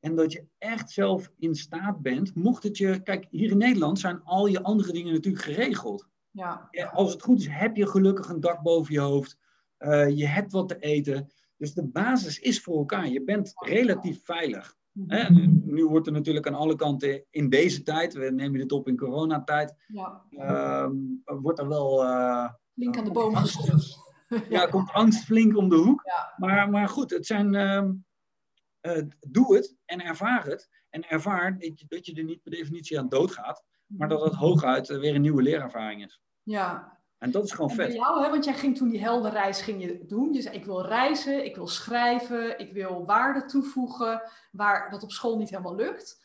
En 0.00 0.14
dat 0.14 0.32
je 0.32 0.44
echt 0.58 0.90
zelf 0.90 1.30
in 1.38 1.54
staat 1.54 2.02
bent, 2.02 2.34
mocht 2.34 2.62
het 2.62 2.78
je... 2.78 3.02
Kijk, 3.02 3.26
hier 3.30 3.50
in 3.50 3.58
Nederland 3.58 3.98
zijn 3.98 4.22
al 4.22 4.46
je 4.46 4.62
andere 4.62 4.92
dingen 4.92 5.12
natuurlijk 5.12 5.44
geregeld. 5.44 6.08
Ja. 6.30 6.68
Als 6.92 7.12
het 7.12 7.22
goed 7.22 7.38
is, 7.38 7.48
heb 7.48 7.76
je 7.76 7.86
gelukkig 7.86 8.28
een 8.28 8.40
dak 8.40 8.62
boven 8.62 8.94
je 8.94 9.00
hoofd. 9.00 9.38
Uh, 9.78 10.08
je 10.08 10.26
hebt 10.26 10.52
wat 10.52 10.68
te 10.68 10.78
eten. 10.78 11.32
Dus 11.56 11.74
de 11.74 11.84
basis 11.86 12.38
is 12.38 12.62
voor 12.62 12.78
elkaar. 12.78 13.08
Je 13.08 13.24
bent 13.24 13.52
relatief 13.54 14.24
veilig. 14.24 14.75
Nu, 14.96 15.46
nu, 15.64 15.86
wordt 15.86 16.06
er 16.06 16.12
natuurlijk 16.12 16.46
aan 16.46 16.54
alle 16.54 16.76
kanten 16.76 17.24
in 17.30 17.48
deze 17.48 17.82
tijd, 17.82 18.14
we 18.14 18.30
nemen 18.30 18.58
dit 18.58 18.72
op 18.72 18.88
in 18.88 18.96
coronatijd, 18.96 19.74
ja. 19.86 20.22
Uh, 20.30 20.88
wordt 21.24 21.58
er 21.58 21.68
wel. 21.68 22.04
Uh, 22.04 22.48
flink 22.72 22.98
aan 22.98 23.04
de 23.04 23.10
boom 23.10 23.36
gestuurd. 23.36 23.98
ja, 24.48 24.66
komt 24.66 24.92
angst 24.92 25.24
flink 25.24 25.56
om 25.56 25.68
de 25.68 25.76
hoek. 25.76 26.02
Ja. 26.04 26.34
Maar, 26.36 26.70
maar 26.70 26.88
goed, 26.88 27.10
het 27.10 27.26
zijn. 27.26 27.54
Uh, 27.54 29.02
doe 29.28 29.56
het 29.56 29.76
en 29.84 30.04
ervaar 30.04 30.44
het. 30.44 30.68
En 30.90 31.08
ervaar 31.08 31.58
dat 31.58 31.80
je, 31.80 31.86
dat 31.88 32.06
je 32.06 32.14
er 32.14 32.24
niet 32.24 32.42
per 32.42 32.50
definitie 32.50 32.98
aan 32.98 33.08
doodgaat, 33.08 33.64
maar 33.86 34.08
dat 34.08 34.24
het 34.24 34.34
hooguit 34.34 34.88
weer 34.88 35.14
een 35.14 35.20
nieuwe 35.20 35.42
leerervaring 35.42 36.04
is. 36.04 36.20
Ja, 36.42 36.95
En 37.18 37.30
dat 37.30 37.44
is 37.44 37.52
gewoon 37.52 37.70
En 37.70 37.76
vet. 37.76 37.86
bij 37.86 37.96
jou, 37.96 38.22
hè, 38.24 38.30
want 38.30 38.44
jij 38.44 38.54
ging 38.54 38.76
toen 38.76 38.88
die 38.88 39.00
heldenreis 39.00 39.60
ging 39.62 39.82
je 39.82 40.04
doen. 40.06 40.32
Je 40.32 40.42
zei, 40.42 40.54
ik 40.56 40.64
wil 40.64 40.86
reizen, 40.86 41.44
ik 41.44 41.54
wil 41.56 41.68
schrijven, 41.68 42.58
ik 42.58 42.72
wil 42.72 43.04
waarde 43.06 43.44
toevoegen, 43.44 44.22
waar 44.52 44.90
dat 44.90 45.02
op 45.02 45.12
school 45.12 45.38
niet 45.38 45.50
helemaal 45.50 45.74
lukt. 45.74 46.24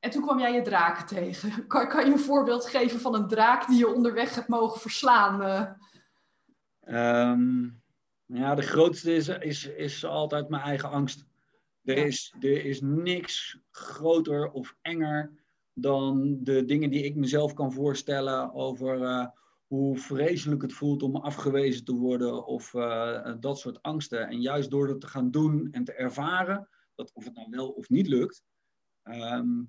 En 0.00 0.10
toen 0.10 0.22
kwam 0.22 0.38
jij 0.38 0.52
je 0.52 0.62
draken 0.62 1.06
tegen. 1.06 1.66
Kan, 1.66 1.88
kan 1.88 2.06
je 2.06 2.12
een 2.12 2.18
voorbeeld 2.18 2.66
geven 2.66 3.00
van 3.00 3.14
een 3.14 3.28
draak 3.28 3.66
die 3.66 3.78
je 3.78 3.94
onderweg 3.94 4.34
hebt 4.34 4.48
mogen 4.48 4.80
verslaan? 4.80 5.42
eh? 5.42 5.70
Ehm, 6.80 7.68
ja, 8.26 8.54
de 8.54 8.62
grootste 8.62 9.14
is, 9.14 9.28
is, 9.28 9.66
is 9.66 10.04
altijd 10.04 10.48
mijn 10.48 10.62
eigen 10.62 10.90
angst. 10.90 11.24
Er, 11.84 11.96
Ja. 11.98 12.04
is, 12.04 12.34
er 12.40 12.64
is 12.64 12.80
niks 12.80 13.58
groter 13.70 14.50
of 14.50 14.76
enger 14.82 15.30
dan 15.72 16.38
de 16.42 16.64
dingen 16.64 16.90
die 16.90 17.04
ik 17.04 17.14
mezelf 17.16 17.54
kan 17.54 17.72
voorstellen 17.72 18.54
over 18.54 19.02
eh, 19.02 19.26
hoe 19.66 19.98
vreselijk 19.98 20.62
het 20.62 20.72
voelt 20.72 21.02
om 21.02 21.16
afgewezen 21.16 21.84
te 21.84 21.94
worden 21.94 22.46
of 22.46 22.74
eh, 22.74 23.34
dat 23.40 23.58
soort 23.58 23.82
angsten. 23.82 24.28
En 24.28 24.40
juist 24.40 24.70
door 24.70 24.86
dat 24.86 25.00
te 25.00 25.06
gaan 25.06 25.30
doen 25.30 25.68
en 25.70 25.84
te 25.84 25.92
ervaren, 25.92 26.68
dat 26.94 27.12
of 27.12 27.24
het 27.24 27.34
nou 27.34 27.50
wel 27.50 27.70
of 27.70 27.88
niet 27.88 28.06
lukt, 28.06 28.42
ehm, 29.02 29.62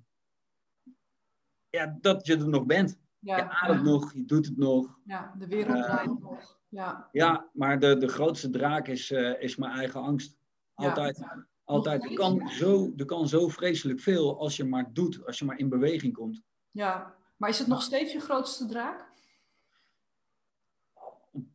ja, 1.70 1.98
dat 2.00 2.26
je 2.26 2.36
er 2.36 2.48
nog 2.48 2.66
bent. 2.66 2.98
Je 3.18 3.48
ademt 3.50 3.82
nog, 3.82 4.12
je 4.12 4.24
doet 4.24 4.46
het 4.46 4.56
nog. 4.56 4.98
ja, 5.04 5.34
de 5.38 5.46
wereld 5.46 5.76
Eh, 5.76 5.82
draait 5.84 6.20
nog. 6.20 6.58
Ja. 6.68 7.08
Ja, 7.12 7.50
maar 7.52 7.78
de, 7.78 7.96
de 7.96 8.08
grootste 8.08 8.50
draak 8.50 8.88
is, 8.88 9.10
eh, 9.10 9.42
is 9.42 9.56
mijn 9.56 9.72
eigen 9.72 10.00
angst. 10.00 10.36
Ja. 10.74 10.88
Altijd. 10.88 11.24
Altijd. 11.64 12.04
Er 12.04 12.14
kan, 12.14 12.48
zo, 12.48 12.92
er 12.96 13.04
kan 13.04 13.28
zo 13.28 13.48
vreselijk 13.48 14.00
veel 14.00 14.38
als 14.38 14.56
je 14.56 14.64
maar 14.64 14.92
doet, 14.92 15.26
als 15.26 15.38
je 15.38 15.44
maar 15.44 15.58
in 15.58 15.68
beweging 15.68 16.12
komt. 16.12 16.42
ja, 16.70 17.16
maar 17.36 17.48
is 17.48 17.58
het 17.58 17.68
nog 17.68 17.82
steeds 17.82 18.12
je 18.12 18.20
grootste 18.20 18.66
draak? 18.66 19.07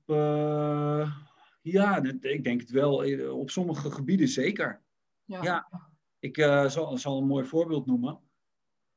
Eh, 0.05 1.11
ja, 1.61 2.03
ik 2.21 2.43
denk 2.43 2.61
het 2.61 2.69
wel. 2.71 3.03
Eh, 3.03 3.37
Op 3.37 3.49
sommige 3.49 3.91
gebieden 3.91 4.27
zeker. 4.27 4.81
Ja. 5.25 5.43
Ja. 5.43 5.67
Ik 6.19 6.37
eh, 6.37 6.65
zal, 6.65 6.97
zal 6.97 7.17
een 7.17 7.27
mooi 7.27 7.45
voorbeeld 7.45 7.85
noemen. 7.85 8.19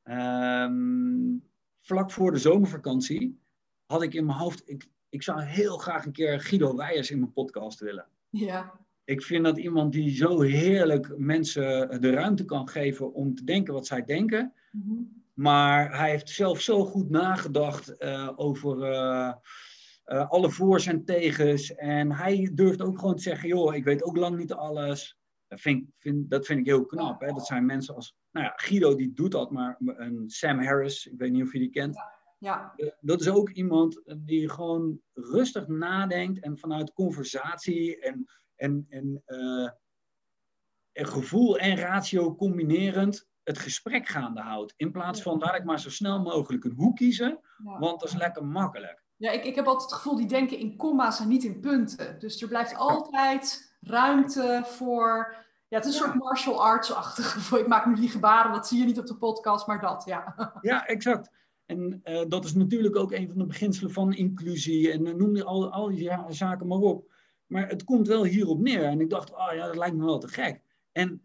Ehm, 0.03 1.37
vlak 1.81 2.11
voor 2.11 2.31
de 2.31 2.37
zomervakantie 2.37 3.39
had 3.85 4.01
ik 4.03 4.13
in 4.13 4.25
mijn 4.25 4.37
hoofd... 4.37 4.69
Ik, 4.69 4.87
ik 5.09 5.23
zou 5.23 5.41
heel 5.41 5.77
graag 5.77 6.05
een 6.05 6.11
keer 6.11 6.39
Guido 6.39 6.75
Weijers 6.75 7.11
in 7.11 7.19
mijn 7.19 7.33
podcast 7.33 7.79
willen. 7.79 8.07
ja. 8.29 8.85
Ik 9.03 9.23
vind 9.23 9.43
dat 9.43 9.57
iemand 9.57 9.91
die 9.93 10.15
zo 10.15 10.41
heerlijk 10.41 11.17
mensen 11.17 12.01
de 12.01 12.09
ruimte 12.09 12.45
kan 12.45 12.69
geven 12.69 13.13
om 13.13 13.35
te 13.35 13.43
denken 13.43 13.73
wat 13.73 13.87
zij 13.87 14.03
denken. 14.03 14.53
Mhm. 14.71 14.93
Maar 15.33 15.97
hij 15.97 16.09
heeft 16.09 16.29
zelf 16.29 16.61
zo 16.61 16.85
goed 16.85 17.09
nagedacht 17.09 18.03
over 18.37 18.77
eh, 20.07 20.29
alle 20.29 20.51
voor's 20.51 20.85
en 20.85 21.05
tegens. 21.05 21.75
En 21.75 22.11
hij 22.11 22.51
durft 22.53 22.81
ook 22.81 22.99
gewoon 22.99 23.15
te 23.15 23.21
zeggen, 23.21 23.49
joh, 23.49 23.75
ik 23.75 23.83
weet 23.83 24.03
ook 24.03 24.17
lang 24.17 24.37
niet 24.37 24.53
alles. 24.53 25.17
Dat 25.47 25.61
vind, 25.61 25.85
dat 26.29 26.45
vind 26.45 26.59
ik 26.59 26.65
heel 26.65 26.85
knap. 26.85 27.21
Hè? 27.21 27.27
Dat 27.27 27.45
zijn 27.45 27.65
mensen 27.65 27.95
als, 27.95 28.15
nou 28.31 28.45
ja, 28.45 28.53
Guido 28.55 28.95
die 28.95 29.13
doet 29.13 29.31
dat, 29.31 29.51
maar 29.51 29.75
een 29.79 30.29
Sam 30.29 30.63
Harris, 30.63 31.05
ik 31.05 31.17
weet 31.17 31.31
niet 31.31 31.43
of 31.43 31.53
je 31.53 31.59
die 31.59 31.69
kent. 31.69 31.97
ja. 32.37 32.73
Eh, 32.75 32.91
dat 32.99 33.21
is 33.21 33.29
ook 33.29 33.49
iemand 33.49 34.01
die 34.17 34.49
gewoon 34.49 35.01
rustig 35.13 35.67
nadenkt 35.67 36.39
en 36.39 36.57
vanuit 36.57 36.93
conversatie 36.93 37.99
en, 37.99 38.25
en, 38.55 38.85
en, 38.89 39.21
eh, 39.25 39.69
en 40.91 41.07
gevoel 41.07 41.57
en 41.57 41.77
ratio 41.77 42.35
combinerend 42.35 43.27
het 43.43 43.57
gesprek 43.57 44.07
gaande 44.07 44.41
houdt. 44.41 44.73
In 44.77 44.91
plaats 44.91 45.21
van 45.21 45.37
laat 45.37 45.55
ik 45.55 45.63
maar 45.63 45.79
zo 45.79 45.89
snel 45.89 46.21
mogelijk 46.21 46.63
een 46.63 46.75
hoek 46.75 46.95
kiezen, 46.95 47.39
ja. 47.63 47.79
want 47.79 47.99
dat 47.99 48.09
is 48.09 48.15
lekker 48.15 48.45
makkelijk. 48.45 49.05
Ja, 49.17 49.31
ik, 49.31 49.43
ik 49.45 49.55
heb 49.55 49.65
altijd 49.65 49.89
het 49.89 49.99
gevoel, 49.99 50.15
die 50.17 50.27
denken 50.27 50.57
in 50.59 50.75
comma's 50.75 51.19
en 51.19 51.27
niet 51.27 51.43
in 51.43 51.59
punten. 51.59 52.19
Dus 52.19 52.41
er 52.41 52.47
blijft 52.47 52.75
altijd 52.75 53.75
ruimte 53.81 54.61
voor... 54.65 55.35
Ja, 55.69 55.77
het 55.77 55.85
is 55.85 55.93
een 55.95 55.99
Ja. 55.99 56.05
soort 56.07 56.19
martial 56.23 56.63
arts-achtig. 56.63 57.51
Ik 57.59 57.67
maak 57.67 57.85
nu 57.85 57.95
die 57.95 58.09
gebaren, 58.09 58.51
dat 58.51 58.67
zie 58.67 58.79
je 58.79 58.85
niet 58.85 58.99
op 58.99 59.05
de 59.05 59.15
podcast, 59.17 59.67
maar 59.67 59.81
dat, 59.81 60.03
ja. 60.05 60.51
Ja, 60.61 60.85
exact. 60.85 61.29
En 61.65 61.99
eh, 62.03 62.21
dat 62.27 62.45
is 62.45 62.53
natuurlijk 62.53 62.95
ook 62.95 63.11
een 63.11 63.27
van 63.29 63.37
de 63.37 63.45
beginselen 63.45 63.91
van 63.91 64.13
inclusie 64.13 64.91
en 64.91 65.05
eh, 65.07 65.13
noem 65.13 65.33
die 65.33 65.43
al, 65.43 65.71
al 65.71 65.87
die 65.87 66.03
za- 66.03 66.25
zaken 66.31 66.67
maar 66.67 66.77
op. 66.77 67.11
Maar 67.45 67.67
het 67.67 67.83
komt 67.83 68.07
wel 68.07 68.23
hierop 68.25 68.59
neer. 68.59 68.83
En 68.83 69.01
ik 69.01 69.09
dacht, 69.09 69.31
oh 69.31 69.51
ja, 69.53 69.65
dat 69.65 69.75
lijkt 69.77 69.95
me 69.95 70.05
wel 70.05 70.19
te 70.19 70.27
gek. 70.27 70.61
En 70.91 71.21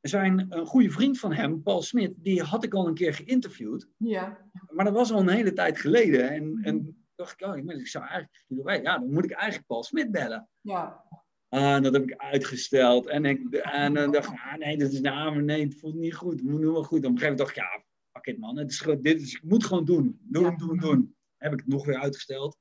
zijn 0.00 0.46
een 0.48 0.66
goede 0.66 0.90
vriend 0.90 1.18
van 1.18 1.32
hem, 1.32 1.62
Paul 1.62 1.82
Smit, 1.82 2.14
die 2.16 2.42
had 2.42 2.64
ik 2.64 2.74
al 2.74 2.86
een 2.88 2.94
keer 2.94 3.14
geïnterviewd. 3.14 3.88
Ja, 3.96 4.38
Maar 4.70 4.84
dat 4.84 4.94
was 4.94 5.12
al 5.12 5.20
een 5.20 5.28
hele 5.28 5.52
tijd 5.52 5.80
geleden. 5.80 6.30
En, 6.30 6.58
en 6.62 7.05
dacht 7.16 7.40
ik, 7.40 7.46
oh, 7.46 7.56
ik 7.56 7.70
ik 7.70 7.86
zou 7.86 8.04
eigenlijk, 8.06 8.84
ja, 8.84 8.98
dan 8.98 9.12
moet 9.12 9.24
ik 9.24 9.30
eigenlijk 9.30 9.66
Paul 9.66 9.82
Smit 9.84 10.10
bellen. 10.10 10.48
ja. 10.60 11.04
Ah, 11.48 11.82
dat 11.82 11.92
heb 11.92 12.02
ik 12.02 12.16
uitgesteld. 12.16 13.06
En 13.06 13.24
ik 13.24 13.54
en 13.54 13.94
dan 13.94 14.12
dacht 14.12 14.28
ik, 14.32 14.38
ah, 14.38 14.54
nee, 14.54 14.76
dat 14.78 14.92
is 14.92 15.00
nou, 15.00 15.34
maar 15.34 15.42
nee, 15.42 15.64
het 15.64 15.78
voelt 15.78 15.94
niet 15.94 16.14
goed. 16.14 16.32
Het 16.32 16.42
moet 16.42 16.60
nu 16.60 16.66
wel 16.66 16.82
goed. 16.82 16.98
Op 16.98 17.04
een 17.04 17.18
gegeven 17.18 17.20
moment 17.20 17.38
dacht 17.38 17.50
ik, 17.50 17.56
ja, 17.56 17.84
fuck 18.12 18.26
it 18.34 18.38
man. 18.40 18.58
Het 18.58 18.70
is, 18.70 18.84
dit 19.00 19.20
is, 19.20 19.34
ik 19.34 19.42
moet 19.42 19.64
gewoon 19.64 19.84
doen. 19.84 20.18
Doen, 20.22 20.42
Ja. 20.44 20.56
doen, 20.56 20.76
doen. 20.78 21.16
Heb 21.36 21.52
ik 21.52 21.58
het 21.58 21.68
nog 21.68 21.86
weer 21.86 21.98
uitgesteld. 21.98 22.56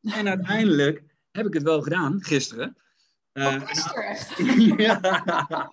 En 0.00 0.28
uiteindelijk 0.28 1.04
heb 1.30 1.46
ik 1.46 1.54
het 1.54 1.62
wel 1.62 1.82
gedaan, 1.82 2.22
gisteren. 2.22 2.76
Eh, 3.32 3.46
Oh, 3.46 3.66
gisteren 3.66 4.04
echt. 4.04 4.36
ja, 4.86 5.00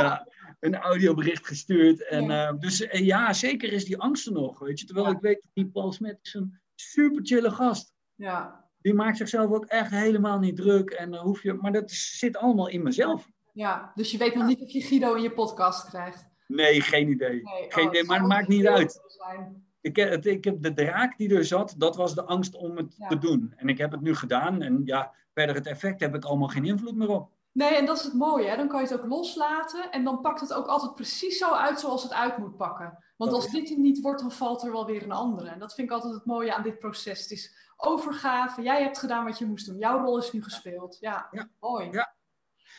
ja, 0.00 0.28
een 0.60 0.74
audiobericht 0.76 1.46
gestuurd. 1.46 2.06
En, 2.08 2.24
Ja. 2.24 2.48
eh, 2.48 2.58
dus 2.58 2.80
eh, 2.80 3.04
ja, 3.06 3.32
zeker 3.32 3.72
is 3.72 3.84
die 3.84 3.98
angst 3.98 4.26
er 4.26 4.32
nog. 4.32 4.58
Weet 4.58 4.80
je? 4.80 4.86
Terwijl 4.86 5.10
ik 5.10 5.20
weet, 5.20 5.42
dat 5.42 5.50
die 5.54 5.66
Paul 5.70 5.92
Smit 5.92 6.18
is 6.22 6.34
een 6.34 6.60
super 6.76 7.20
chille 7.26 7.50
gast. 7.50 7.94
Ja, 8.14 8.64
Die 8.80 8.94
maakt 8.94 9.16
zichzelf 9.16 9.50
ook 9.52 9.64
echt 9.64 9.90
helemaal 9.90 10.38
niet 10.38 10.56
druk. 10.56 10.90
En 10.90 11.10
dan 11.10 11.24
hoef 11.24 11.42
je, 11.42 11.52
maar 11.52 11.72
dat 11.72 11.90
zit 11.90 12.36
allemaal 12.36 12.68
in 12.68 12.82
mezelf. 12.82 13.28
ja. 13.52 13.92
Dus 13.94 14.10
je 14.10 14.18
weet 14.18 14.34
nog 14.34 14.46
niet 14.46 14.60
of 14.60 14.70
je 14.70 14.80
Guido 14.80 15.14
in 15.14 15.22
je 15.22 15.32
podcast 15.32 15.88
krijgt. 15.88 16.26
Nee, 16.46 16.80
geen 16.80 17.08
idee. 17.08 17.42
Nee, 17.42 17.66
Geen 17.68 17.84
oh, 17.86 17.90
idee, 17.90 18.04
maar 18.04 18.18
het 18.18 18.28
maakt 18.28 18.48
niet 18.48 18.66
uit. 18.66 19.00
zijn. 19.06 19.64
Ik, 19.80 19.96
heb- 19.96 20.10
het- 20.10 20.26
ik 20.26 20.44
heb 20.44 20.62
de 20.62 20.72
draak 20.74 21.16
die 21.18 21.34
er 21.34 21.44
zat, 21.44 21.74
dat 21.78 21.96
was 21.96 22.14
de 22.14 22.24
angst 22.24 22.54
om 22.54 22.76
het 22.76 22.94
Ja. 22.98 23.06
te 23.08 23.18
doen. 23.18 23.52
En 23.56 23.68
ik 23.68 23.78
heb 23.78 23.90
het 23.90 24.00
nu 24.00 24.14
gedaan. 24.14 24.62
En 24.62 24.82
ja, 24.84 25.12
verder 25.34 25.54
het 25.54 25.66
effect 25.66 26.00
heb 26.00 26.14
ik 26.14 26.24
allemaal 26.24 26.48
geen 26.48 26.64
invloed 26.64 26.96
meer 26.96 27.08
op. 27.08 27.30
Nee, 27.56 27.74
en 27.76 27.86
dat 27.86 27.96
is 27.98 28.04
het 28.04 28.14
mooie. 28.14 28.48
Hè? 28.48 28.56
Dan 28.56 28.68
kan 28.68 28.82
je 28.82 28.86
het 28.88 29.00
ook 29.00 29.06
loslaten. 29.06 29.90
En 29.90 30.04
dan 30.04 30.20
pakt 30.20 30.40
het 30.40 30.52
ook 30.52 30.66
altijd 30.66 30.94
precies 30.94 31.38
zo 31.38 31.52
uit 31.52 31.80
zoals 31.80 32.02
het 32.02 32.12
uit 32.12 32.38
moet 32.38 32.56
pakken. 32.56 33.04
Want 33.16 33.32
als 33.32 33.50
dit 33.50 33.70
er 33.70 33.78
niet 33.78 34.00
wordt, 34.00 34.20
dan 34.20 34.32
valt 34.32 34.62
er 34.62 34.72
wel 34.72 34.86
weer 34.86 35.02
een 35.02 35.12
andere. 35.12 35.48
En 35.48 35.58
dat 35.58 35.74
vind 35.74 35.88
ik 35.88 35.94
altijd 35.94 36.14
het 36.14 36.24
mooie 36.24 36.54
aan 36.54 36.62
dit 36.62 36.78
proces. 36.78 37.20
Het 37.20 37.30
is 37.30 37.72
overgave. 37.76 38.62
Jij 38.62 38.82
hebt 38.82 38.98
gedaan 38.98 39.24
wat 39.24 39.38
je 39.38 39.46
moest 39.46 39.66
doen. 39.66 39.78
Jouw 39.78 40.04
rol 40.04 40.18
is 40.18 40.32
nu 40.32 40.42
gespeeld. 40.42 40.96
Ja, 41.00 41.28
Ja. 41.30 41.48
mooi. 41.60 41.90
Ja. 41.90 42.14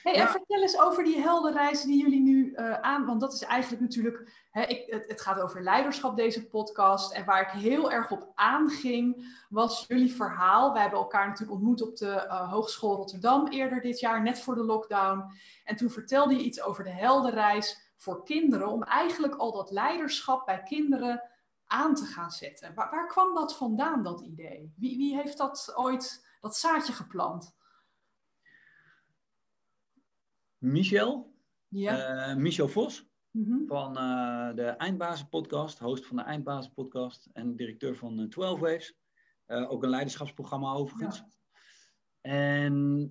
Hey, 0.03 0.13
En 0.13 0.27
vertel 0.27 0.61
eens 0.61 0.79
over 0.79 1.03
die 1.03 1.21
heldenreizen 1.21 1.87
die 1.87 2.01
jullie 2.01 2.21
nu 2.21 2.53
eh, 2.53 2.73
aan... 2.73 3.05
Want 3.05 3.21
dat 3.21 3.33
is 3.33 3.41
eigenlijk 3.43 3.81
natuurlijk... 3.81 4.45
Hè, 4.51 4.63
ik, 4.63 4.91
het, 4.91 5.07
het 5.07 5.21
gaat 5.21 5.41
over 5.41 5.63
leiderschap, 5.63 6.15
deze 6.15 6.47
podcast. 6.47 7.13
En 7.13 7.25
waar 7.25 7.41
ik 7.41 7.61
heel 7.61 7.91
erg 7.91 8.11
op 8.11 8.31
aanging, 8.35 9.35
was 9.49 9.85
jullie 9.87 10.15
verhaal. 10.15 10.73
Wij 10.73 10.81
hebben 10.81 10.99
elkaar 10.99 11.27
natuurlijk 11.27 11.57
ontmoet 11.57 11.81
op 11.81 11.97
de 11.97 12.11
eh, 12.11 12.51
Hogeschool 12.51 12.95
Rotterdam 12.95 13.47
eerder 13.47 13.81
dit 13.81 13.99
jaar, 13.99 14.21
net 14.21 14.39
voor 14.39 14.55
de 14.55 14.63
lockdown. 14.63 15.23
En 15.63 15.75
toen 15.75 15.89
vertelde 15.89 16.35
je 16.35 16.43
iets 16.43 16.61
over 16.61 16.83
de 16.83 16.89
heldenreis 16.89 17.91
voor 17.97 18.23
kinderen, 18.23 18.67
om 18.67 18.83
eigenlijk 18.83 19.35
al 19.35 19.51
dat 19.51 19.71
leiderschap 19.71 20.45
bij 20.45 20.63
kinderen 20.63 21.23
aan 21.67 21.95
te 21.95 22.05
gaan 22.05 22.31
zetten. 22.31 22.73
Waar, 22.75 22.91
waar 22.91 23.07
kwam 23.07 23.35
dat 23.35 23.55
vandaan, 23.55 24.03
dat 24.03 24.21
idee? 24.21 24.73
Wie, 24.77 24.97
wie 24.97 25.15
heeft 25.15 25.37
dat 25.37 25.71
ooit, 25.75 26.27
dat 26.41 26.57
zaadje 26.57 26.93
geplant? 26.93 27.55
Michel, 30.57 31.33
Ja. 31.67 32.27
eh, 32.29 32.35
Michel 32.35 32.67
Vos 32.67 33.05
Mhm. 33.31 33.65
van 33.67 33.97
eh, 33.97 34.55
de 34.55 34.63
Eindbazen 34.63 35.29
podcast, 35.29 35.79
host 35.79 36.05
van 36.05 36.15
de 36.17 36.23
Eindbazen 36.23 36.73
podcast 36.73 37.29
en 37.33 37.55
directeur 37.55 37.95
van 37.95 38.19
eh, 38.19 38.27
12 38.27 38.59
Waves. 38.59 38.95
Eh, 39.45 39.71
ook 39.71 39.83
een 39.83 39.89
leiderschapsprogramma 39.89 40.73
overigens. 40.73 41.23
En 42.21 43.09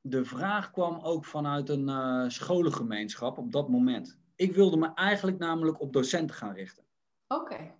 de 0.00 0.24
vraag 0.24 0.70
kwam 0.70 0.98
ook 1.00 1.24
vanuit 1.24 1.68
een 1.68 2.30
scholengemeenschap 2.30 3.38
op 3.38 3.52
dat 3.52 3.68
moment. 3.68 4.18
Ik 4.36 4.52
wilde 4.54 4.76
me 4.76 4.94
eigenlijk 4.94 5.38
namelijk 5.38 5.80
op 5.80 5.92
docenten 5.92 6.36
gaan 6.36 6.54
richten. 6.54 6.84
Oké. 7.28 7.74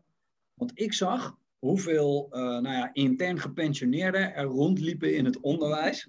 Want 0.55 0.71
ik 0.75 0.93
zag 0.93 1.39
hoeveel 1.59 2.27
nou 2.31 2.69
ja, 2.69 2.91
intern 2.93 3.39
gepensioneerden 3.41 4.35
er 4.35 4.45
rondliepen 4.45 5.17
in 5.17 5.25
het 5.25 5.41
onderwijs. 5.41 6.09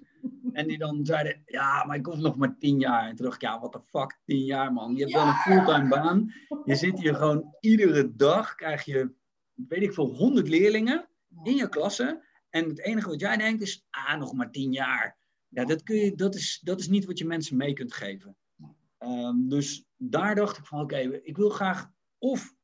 En 0.52 0.66
die 0.66 0.78
dan 0.78 1.04
zeiden, 1.06 1.42
ja, 1.46 1.84
maar 1.84 1.96
ik 1.96 2.06
hoef 2.06 2.16
nog 2.16 2.36
maar 2.36 2.58
tien 2.58 2.78
jaar. 2.78 3.08
En 3.08 3.16
toen 3.16 3.24
dacht 3.24 3.42
ik, 3.42 3.48
ja, 3.48 3.58
what 3.58 3.72
the 3.72 3.80
fuck, 3.80 4.18
tien 4.24 4.44
jaar 4.44 4.72
man. 4.72 4.94
Je 4.94 5.00
hebt 5.00 5.12
wel 5.12 5.26
een 5.26 5.34
fulltime 5.34 5.88
baan. 5.88 6.32
Je 6.64 6.74
zit 6.74 6.98
hier 6.98 7.14
gewoon 7.14 7.54
iedere 7.60 8.14
dag, 8.16 8.54
krijg 8.54 8.84
je, 8.84 9.14
weet 9.54 9.82
ik 9.82 9.92
veel, 9.92 10.14
honderd 10.14 10.48
leerlingen 10.48 11.08
in 11.42 11.56
je 11.56 11.68
klasse. 11.68 12.24
En 12.50 12.68
het 12.68 12.80
enige 12.80 13.08
wat 13.08 13.20
jij 13.20 13.36
denkt 13.36 13.62
is, 13.62 13.86
ah, 13.90 14.18
nog 14.18 14.32
maar 14.32 14.50
tien 14.50 14.72
jaar. 14.72 15.16
Ja, 15.48 15.64
dat, 15.64 15.82
kun 15.82 15.96
je, 15.96 16.14
dat, 16.14 16.34
is, 16.34 16.60
dat 16.62 16.80
is 16.80 16.88
niet 16.88 17.04
wat 17.04 17.18
je 17.18 17.26
mensen 17.26 17.56
mee 17.56 17.72
kunt 17.72 17.92
geven. 17.92 18.36
Ehm, 18.98 19.48
dus 19.48 19.84
daar 19.96 20.34
dacht 20.34 20.58
ik 20.58 20.66
van, 20.66 20.80
oké, 20.80 20.98
ik 21.22 21.36
wil 21.36 21.50
graag 21.50 21.90
of 22.18 22.54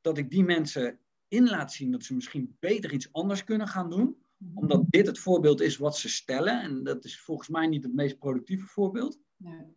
dat 0.00 0.18
ik 0.18 0.30
die 0.30 0.44
mensen 0.44 0.98
in 1.28 1.48
laat 1.48 1.72
zien 1.72 1.90
dat 1.90 2.02
ze 2.02 2.14
misschien 2.14 2.56
beter 2.60 2.92
iets 2.92 3.12
anders 3.12 3.44
kunnen 3.44 3.68
gaan 3.68 3.90
doen. 3.90 4.25
Mhm. 4.36 4.58
Omdat 4.58 4.84
dit 4.88 5.06
het 5.06 5.18
voorbeeld 5.18 5.60
is 5.60 5.76
wat 5.76 5.96
ze 5.96 6.08
stellen. 6.08 6.62
En 6.62 6.84
dat 6.84 7.04
is 7.04 7.20
volgens 7.20 7.48
mij 7.48 7.66
niet 7.66 7.82
het 7.82 7.94
meest 7.94 8.18
productieve 8.18 8.66
voorbeeld. 8.66 9.20
Nee. 9.36 9.74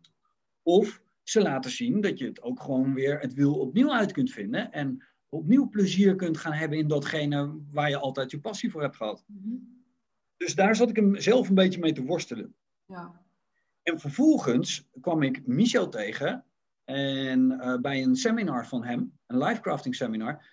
Of 0.62 1.02
ze 1.22 1.42
laten 1.42 1.70
zien 1.70 2.00
dat 2.00 2.18
je 2.18 2.26
het 2.26 2.42
ook 2.42 2.60
gewoon 2.60 2.94
weer 2.94 3.18
het 3.18 3.34
wiel 3.34 3.54
opnieuw 3.54 3.92
uit 3.92 4.12
kunt 4.12 4.30
vinden. 4.30 4.72
En 4.72 5.04
opnieuw 5.28 5.68
plezier 5.68 6.16
kunt 6.16 6.36
gaan 6.36 6.52
hebben 6.52 6.78
in 6.78 6.88
datgene 6.88 7.60
waar 7.70 7.88
je 7.88 7.98
altijd 7.98 8.30
je 8.30 8.40
passie 8.40 8.70
voor 8.70 8.82
hebt 8.82 8.96
gehad. 8.96 9.24
Mhm. 9.26 9.56
Dus 10.36 10.54
daar 10.54 10.76
zat 10.76 10.90
ik 10.90 10.96
hem 10.96 11.20
zelf 11.20 11.48
een 11.48 11.54
beetje 11.54 11.80
mee 11.80 11.92
te 11.92 12.04
worstelen. 12.04 12.54
Ja. 12.86 13.20
En 13.82 14.00
vervolgens 14.00 14.88
kwam 15.00 15.22
ik 15.22 15.46
Michel 15.46 15.88
tegen 15.88 16.44
en, 16.84 17.50
uh, 17.50 17.78
bij 17.80 18.02
een 18.02 18.16
seminar 18.16 18.66
van 18.66 18.84
hem, 18.84 19.18
een 19.26 19.38
live 19.38 19.60
crafting 19.60 19.94
seminar. 19.94 20.44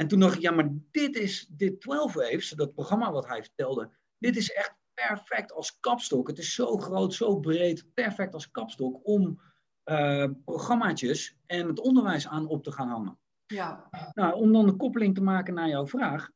En 0.00 0.08
toen 0.08 0.20
dacht 0.20 0.34
ik, 0.34 0.40
ja, 0.40 0.50
maar 0.50 0.68
dit 0.90 1.16
is, 1.16 1.46
dit 1.50 1.80
12 1.80 2.12
Waves, 2.12 2.50
dat 2.50 2.74
programma 2.74 3.12
wat 3.12 3.26
hij 3.26 3.42
vertelde, 3.42 3.90
dit 4.18 4.36
is 4.36 4.52
echt 4.52 4.74
perfect 4.94 5.52
als 5.52 5.80
kapstok. 5.80 6.28
Het 6.28 6.38
is 6.38 6.54
zo 6.54 6.76
groot, 6.76 7.14
zo 7.14 7.38
breed, 7.40 7.94
perfect 7.94 8.34
als 8.34 8.50
kapstok 8.50 9.00
om 9.02 9.40
uh, 9.84 10.26
programmaatjes 10.44 11.36
en 11.46 11.66
het 11.66 11.80
onderwijs 11.80 12.28
aan 12.28 12.46
op 12.46 12.64
te 12.64 12.72
gaan 12.72 12.88
hangen. 12.88 13.18
Ja. 13.46 13.88
Nou, 14.12 14.34
om 14.34 14.52
dan 14.52 14.66
de 14.66 14.76
koppeling 14.76 15.14
te 15.14 15.22
maken 15.22 15.54
naar 15.54 15.68
jouw 15.68 15.86
vraag. 15.86 16.30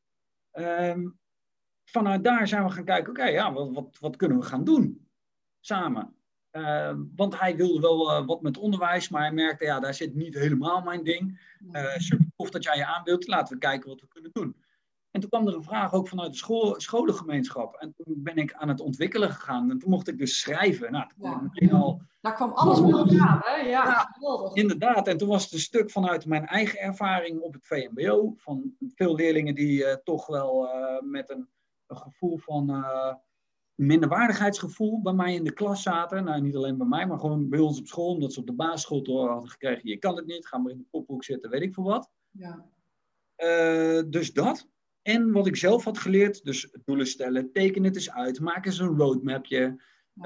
Ehm, 0.50 1.08
vanuit 1.84 2.24
daar 2.24 2.48
zijn 2.48 2.64
we 2.64 2.70
gaan 2.70 2.84
kijken, 2.84 3.10
oké, 3.10 3.24
ja, 3.24 3.52
wat, 3.52 3.72
wat, 3.72 3.96
wat, 4.00 4.16
kunnen 4.16 4.38
we 4.38 4.44
gaan 4.44 4.64
doen 4.64 5.08
samen? 5.60 6.16
Ehm, 6.50 7.02
want 7.16 7.38
hij 7.40 7.56
wilde 7.56 7.80
wel 7.80 8.20
uh, 8.20 8.26
wat 8.26 8.42
met 8.42 8.56
onderwijs, 8.56 9.08
maar 9.08 9.22
hij 9.22 9.32
merkte, 9.32 9.64
ja, 9.64 9.80
daar 9.80 9.94
zit 9.94 10.14
niet 10.14 10.34
helemaal 10.34 10.82
mijn 10.82 11.04
ding. 11.04 11.52
Uh, 11.72 11.96
tof 12.44 12.52
dat 12.52 12.64
jij 12.64 12.76
je 12.76 12.86
aanbeeldt, 12.86 13.26
laten 13.26 13.54
we 13.54 13.60
kijken 13.60 13.88
wat 13.88 14.00
we 14.00 14.08
kunnen 14.08 14.30
doen. 14.32 14.56
En 15.10 15.20
toen 15.20 15.30
kwam 15.30 15.46
er 15.46 15.54
een 15.54 15.62
vraag 15.62 15.92
ook 15.92 16.08
vanuit 16.08 16.30
de 16.30 16.36
school, 16.36 16.80
scholengemeenschap. 16.80 17.74
En 17.74 17.94
toen 17.96 18.22
ben 18.22 18.36
ik 18.36 18.52
aan 18.52 18.68
het 18.68 18.80
ontwikkelen 18.80 19.30
gegaan. 19.30 19.70
En 19.70 19.78
toen 19.78 19.90
mocht 19.90 20.08
ik 20.08 20.18
dus 20.18 20.40
schrijven. 20.40 20.92
Nou, 20.92 21.06
ja. 21.52 21.70
al... 21.70 22.02
Daar 22.20 22.34
kwam 22.34 22.50
alles 22.50 22.80
bij 22.80 22.90
elkaar, 22.90 23.40
hè? 23.44 23.54
Ja, 23.54 24.08
ja 24.20 24.50
inderdaad. 24.52 25.08
En 25.08 25.16
toen 25.16 25.28
was 25.28 25.44
het 25.44 25.52
een 25.52 25.58
stuk 25.58 25.90
vanuit 25.90 26.26
mijn 26.26 26.46
eigen 26.46 26.78
ervaring 26.78 27.40
op 27.40 27.52
het 27.52 27.66
VMBO. 27.66 28.34
Van 28.36 28.76
veel 28.94 29.14
leerlingen 29.14 29.54
die 29.54 29.80
uh, 29.80 29.92
toch 29.92 30.26
wel 30.26 30.64
uh, 30.64 31.00
met 31.00 31.30
een, 31.30 31.48
een, 31.86 31.96
gevoel 31.96 32.38
van 32.38 32.70
uh, 32.70 33.14
minderwaardigheidsgevoel 33.74 35.02
bij 35.02 35.12
mij 35.12 35.34
in 35.34 35.44
de 35.44 35.52
klas 35.52 35.82
zaten. 35.82 36.24
Nou, 36.24 36.40
niet 36.40 36.56
alleen 36.56 36.78
bij 36.78 36.86
mij, 36.86 37.06
maar 37.06 37.18
gewoon 37.18 37.48
bij 37.48 37.58
ons 37.58 37.78
op 37.78 37.86
school. 37.86 38.10
Omdat 38.10 38.32
ze 38.32 38.40
op 38.40 38.46
de 38.46 38.52
basisschool 38.52 39.02
door 39.02 39.30
hadden 39.30 39.50
gekregen, 39.50 39.88
je 39.88 39.98
kan 39.98 40.16
het 40.16 40.26
niet, 40.26 40.46
ga 40.46 40.58
maar 40.58 40.72
in 40.72 40.78
de 40.78 40.86
pophoek 40.90 41.24
zitten, 41.24 41.50
weet 41.50 41.62
ik 41.62 41.74
veel 41.74 41.84
wat. 41.84 42.10
Ja. 42.38 44.02
dus 44.02 44.32
dat. 44.32 44.68
En 45.02 45.32
wat 45.32 45.46
ik 45.46 45.56
zelf 45.56 45.84
had 45.84 45.98
geleerd, 45.98 46.44
dus 46.44 46.76
doelen 46.84 47.06
stellen, 47.06 47.52
teken 47.52 47.84
het 47.84 47.96
eens 47.96 48.10
uit, 48.10 48.40
maak 48.40 48.66
eens 48.66 48.78
een 48.78 48.96
roadmapje. 48.96 49.82
Uh, 50.14 50.24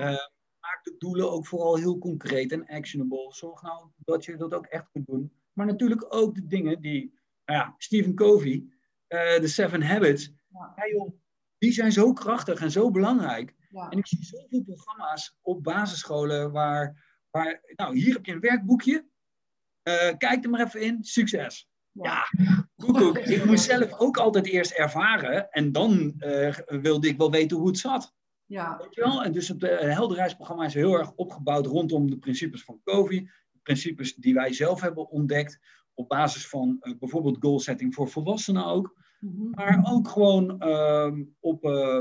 maak 0.61 0.81
de 0.83 0.95
doelen 0.99 1.31
ook 1.31 1.47
vooral 1.47 1.77
heel 1.77 1.99
concreet 1.99 2.53
en 2.53 2.67
actionable. 2.67 3.35
Zorg 3.35 3.63
nou 3.63 3.89
dat 3.97 4.25
je 4.25 4.37
dat 4.37 4.55
ook 4.55 4.67
echt 4.67 4.91
kunt 4.93 5.07
doen. 5.07 5.33
Maar 5.53 5.67
natuurlijk 5.67 6.15
ook 6.15 6.35
de 6.35 6.47
dingen 6.47 6.81
die, 6.81 7.19
nou 7.45 7.59
ja, 7.59 7.75
Stephen 7.79 8.15
Covey, 8.15 8.65
uh, 9.09 9.41
de 9.41 9.49
Seven 9.49 9.83
Habits, 9.83 10.33
ja. 10.49 10.75
joh, 10.93 11.13
die 11.59 11.73
zijn 11.73 11.93
zo 11.93 12.13
krachtig 12.13 12.61
en 12.61 12.71
zo 12.71 12.91
belangrijk. 12.91 13.55
En 13.91 13.99
ik 13.99 14.07
zie 14.07 14.25
zoveel 14.25 14.63
programma's 14.63 15.39
op 15.41 15.63
basisscholen 15.63 16.53
waar, 16.53 17.05
waar 17.31 17.61
nou, 17.77 17.99
hier 17.99 18.15
heb 18.15 18.27
je 18.27 18.33
een 18.33 18.41
werkboekje, 18.41 19.07
uh, 19.89 20.17
kijk 20.17 20.45
er 20.45 20.51
maar 20.51 20.67
even 20.67 20.81
in, 20.81 21.05
succes. 21.05 21.69
Ja, 22.03 22.25
ik 23.35 23.45
moest 23.45 23.65
zelf 23.65 23.99
ook 23.99 24.17
altijd 24.17 24.47
eerst 24.47 24.71
ervaren 24.71 25.51
en 25.51 25.73
dan 25.73 26.15
uh, 26.19 26.55
wilde 26.67 27.09
ik 27.09 27.17
wel 27.17 27.31
weten 27.31 27.57
hoe 27.57 27.67
het 27.67 27.79
zat. 27.79 28.15
Ja. 28.47 28.77
Weet 28.79 28.95
je 28.95 29.01
wel? 29.01 29.25
En 29.25 29.33
dus 29.33 29.49
het 29.49 29.63
uh, 29.63 29.79
helderheidsprogramma 29.79 30.65
is 30.65 30.75
heel 30.75 30.99
erg 30.99 31.13
opgebouwd 31.15 31.67
rondom 31.67 32.11
de 32.11 32.19
principes 32.19 32.65
van 32.65 32.81
COVID. 32.85 33.27
De 33.53 33.59
principes 33.63 34.15
die 34.15 34.35
wij 34.35 34.53
zelf 34.53 34.81
hebben 34.81 35.11
ontdekt 35.11 35.59
op 35.95 36.09
basis 36.09 36.49
van 36.49 36.77
uh, 36.81 36.99
bijvoorbeeld 36.99 37.37
goalsetting 37.41 37.95
voor 37.95 38.09
volwassenen 38.09 38.65
ook. 38.65 38.97
Mm-hmm. 39.21 39.51
Maar 39.51 39.85
ook 39.91 40.09
gewoon 40.09 40.57
uh, 40.59 41.13
op 41.41 41.61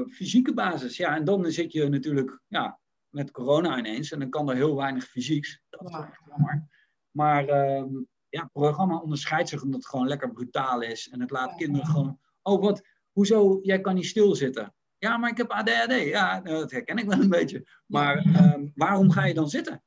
fysieke 0.09 0.53
basis. 0.53 0.97
Ja, 0.97 1.15
en 1.15 1.23
dan 1.23 1.51
zit 1.51 1.71
je 1.71 1.89
natuurlijk 1.89 2.41
ja, 2.47 2.79
met 3.09 3.31
corona 3.31 3.77
ineens 3.77 4.11
en 4.11 4.19
dan 4.19 4.29
kan 4.29 4.49
er 4.49 4.55
heel 4.55 4.75
weinig 4.75 5.03
fysieks. 5.03 5.61
Dat 5.69 5.81
is 5.83 5.95
ja. 5.95 6.07
echt 6.07 6.21
jammer. 6.29 6.67
Maar 7.11 7.47
ehm, 7.47 7.89
ja, 8.29 8.41
het 8.41 8.51
programma 8.51 8.97
onderscheidt 8.97 9.49
zich 9.49 9.63
omdat 9.63 9.79
het 9.79 9.89
gewoon 9.89 10.07
lekker 10.07 10.31
brutaal 10.31 10.81
is. 10.81 11.09
En 11.09 11.21
het 11.21 11.31
laat 11.31 11.55
kinderen 11.55 11.87
gewoon, 11.87 12.19
oh 12.41 12.61
wat, 12.61 12.81
hoezo, 13.11 13.59
jij 13.61 13.81
kan 13.81 13.95
niet 13.95 14.05
stilzitten. 14.05 14.73
Ja, 14.97 15.17
maar 15.17 15.29
ik 15.29 15.37
heb 15.37 15.51
ADHD. 15.51 15.91
Ja, 15.91 16.39
nou, 16.39 16.59
dat 16.59 16.71
herken 16.71 16.97
ik 16.97 17.05
wel 17.05 17.21
een 17.21 17.29
beetje. 17.29 17.67
Maar 17.85 18.25
um, 18.55 18.71
waarom 18.75 19.11
ga 19.11 19.25
je 19.25 19.33
dan 19.33 19.49
zitten? 19.49 19.83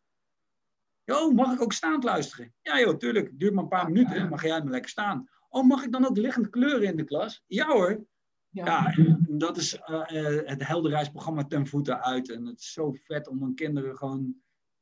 Jo, 1.04 1.30
mag 1.30 1.52
ik 1.52 1.62
ook 1.62 1.72
staand 1.72 2.04
luisteren? 2.04 2.54
Ja 2.62 2.80
joh, 2.80 2.96
tuurlijk. 2.96 3.26
Het 3.26 3.38
duurt 3.38 3.54
maar 3.54 3.62
een 3.62 3.68
paar 3.68 3.90
minuten. 3.90 4.28
Mag 4.28 4.42
jij 4.42 4.62
maar 4.62 4.70
lekker 4.70 4.90
staan. 4.90 5.28
Oh, 5.48 5.66
mag 5.66 5.84
ik 5.84 5.92
dan 5.92 6.06
ook 6.06 6.16
liggende 6.16 6.48
kleuren 6.48 6.88
in 6.88 6.96
de 6.96 7.04
klas? 7.04 7.44
Ja 7.46 7.66
hoor. 7.66 8.04
Ja, 8.48 8.64
ja 8.64 8.92
en 8.94 9.38
dat 9.38 9.56
is 9.56 9.74
uh, 9.74 10.02
het 10.44 10.66
helderheidsprogramma 10.66 11.44
ten 11.44 11.66
voeten 11.66 12.02
uit. 12.02 12.30
En 12.30 12.46
het 12.46 12.60
is 12.60 12.72
zo 12.72 12.92
vet 12.92 13.28
om 13.28 13.38
dan 13.38 13.54
kinderen 13.54 13.96
gewoon 13.96 14.34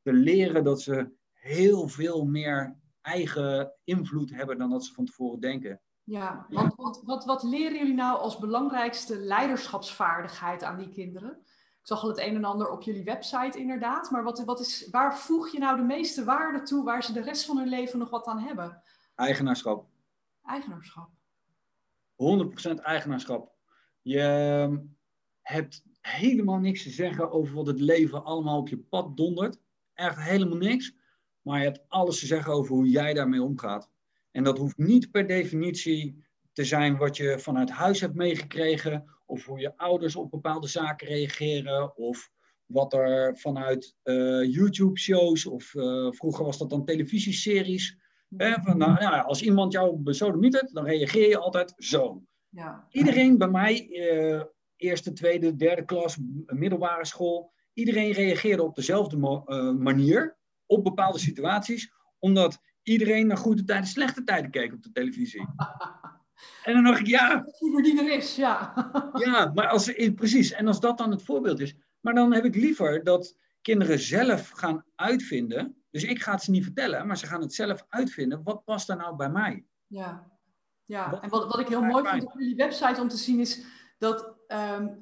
te 0.02 0.12
leren 0.12 0.64
dat 0.64 0.82
ze 0.82 1.10
heel 1.32 1.88
veel 1.88 2.24
meer 2.24 2.76
eigen 3.08 3.72
invloed 3.84 4.30
hebben 4.30 4.58
dan 4.58 4.70
dat 4.70 4.84
ze 4.84 4.94
van 4.94 5.04
tevoren 5.04 5.40
denken. 5.40 5.80
Ja, 6.04 6.46
want 6.48 6.74
wat, 6.74 7.02
wat, 7.04 7.24
wat 7.24 7.42
leren 7.42 7.78
jullie 7.78 7.94
nou 7.94 8.18
als 8.18 8.38
belangrijkste 8.38 9.18
leiderschapsvaardigheid 9.18 10.62
aan 10.62 10.78
die 10.78 10.88
kinderen? 10.88 11.30
Ik 11.80 11.94
zag 11.94 12.02
al 12.02 12.08
het 12.08 12.18
een 12.18 12.34
en 12.34 12.44
ander 12.44 12.70
op 12.70 12.82
jullie 12.82 13.04
website 13.04 13.58
inderdaad, 13.58 14.10
maar 14.10 14.22
wat, 14.22 14.44
wat 14.44 14.60
is, 14.60 14.88
waar 14.90 15.18
voeg 15.18 15.48
je 15.48 15.58
nou 15.58 15.76
de 15.76 15.82
meeste 15.82 16.24
waarde 16.24 16.62
toe 16.62 16.84
waar 16.84 17.02
ze 17.02 17.12
de 17.12 17.22
rest 17.22 17.44
van 17.44 17.56
hun 17.58 17.68
leven 17.68 17.98
nog 17.98 18.10
wat 18.10 18.26
aan 18.26 18.38
hebben? 18.38 18.82
Eigenaarschap. 19.14 19.86
Eigenaarschap. 20.42 21.08
100% 22.16 22.74
eigenaarschap. 22.82 23.52
Je 24.02 24.20
ehm, 24.20 24.78
hebt 25.42 25.82
helemaal 26.00 26.58
niks 26.58 26.82
te 26.82 26.90
zeggen 26.90 27.30
over 27.30 27.54
wat 27.54 27.66
het 27.66 27.80
leven 27.80 28.24
allemaal 28.24 28.58
op 28.58 28.68
je 28.68 28.78
pad 28.78 29.16
dondert. 29.16 29.58
Echt 29.94 30.18
helemaal 30.18 30.58
niks. 30.58 30.94
Maar 31.48 31.58
je 31.58 31.64
hebt 31.64 31.84
alles 31.88 32.18
te 32.18 32.26
zeggen 32.26 32.52
over 32.52 32.74
hoe 32.74 32.88
jij 32.88 33.14
daarmee 33.14 33.42
omgaat. 33.42 33.90
En 34.30 34.44
dat 34.44 34.58
hoeft 34.58 34.78
niet 34.78 35.10
per 35.10 35.26
definitie 35.26 36.24
te 36.52 36.64
zijn 36.64 36.96
wat 36.96 37.16
je 37.16 37.38
vanuit 37.38 37.70
huis 37.70 38.00
hebt 38.00 38.14
meegekregen, 38.14 39.04
of 39.26 39.44
hoe 39.44 39.58
je 39.58 39.76
ouders 39.76 40.16
op 40.16 40.30
bepaalde 40.30 40.66
zaken 40.66 41.06
reageren, 41.06 41.96
of 41.96 42.30
wat 42.66 42.92
er 42.92 43.38
vanuit 43.38 43.96
uh, 44.04 44.52
YouTube-shows, 44.54 45.46
of 45.46 45.74
uh, 45.74 46.12
vroeger 46.12 46.44
was 46.44 46.58
dat 46.58 46.70
dan 46.70 46.84
televisieseries. 46.84 47.98
Hè, 48.36 48.54
van, 48.62 48.78
nou, 48.78 49.00
ja, 49.00 49.20
als 49.20 49.42
iemand 49.42 49.72
jou 49.72 49.96
besodemietert, 49.96 50.74
dan 50.74 50.84
reageer 50.84 51.28
je 51.28 51.38
altijd 51.38 51.72
zo. 51.76 52.22
Ja. 52.48 52.86
Iedereen 52.90 53.38
bij 53.38 53.48
mij, 53.48 53.88
uh, 53.90 54.42
eerste, 54.76 55.12
tweede, 55.12 55.56
derde 55.56 55.84
klas, 55.84 56.18
middelbare 56.46 57.06
school, 57.06 57.52
iedereen 57.72 58.12
reageerde 58.12 58.62
op 58.62 58.74
dezelfde 58.74 59.16
manier 59.78 60.37
op 60.68 60.84
bepaalde 60.84 61.18
situaties, 61.18 61.92
omdat 62.18 62.60
iedereen 62.82 63.26
naar 63.26 63.36
goede 63.36 63.64
tijden, 63.64 63.86
slechte 63.86 64.24
tijden 64.24 64.50
keek 64.50 64.72
op 64.72 64.82
de 64.82 64.92
televisie. 64.92 65.46
En 66.62 66.74
dan 66.74 66.84
dacht 66.84 67.00
ik, 67.00 67.06
ja. 67.06 67.44
Die 67.58 67.98
er 67.98 68.12
is, 68.12 68.36
ja. 68.36 68.74
Ja, 69.24 69.50
maar 69.54 69.68
als, 69.68 69.92
precies. 70.14 70.52
En 70.52 70.66
als 70.66 70.80
dat 70.80 70.98
dan 70.98 71.10
het 71.10 71.22
voorbeeld 71.22 71.60
is. 71.60 71.74
Maar 72.00 72.14
dan 72.14 72.32
heb 72.32 72.44
ik 72.44 72.54
liever 72.54 73.04
dat 73.04 73.36
kinderen 73.62 73.98
zelf 73.98 74.48
gaan 74.48 74.84
uitvinden. 74.94 75.76
Dus 75.90 76.04
ik 76.04 76.22
ga 76.22 76.32
het 76.32 76.42
ze 76.42 76.50
niet 76.50 76.64
vertellen, 76.64 77.06
maar 77.06 77.18
ze 77.18 77.26
gaan 77.26 77.40
het 77.40 77.54
zelf 77.54 77.86
uitvinden. 77.88 78.42
Wat 78.42 78.64
past 78.64 78.86
daar 78.86 78.96
nou 78.96 79.16
bij 79.16 79.30
mij? 79.30 79.64
Ja, 79.86 80.30
ja. 80.84 81.20
en 81.20 81.28
wat, 81.28 81.46
wat 81.46 81.60
ik 81.60 81.68
heel 81.68 81.82
mooi 81.82 82.04
vond 82.08 82.24
op 82.24 82.38
jullie 82.38 82.56
website 82.56 83.00
om 83.00 83.08
te 83.08 83.16
zien 83.16 83.40
is 83.40 83.64
dat 83.98 84.37
um, 84.48 85.00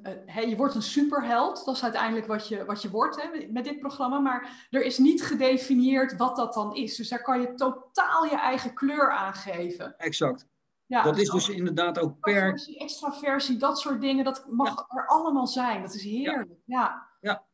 je 0.49 0.55
wordt 0.57 0.75
een 0.75 0.81
superheld. 0.81 1.65
Dat 1.65 1.75
is 1.75 1.83
uiteindelijk 1.83 2.27
wat 2.27 2.47
je, 2.47 2.65
wat 2.65 2.81
je 2.81 2.89
wordt 2.89 3.21
hè, 3.21 3.47
met 3.51 3.63
dit 3.63 3.79
programma. 3.79 4.19
Maar 4.19 4.67
er 4.69 4.83
is 4.83 4.97
niet 4.97 5.23
gedefinieerd 5.23 6.15
wat 6.15 6.35
dat 6.35 6.53
dan 6.53 6.75
is. 6.75 6.95
Dus 6.95 7.09
daar 7.09 7.21
kan 7.21 7.41
je 7.41 7.53
totaal 7.53 8.25
je 8.25 8.39
eigen 8.39 8.73
kleur 8.73 9.11
aan 9.11 9.33
geven. 9.33 9.97
Exact. 9.97 10.47
Ja, 10.85 11.01
dat 11.03 11.17
is 11.17 11.29
dus 11.29 11.49
inderdaad 11.49 11.99
ook 11.99 12.19
per... 12.19 12.67
Extraversie, 12.77 13.57
dat 13.57 13.79
soort 13.79 14.01
dingen, 14.01 14.23
dat 14.23 14.45
mag 14.49 14.85
er 14.89 15.07
allemaal 15.07 15.47
zijn. 15.47 15.81
Dat 15.81 15.93
is 15.93 16.03
heerlijk, 16.03 16.49
ja. 16.65 17.07
Ja, 17.21 17.45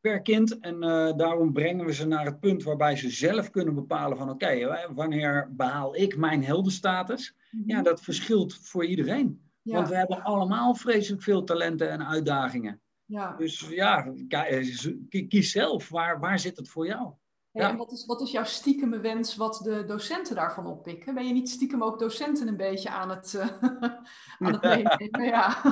per 0.00 0.22
kind. 0.22 0.58
En 0.58 0.74
uh, 0.74 1.16
daarom 1.16 1.52
brengen 1.52 1.86
we 1.86 1.92
ze 1.92 2.06
naar 2.06 2.24
het 2.24 2.40
punt 2.40 2.62
waarbij 2.62 2.96
ze 2.96 3.10
zelf 3.10 3.50
kunnen 3.50 3.74
bepalen 3.74 4.16
van... 4.16 4.30
oké, 4.30 4.86
wanneer 4.94 5.48
behaal 5.56 5.96
ik 5.96 6.16
mijn 6.16 6.44
heldenstatus? 6.44 7.34
Mm 7.50 7.62
Ja, 7.66 7.82
dat 7.82 8.00
verschilt 8.00 8.54
voor 8.54 8.84
iedereen. 8.84 9.44
Want 9.72 9.88
we 9.88 9.96
hebben 9.96 10.22
allemaal 10.22 10.74
vreselijk 10.74 11.22
veel 11.22 11.44
talenten 11.44 11.90
en 11.90 12.06
uitdagingen. 12.06 12.80
Ja. 13.04 13.36
Dus 13.36 13.68
ja, 13.68 14.06
eh, 14.28 15.28
kies 15.28 15.50
zelf. 15.50 15.88
Waar, 15.88 16.20
waar 16.20 16.38
zit 16.38 16.56
het 16.56 16.68
voor 16.68 16.86
jou? 16.86 17.12
ja. 17.50 17.70
En 17.70 17.76
wat 17.76 17.92
is, 17.92 18.06
wat 18.06 18.20
is 18.20 18.30
jouw 18.30 18.44
stiekeme 18.44 19.00
wens 19.00 19.36
wat 19.36 19.60
de 19.64 19.84
docenten 19.84 20.34
daarvan 20.34 20.66
oppikken? 20.66 21.14
Ben 21.14 21.26
je 21.26 21.32
niet 21.32 21.50
stiekem 21.50 21.82
ook 21.82 21.98
docenten 21.98 22.48
een 22.48 22.56
beetje 22.56 22.90
aan 22.90 23.10
het, 23.10 23.34
uh, 23.36 23.62
aan 24.38 24.52
het 24.52 24.62
meenemen? 24.62 25.24
Ja. 25.24 25.62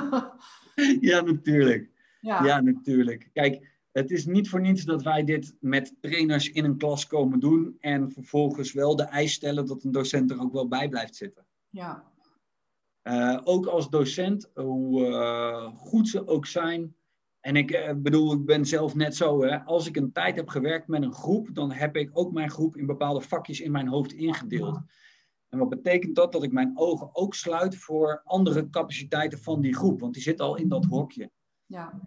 ja, 1.11 1.21
natuurlijk. 1.21 1.89
Ja. 2.21 2.43
ja, 2.43 2.61
natuurlijk. 2.61 3.29
Kijk, 3.33 3.71
het 3.91 4.11
is 4.11 4.25
niet 4.25 4.49
voor 4.49 4.61
niets 4.61 4.83
dat 4.83 5.03
wij 5.03 5.23
dit 5.23 5.55
met 5.59 5.95
trainers 6.01 6.51
in 6.51 6.63
een 6.63 6.77
klas 6.77 7.07
komen 7.07 7.39
doen 7.39 7.77
en 7.79 8.11
vervolgens 8.11 8.73
wel 8.73 8.95
de 8.95 9.03
eis 9.03 9.33
stellen 9.33 9.65
dat 9.65 9.83
een 9.83 9.91
docent 9.91 10.31
er 10.31 10.41
ook 10.41 10.53
wel 10.53 10.67
bij 10.67 10.89
blijft 10.89 11.15
zitten. 11.15 11.45
Ja. 11.69 12.11
Uh, 13.03 13.39
ook 13.43 13.65
als 13.65 13.89
docent, 13.89 14.51
hoe 14.53 15.07
uh, 15.07 15.75
goed 15.75 16.07
ze 16.07 16.27
ook 16.27 16.45
zijn. 16.45 16.95
En 17.39 17.55
ik 17.55 17.71
uh, 17.71 17.91
bedoel, 17.95 18.33
ik 18.33 18.45
ben 18.45 18.65
zelf 18.65 18.95
net 18.95 19.15
zo. 19.15 19.43
Hè, 19.43 19.63
als 19.63 19.87
ik 19.87 19.95
een 19.95 20.11
tijd 20.11 20.35
heb 20.35 20.47
gewerkt 20.47 20.87
met 20.87 21.03
een 21.03 21.13
groep, 21.13 21.49
dan 21.53 21.71
heb 21.71 21.95
ik 21.95 22.09
ook 22.13 22.31
mijn 22.31 22.49
groep 22.49 22.77
in 22.77 22.85
bepaalde 22.85 23.21
vakjes 23.21 23.59
in 23.59 23.71
mijn 23.71 23.87
hoofd 23.87 24.13
ingedeeld. 24.13 24.79
En 25.49 25.59
wat 25.59 25.69
betekent 25.69 26.15
dat? 26.15 26.31
Dat 26.31 26.43
ik 26.43 26.51
mijn 26.51 26.71
ogen 26.75 27.09
ook 27.15 27.33
sluit 27.33 27.75
voor 27.75 28.21
andere 28.23 28.69
capaciteiten 28.69 29.39
van 29.39 29.61
die 29.61 29.75
groep, 29.75 29.99
want 29.99 30.13
die 30.13 30.23
zitten 30.23 30.45
al 30.45 30.55
in 30.55 30.67
dat 30.67 30.85
hokje. 30.85 31.31
Ja. 31.65 32.01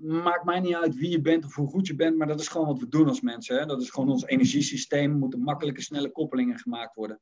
maakt 0.00 0.44
mij 0.44 0.60
niet 0.60 0.74
uit 0.74 0.94
wie 0.94 1.10
je 1.10 1.20
bent 1.20 1.44
of 1.44 1.54
hoe 1.54 1.68
goed 1.68 1.86
je 1.86 1.94
bent, 1.94 2.16
maar 2.16 2.26
dat 2.26 2.40
is 2.40 2.48
gewoon 2.48 2.66
wat 2.66 2.78
we 2.78 2.88
doen 2.88 3.08
als 3.08 3.20
mensen. 3.20 3.58
Hè? 3.58 3.66
Dat 3.66 3.80
is 3.80 3.90
gewoon 3.90 4.10
ons 4.10 4.26
energiesysteem, 4.26 5.12
er 5.12 5.18
moeten 5.18 5.40
makkelijke, 5.40 5.82
snelle 5.82 6.10
koppelingen 6.10 6.58
gemaakt 6.58 6.94
worden. 6.94 7.20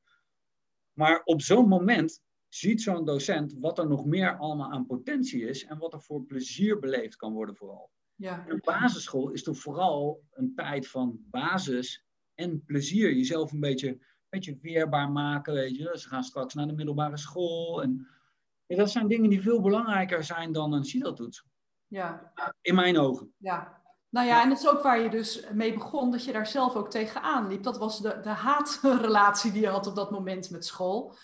Maar 0.93 1.21
op 1.25 1.43
zo'n 1.43 1.69
moment 1.69 2.21
ziet 2.59 2.83
zo'n 2.83 3.05
docent 3.05 3.55
wat 3.61 3.79
er 3.79 3.89
nog 3.89 4.05
meer 4.05 4.37
allemaal 4.37 4.73
aan 4.73 4.87
potentie 4.87 5.49
is 5.49 5.65
en 5.65 5.79
wat 5.79 5.93
er 5.93 6.01
voor 6.01 6.23
plezier 6.23 6.79
beleefd 6.79 7.17
kan 7.17 7.33
worden 7.33 7.57
vooral. 7.57 7.91
Ja. 8.15 8.45
Een 8.49 8.61
basisschool 8.65 9.31
is 9.31 9.43
toch 9.43 9.59
vooral 9.59 10.23
een 10.33 10.55
tijd 10.55 10.89
van 10.89 11.19
basis 11.31 12.05
en 12.35 12.65
plezier. 12.65 13.13
Jezelf 13.13 13.53
een 13.53 13.61
beetje, 13.61 13.89
een 13.89 14.01
beetje 14.29 14.59
weerbaar 14.61 15.11
maken, 15.11 15.55
weet 15.55 15.77
je. 15.77 15.99
Ze 15.99 16.09
gaan 16.09 16.25
straks 16.25 16.55
naar 16.55 16.67
de 16.67 16.73
middelbare 16.73 17.17
school. 17.17 17.83
En, 17.83 18.07
dat 18.67 18.91
zijn 18.91 19.09
dingen 19.09 19.31
die 19.31 19.43
veel 19.43 19.61
belangrijker 19.61 20.25
zijn 20.25 20.53
dan 20.53 20.73
een 20.73 20.85
CITO-toets. 20.85 21.45
Ja. 21.87 22.33
In 22.61 22.75
mijn 22.75 22.99
ogen. 22.99 23.35
Ja. 23.39 23.85
Nou 24.09 24.27
ja, 24.27 24.43
en 24.43 24.49
dat 24.49 24.59
is 24.59 24.69
ook 24.69 24.83
waar 24.83 25.01
je 25.01 25.11
dus 25.11 25.45
mee 25.53 25.73
begon, 25.73 26.11
dat 26.11 26.25
je 26.25 26.33
daar 26.33 26.47
zelf 26.47 26.75
ook 26.75 26.91
tegenaan 26.91 27.49
liep. 27.49 27.63
Dat 27.63 27.79
was 27.79 28.01
de, 28.01 28.21
de 28.23 28.29
haatrelatie 28.29 29.53
die 29.53 29.61
je 29.61 29.69
had 29.69 29.87
op 29.87 29.95
dat 29.95 30.11
moment 30.11 30.51
met 30.51 30.65
school. 30.65 31.15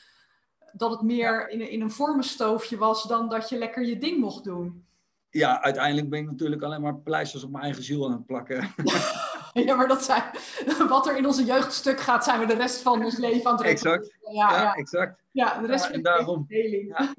Dat 0.72 0.90
het 0.90 1.02
meer 1.02 1.48
in, 1.48 1.70
in 1.70 1.80
een 1.80 1.90
vormenstoofje 1.90 2.76
was 2.76 3.02
dan 3.02 3.28
dat 3.28 3.48
je 3.48 3.58
lekker 3.58 3.86
je 3.86 3.98
ding 3.98 4.18
mocht 4.18 4.44
doen. 4.44 4.84
Ja, 5.30 5.62
uiteindelijk 5.62 6.08
ben 6.10 6.18
ik 6.20 6.26
natuurlijk 6.26 6.62
alleen 6.62 6.80
maar 6.80 6.96
pleisters 6.96 7.44
op 7.44 7.50
mijn 7.50 7.64
eigen 7.64 7.82
ziel 7.82 8.06
aan 8.06 8.12
het 8.12 8.26
plakken. 8.26 8.74
ja, 9.66 9.74
maar 9.74 9.88
dat 9.88 10.04
zijn, 10.04 10.22
wat 10.88 11.06
er 11.06 11.16
in 11.16 11.26
onze 11.26 11.44
jeugd 11.44 11.72
stuk 11.72 12.00
gaat, 12.00 12.24
zijn 12.24 12.40
we 12.40 12.46
de 12.46 12.54
rest 12.54 12.82
van 12.82 13.04
ons 13.04 13.16
leven 13.16 13.50
aan 13.50 13.56
het 13.56 13.66
Exact. 13.66 14.16
Ja, 14.32 14.50
ja, 14.50 14.74
exact. 14.74 15.22
Ja, 15.30 15.60
de 15.60 15.66
rest 15.66 15.84
ja, 15.84 15.90
en 15.90 16.02
daarom. 16.02 16.44
Ja, 16.48 17.14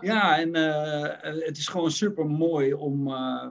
ja 0.00 0.38
en 0.38 0.56
uh, 0.56 1.42
het 1.46 1.56
is 1.56 1.68
gewoon 1.68 1.90
super 1.90 2.26
mooi 2.26 2.74
om 2.74 3.08
uh, 3.08 3.46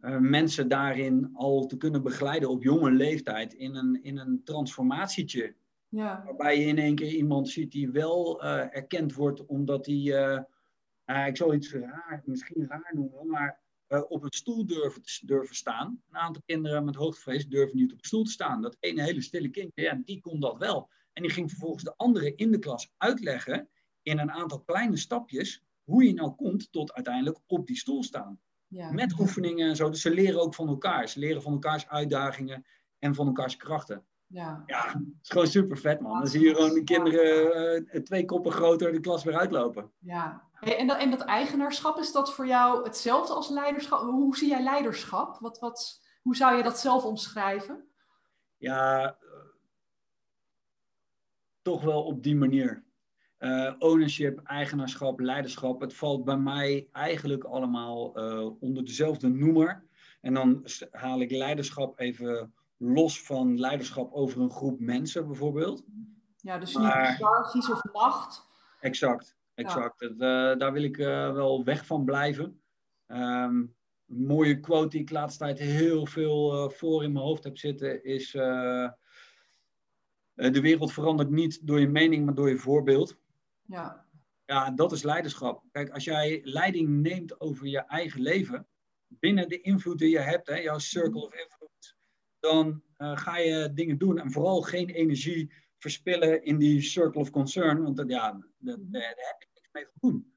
uh, 0.00 0.16
mensen 0.18 0.68
daarin 0.68 1.30
al 1.34 1.66
te 1.66 1.76
kunnen 1.76 2.02
begeleiden 2.02 2.48
op 2.48 2.62
jonge 2.62 2.90
leeftijd 2.90 3.52
in 3.52 3.74
een, 3.74 3.98
in 4.02 4.18
een 4.18 4.40
transformatietje. 4.44 5.54
Ja. 5.92 6.22
Waarbij 6.24 6.58
je 6.58 6.66
in 6.66 6.78
één 6.78 6.94
keer 6.94 7.12
iemand 7.12 7.48
ziet 7.48 7.72
die 7.72 7.90
wel 7.90 8.42
erkend 8.42 9.14
wordt 9.14 9.46
omdat 9.46 9.86
hij, 9.86 10.46
ik 11.26 11.36
zal 11.36 11.54
iets 11.54 11.72
raar, 11.72 12.22
misschien 12.24 12.66
raar 12.66 12.92
noemen, 12.94 13.26
maar 13.26 13.60
op 14.08 14.22
een 14.22 14.32
stoel 14.32 14.66
durven, 14.66 15.02
durven 15.26 15.56
staan. 15.56 16.02
Een 16.10 16.16
aantal 16.16 16.42
kinderen 16.46 16.84
met 16.84 16.94
hoogtevrees 16.94 17.48
durven 17.48 17.76
niet 17.76 17.92
op 17.92 17.98
een 17.98 18.04
stoel 18.04 18.24
te 18.24 18.30
staan. 18.30 18.62
Dat 18.62 18.76
ene 18.80 19.02
hele 19.02 19.22
stille 19.22 19.48
kindje, 19.48 19.82
ja, 19.82 20.00
die 20.04 20.20
kon 20.20 20.40
dat 20.40 20.58
wel. 20.58 20.90
En 21.12 21.22
die 21.22 21.30
ging 21.30 21.50
vervolgens 21.50 21.84
de 21.84 21.96
anderen 21.96 22.36
in 22.36 22.50
de 22.50 22.58
klas 22.58 22.92
uitleggen 22.96 23.68
in 24.02 24.18
een 24.18 24.30
aantal 24.30 24.60
kleine 24.60 24.96
stapjes 24.96 25.62
hoe 25.82 26.04
je 26.04 26.12
nou 26.14 26.34
komt 26.34 26.72
tot 26.72 26.92
uiteindelijk 26.92 27.38
op 27.46 27.66
die 27.66 27.76
stoel 27.76 28.02
staan. 28.02 28.40
Ja. 28.66 28.92
Met 28.92 29.18
oefeningen 29.18 29.68
en 29.68 29.76
zo. 29.76 29.90
Dus 29.90 30.00
ze 30.00 30.10
leren 30.10 30.40
ook 30.40 30.54
van 30.54 30.68
elkaar. 30.68 31.08
Ze 31.08 31.18
leren 31.18 31.42
van 31.42 31.52
elkaars 31.52 31.88
uitdagingen 31.88 32.66
en 32.98 33.14
van 33.14 33.26
elkaars 33.26 33.56
krachten. 33.56 34.06
Ja, 34.32 34.62
ja 34.66 34.86
het 34.88 35.22
is 35.22 35.28
gewoon 35.28 35.46
super 35.46 35.78
vet, 35.78 36.00
man. 36.00 36.18
Dan 36.18 36.28
zie 36.28 36.40
je 36.40 36.54
gewoon 36.54 36.74
de 36.74 36.84
kinderen 36.84 37.88
uh, 37.92 38.02
twee 38.02 38.24
koppen 38.24 38.52
groter 38.52 38.92
de 38.92 39.00
klas 39.00 39.24
weer 39.24 39.36
uitlopen. 39.36 39.90
Ja. 39.98 40.48
Hey, 40.52 40.78
en, 40.78 40.86
dat, 40.86 40.98
en 40.98 41.10
dat 41.10 41.20
eigenaarschap, 41.20 41.98
is 41.98 42.12
dat 42.12 42.34
voor 42.34 42.46
jou 42.46 42.84
hetzelfde 42.84 43.34
als 43.34 43.48
leiderschap? 43.48 44.00
Hoe 44.00 44.36
zie 44.36 44.48
jij 44.48 44.62
leiderschap? 44.62 45.38
Wat, 45.40 45.58
wat, 45.58 46.00
hoe 46.22 46.36
zou 46.36 46.56
je 46.56 46.62
dat 46.62 46.78
zelf 46.78 47.04
omschrijven? 47.04 47.84
Ja, 48.56 49.16
toch 51.62 51.82
wel 51.82 52.02
op 52.02 52.22
die 52.22 52.36
manier. 52.36 52.84
Uh, 53.38 53.72
ownership, 53.78 54.40
eigenaarschap, 54.44 55.20
leiderschap, 55.20 55.80
het 55.80 55.94
valt 55.94 56.24
bij 56.24 56.36
mij 56.36 56.88
eigenlijk 56.92 57.44
allemaal 57.44 58.06
onder 58.60 58.84
dezelfde 58.84 59.28
noemer. 59.28 59.84
En 60.20 60.34
dan 60.34 60.66
haal 60.90 61.20
ik 61.20 61.30
leiderschap 61.30 61.98
even 61.98 62.52
los 62.82 63.22
van 63.22 63.58
leiderschap 63.58 64.12
over 64.12 64.40
een 64.40 64.50
groep 64.50 64.80
mensen 64.80 65.26
bijvoorbeeld. 65.26 65.84
Ja, 66.36 66.58
dus 66.58 66.76
niet 66.76 66.92
hiërarchisch 66.92 67.70
of 67.70 67.82
macht. 67.92 68.46
Exact, 68.80 69.36
exact. 69.54 70.00
Ja. 70.00 70.08
Uh, 70.52 70.58
daar 70.58 70.72
wil 70.72 70.82
ik 70.82 70.96
wel 70.96 71.64
weg 71.64 71.86
van 71.86 72.04
blijven. 72.04 72.62
Um, 73.06 73.76
een 74.08 74.26
mooie 74.26 74.60
quote 74.60 74.88
die 74.88 75.00
ik 75.00 75.06
de 75.06 75.14
laatste 75.14 75.44
tijd 75.44 75.58
heel 75.58 76.06
veel 76.06 76.70
voor 76.70 77.04
in 77.04 77.12
mijn 77.12 77.24
hoofd 77.24 77.44
heb 77.44 77.58
zitten 77.58 78.04
is 78.04 78.34
eh, 80.34 80.50
de 80.50 80.60
wereld 80.60 80.92
verandert 80.92 81.30
niet 81.30 81.66
door 81.66 81.80
je 81.80 81.88
mening, 81.88 82.24
maar 82.24 82.34
door 82.34 82.48
je 82.48 82.58
voorbeeld. 82.58 83.16
Ja. 83.62 84.06
Ja, 84.44 84.70
dat 84.70 84.92
is 84.92 85.02
leiderschap. 85.02 85.64
Kijk, 85.70 85.90
als 85.90 86.04
jij 86.04 86.40
leiding 86.44 86.88
neemt 86.88 87.40
over 87.40 87.66
je 87.66 87.78
eigen 87.78 88.20
leven, 88.20 88.66
binnen 89.06 89.48
de 89.48 89.60
invloed 89.60 89.98
die 89.98 90.10
je 90.10 90.18
hebt, 90.18 90.48
hè, 90.48 90.56
jouw 90.56 90.78
circle 90.78 91.20
of 91.20 91.34
influence, 91.34 91.61
dan 92.42 92.82
uh, 92.98 93.16
ga 93.16 93.38
je 93.38 93.72
dingen 93.74 93.98
doen 93.98 94.18
en 94.18 94.30
vooral 94.30 94.62
geen 94.62 94.88
energie 94.88 95.52
verspillen 95.78 96.44
in 96.44 96.58
die 96.58 96.80
circle 96.80 97.20
of 97.20 97.30
concern, 97.30 97.82
want 97.82 97.96
dat, 97.96 98.08
ja, 98.08 98.30
dat, 98.58 98.78
daar 98.80 99.02
heb 99.02 99.36
je 99.38 99.48
niks 99.54 99.68
mee 99.72 99.84
te 99.84 99.92
doen. 100.00 100.34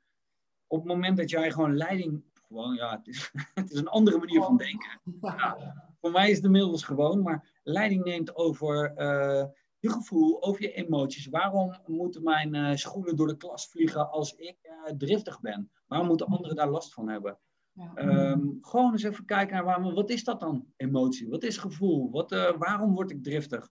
Op 0.68 0.78
het 0.80 0.88
moment 0.88 1.18
dat 1.18 1.30
jij 1.30 1.52
gewoon 1.52 1.78
leiding, 1.78 2.24
gewoon, 2.34 2.76
ja, 2.76 2.98
het 2.98 3.08
is, 3.08 3.32
het 3.54 3.72
is 3.72 3.80
een 3.80 3.88
andere 3.88 4.18
manier 4.18 4.42
van 4.42 4.58
denken. 4.58 5.02
Ja, 5.22 5.58
voor 6.02 6.12
mij 6.12 6.30
is 6.30 6.36
het 6.36 6.46
inmiddels 6.46 6.84
gewoon, 6.84 7.22
maar 7.22 7.60
leiding 7.64 8.04
neemt 8.04 8.36
over 8.36 8.92
uh, 8.98 9.46
je 9.80 9.90
gevoel, 9.90 10.44
over 10.44 10.62
je 10.62 10.74
emoties. 10.74 11.28
Waarom 11.28 11.76
moeten 11.86 12.24
mijn 12.24 12.56
uh, 12.56 12.76
schoenen 12.76 13.16
door 13.16 13.28
de 13.28 13.38
klas 13.38 13.68
vliegen 13.68 14.12
als 14.12 14.36
ik 14.36 14.58
driftig 14.98 15.42
ben? 15.42 15.72
Waarom 15.88 16.08
moeten 16.08 16.28
anderen 16.28 16.56
daar 16.56 16.70
last 16.70 16.94
van 16.94 17.10
hebben? 17.10 17.40
Ja. 17.76 17.98
Um, 18.32 18.58
gewoon 18.62 18.92
eens 18.92 19.04
even 19.04 19.26
kijken 19.26 19.56
naar 19.56 19.64
waarom, 19.64 19.94
wat 19.94 20.10
is 20.10 20.24
dat 20.24 20.40
dan, 20.40 20.74
emotie? 20.76 21.30
Wat 21.30 21.44
is 21.44 21.58
gevoel? 21.58 22.12
Wat, 22.12 22.32
uh, 22.32 22.58
waarom 22.58 22.94
word 22.94 23.12
ik 23.12 23.24
driftig? 23.24 23.70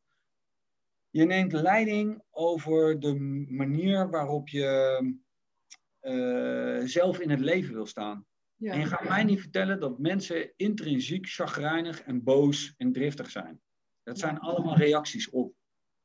Je 1.11 1.25
neemt 1.25 1.53
leiding 1.53 2.23
over 2.31 3.01
de 3.01 3.14
manier 3.49 4.11
waarop 4.11 4.49
je 4.49 5.23
zelf 6.85 7.21
in 7.21 7.31
het 7.31 7.40
leven 7.40 7.75
wil 7.75 7.87
staan. 7.87 8.27
Ja. 8.57 8.73
En 8.73 8.81
je 8.81 8.87
gaat 8.87 9.09
mij 9.09 9.25
niet 9.25 9.40
vertellen 9.40 9.81
dat 9.81 9.99
mensen 9.99 10.53
intrinsiek 10.57 11.29
chagrijnig 11.29 12.03
en 12.03 12.23
boos 12.23 12.75
en 12.77 12.93
driftig 12.93 13.31
zijn. 13.31 13.61
Dat 14.03 14.19
zijn 14.19 14.38
allemaal 14.38 14.77
reacties 14.77 15.31
op. 15.31 15.55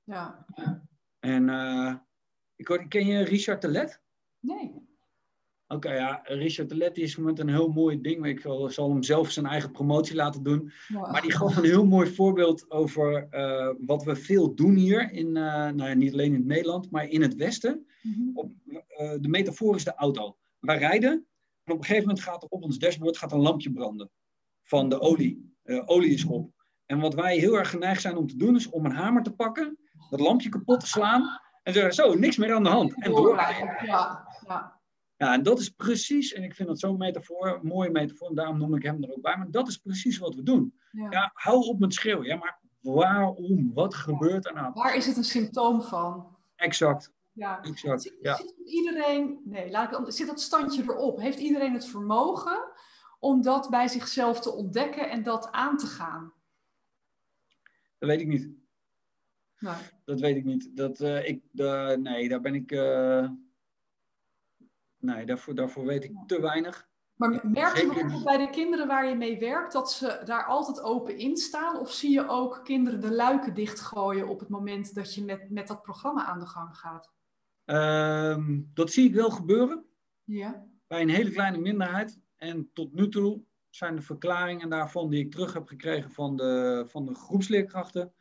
Ja. 0.03 0.45
En 1.19 1.47
uh, 1.47 1.95
ik 2.55 2.67
hoor, 2.67 2.87
ken 2.87 3.05
je 3.05 3.23
Richard 3.23 3.61
Telet? 3.61 4.01
Nee. 4.39 4.88
Oké, 5.71 5.87
okay, 5.87 5.97
ja, 5.99 6.21
Richard 6.23 6.69
Telet 6.69 6.97
is 6.97 7.15
met 7.15 7.39
een 7.39 7.49
heel 7.49 7.67
mooi 7.67 8.01
ding. 8.01 8.25
Ik 8.25 8.39
zal 8.67 8.89
hem 8.89 9.03
zelf 9.03 9.31
zijn 9.31 9.45
eigen 9.45 9.71
promotie 9.71 10.15
laten 10.15 10.43
doen. 10.43 10.71
Ja. 10.87 11.11
Maar 11.11 11.21
die 11.21 11.31
gaf 11.31 11.57
een 11.57 11.63
heel 11.63 11.85
mooi 11.85 12.13
voorbeeld 12.13 12.71
over 12.71 13.27
uh, 13.31 13.69
wat 13.79 14.03
we 14.03 14.15
veel 14.15 14.55
doen 14.55 14.75
hier. 14.75 15.11
In, 15.11 15.27
uh, 15.27 15.69
nou, 15.69 15.95
niet 15.95 16.13
alleen 16.13 16.33
in 16.33 16.47
Nederland, 16.47 16.91
maar 16.91 17.07
in 17.07 17.21
het 17.21 17.35
Westen. 17.35 17.87
Mm 18.01 18.13
-hmm. 18.13 18.31
op, 18.33 18.51
de 19.21 19.27
metafoor 19.27 19.75
is 19.75 19.83
de 19.83 19.95
auto. 19.95 20.37
Wij 20.59 20.77
rijden 20.77 21.11
en 21.63 21.73
op 21.73 21.77
een 21.77 21.85
gegeven 21.85 22.07
moment 22.07 22.23
gaat 22.23 22.43
er 22.43 22.49
op 22.49 22.63
ons 22.63 22.79
dashboard 22.79 23.17
gaat 23.17 23.31
een 23.31 23.39
lampje 23.39 23.71
branden. 23.71 24.09
Van 24.63 24.89
de 24.89 24.99
olie. 24.99 25.55
olie 25.85 26.13
is 26.13 26.25
op. 26.25 26.51
En 26.85 26.99
wat 26.99 27.13
wij 27.13 27.37
heel 27.37 27.57
erg 27.57 27.69
geneigd 27.69 28.01
zijn 28.01 28.17
om 28.17 28.27
te 28.27 28.37
doen, 28.37 28.55
is 28.55 28.69
om 28.69 28.85
een 28.85 28.91
hamer 28.91 29.23
te 29.23 29.31
pakken 29.31 29.77
dat 30.09 30.19
lampje 30.19 30.49
kapot 30.49 30.79
te 30.79 30.87
slaan 30.87 31.39
en 31.63 31.73
zeggen, 31.73 31.93
zo, 31.93 32.13
niks 32.13 32.37
meer 32.37 32.53
aan 32.53 32.63
de 32.63 32.69
hand. 32.69 33.03
En 33.03 33.11
doorrijden. 33.11 33.85
Ja, 33.85 34.27
ja. 34.47 34.78
Ja, 35.19 35.33
en 35.33 35.43
dat 35.43 35.59
is 35.59 35.69
precies, 35.69 36.33
en 36.33 36.43
ik 36.43 36.55
vind 36.55 36.67
dat 36.67 36.79
zo'n 36.79 36.97
metafoor, 36.97 37.47
een 37.47 37.67
mooie 37.67 37.89
metafoor, 37.89 38.29
en 38.29 38.35
daarom 38.35 38.57
noem 38.57 38.75
ik 38.75 38.83
hem 38.83 39.03
er 39.03 39.11
ook 39.15 39.21
bij, 39.21 39.37
maar 39.37 39.51
dat 39.51 39.67
is 39.67 39.77
precies 39.77 40.17
wat 40.17 40.35
we 40.35 40.43
doen. 40.43 40.79
Ja, 40.91 41.07
ja 41.09 41.31
hou 41.33 41.65
op 41.67 41.79
met 41.79 41.93
schreeuwen. 41.93 42.25
Ja, 42.25 42.35
maar 42.35 42.59
waarom? 42.79 43.73
Wat 43.73 43.95
gebeurt 43.95 44.45
er 44.45 44.53
nou? 44.53 44.71
Waar 44.73 44.95
is 44.95 45.05
het 45.05 45.17
een 45.17 45.23
symptoom 45.23 45.81
van? 45.81 46.37
Exact. 46.55 47.13
Ja. 47.31 47.61
exact. 47.61 48.01
Zit, 48.01 48.17
ja. 48.21 48.35
zit 48.35 48.55
iedereen, 48.65 49.41
nee, 49.45 49.71
laat 49.71 50.07
ik, 50.07 50.13
zit 50.13 50.27
dat 50.27 50.41
standje 50.41 50.83
erop? 50.83 51.19
Heeft 51.19 51.39
iedereen 51.39 51.73
het 51.73 51.85
vermogen 51.85 52.71
om 53.19 53.41
dat 53.41 53.69
bij 53.69 53.87
zichzelf 53.87 54.39
te 54.39 54.51
ontdekken 54.51 55.09
en 55.09 55.23
dat 55.23 55.51
aan 55.51 55.77
te 55.77 55.85
gaan? 55.85 56.33
Dat 57.97 58.09
weet 58.09 58.21
ik 58.21 58.27
niet. 58.27 58.49
Nou, 59.57 59.77
Dat 60.05 60.19
weet 60.19 60.35
ik 60.35 60.45
niet. 60.45 60.77
Dat, 60.77 60.99
eh, 60.99 61.27
ik, 61.27 61.41
nee, 61.97 62.29
daar 62.29 62.41
ben 62.41 62.55
ik. 62.55 62.71
eh, 62.71 63.29
nee, 64.99 65.25
daarvoor, 65.25 65.55
daarvoor 65.55 65.85
weet 65.85 66.03
ik 66.03 66.13
te 66.25 66.41
weinig. 66.41 66.87
Maar 67.15 67.39
merk 67.43 67.77
je 67.77 67.87
bijvoorbeeld 67.87 68.23
bij 68.23 68.37
de 68.37 68.49
kinderen 68.49 68.87
waar 68.87 69.07
je 69.07 69.15
mee 69.15 69.39
werkt 69.39 69.73
dat 69.73 69.91
ze 69.91 70.21
daar 70.25 70.45
altijd 70.45 70.81
open 70.81 71.17
in 71.17 71.37
staan? 71.37 71.79
Of 71.79 71.91
zie 71.91 72.11
je 72.11 72.27
ook 72.27 72.61
kinderen 72.63 73.01
de 73.01 73.11
luiken 73.11 73.53
dichtgooien 73.53 74.27
op 74.27 74.39
het 74.39 74.49
moment 74.49 74.95
dat 74.95 75.13
je 75.13 75.23
met, 75.23 75.49
met 75.49 75.67
dat 75.67 75.81
programma 75.81 76.25
aan 76.25 76.39
de 76.39 76.45
gang 76.45 76.77
gaat? 76.77 77.11
Ehm, 77.65 78.61
dat 78.73 78.91
zie 78.91 79.07
ik 79.07 79.13
wel 79.13 79.29
gebeuren 79.29 79.85
Ja. 80.23 80.65
bij 80.87 81.01
een 81.01 81.09
hele 81.09 81.31
kleine 81.31 81.57
minderheid. 81.57 82.19
En 82.35 82.69
tot 82.73 82.93
nu 82.93 83.09
toe 83.09 83.43
zijn 83.69 83.95
de 83.95 84.01
verklaringen 84.01 84.69
daarvan 84.69 85.09
die 85.09 85.25
ik 85.25 85.31
terug 85.31 85.53
heb 85.53 85.67
gekregen 85.67 86.11
van 86.11 86.37
de, 86.37 86.83
van 86.87 87.05
de 87.05 87.15
groepsleerkrachten, 87.15 88.13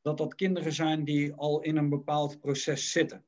dat 0.00 0.18
dat 0.18 0.34
kinderen 0.34 0.72
zijn 0.72 1.04
die 1.04 1.34
al 1.34 1.60
in 1.60 1.76
een 1.76 1.88
bepaald 1.88 2.40
proces 2.40 2.90
zitten. 2.92 3.24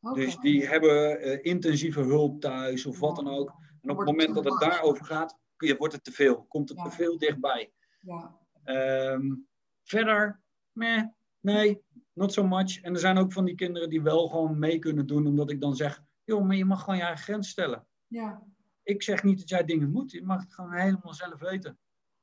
Dus 0.00 0.36
die 0.36 0.66
hebben 0.66 1.20
eh, 1.20 1.38
intensieve 1.42 2.00
hulp 2.00 2.40
thuis 2.40 2.86
of 2.86 2.98
wat 3.00 3.16
dan 3.16 3.28
ook. 3.28 3.52
En 3.82 3.90
op 3.90 3.96
het 3.96 4.06
moment 4.06 4.34
dat 4.34 4.44
het 4.44 4.60
daarover 4.60 5.04
gaat, 5.04 5.38
je- 5.56 5.76
wordt 5.76 5.94
het 5.94 6.04
te 6.04 6.12
veel. 6.12 6.44
Komt 6.48 6.68
het 6.68 6.78
te 6.84 6.90
veel 6.90 7.18
dichtbij. 7.18 7.72
Ja. 8.00 8.36
Ehm, 8.64 9.34
verder, 9.82 10.40
meh, 10.72 11.02
nee, 11.40 11.82
not 12.12 12.32
so 12.32 12.46
much. 12.46 12.80
En 12.82 12.92
er 12.94 13.00
zijn 13.00 13.18
ook 13.18 13.32
van 13.32 13.44
die 13.44 13.54
kinderen 13.54 13.88
die 13.90 14.02
wel 14.02 14.28
gewoon 14.28 14.58
mee 14.58 14.78
kunnen 14.78 15.06
doen, 15.06 15.26
omdat 15.26 15.50
ik 15.50 15.60
dan 15.60 15.76
zeg, 15.76 16.02
joh, 16.24 16.46
maar 16.46 16.56
je 16.56 16.64
mag 16.64 16.80
gewoon 16.80 16.96
je 16.98 17.02
eigen 17.04 17.24
grens 17.24 17.48
stellen. 17.48 17.86
ja. 18.06 18.42
Ik 18.82 19.02
zeg 19.02 19.22
niet 19.22 19.38
dat 19.38 19.48
jij 19.48 19.64
dingen 19.64 19.90
moet, 19.90 20.10
je 20.10 20.22
mag 20.24 20.40
het 20.42 20.54
gewoon 20.54 20.72
helemaal 20.72 21.14
zelf 21.14 21.38
weten. 21.40 21.78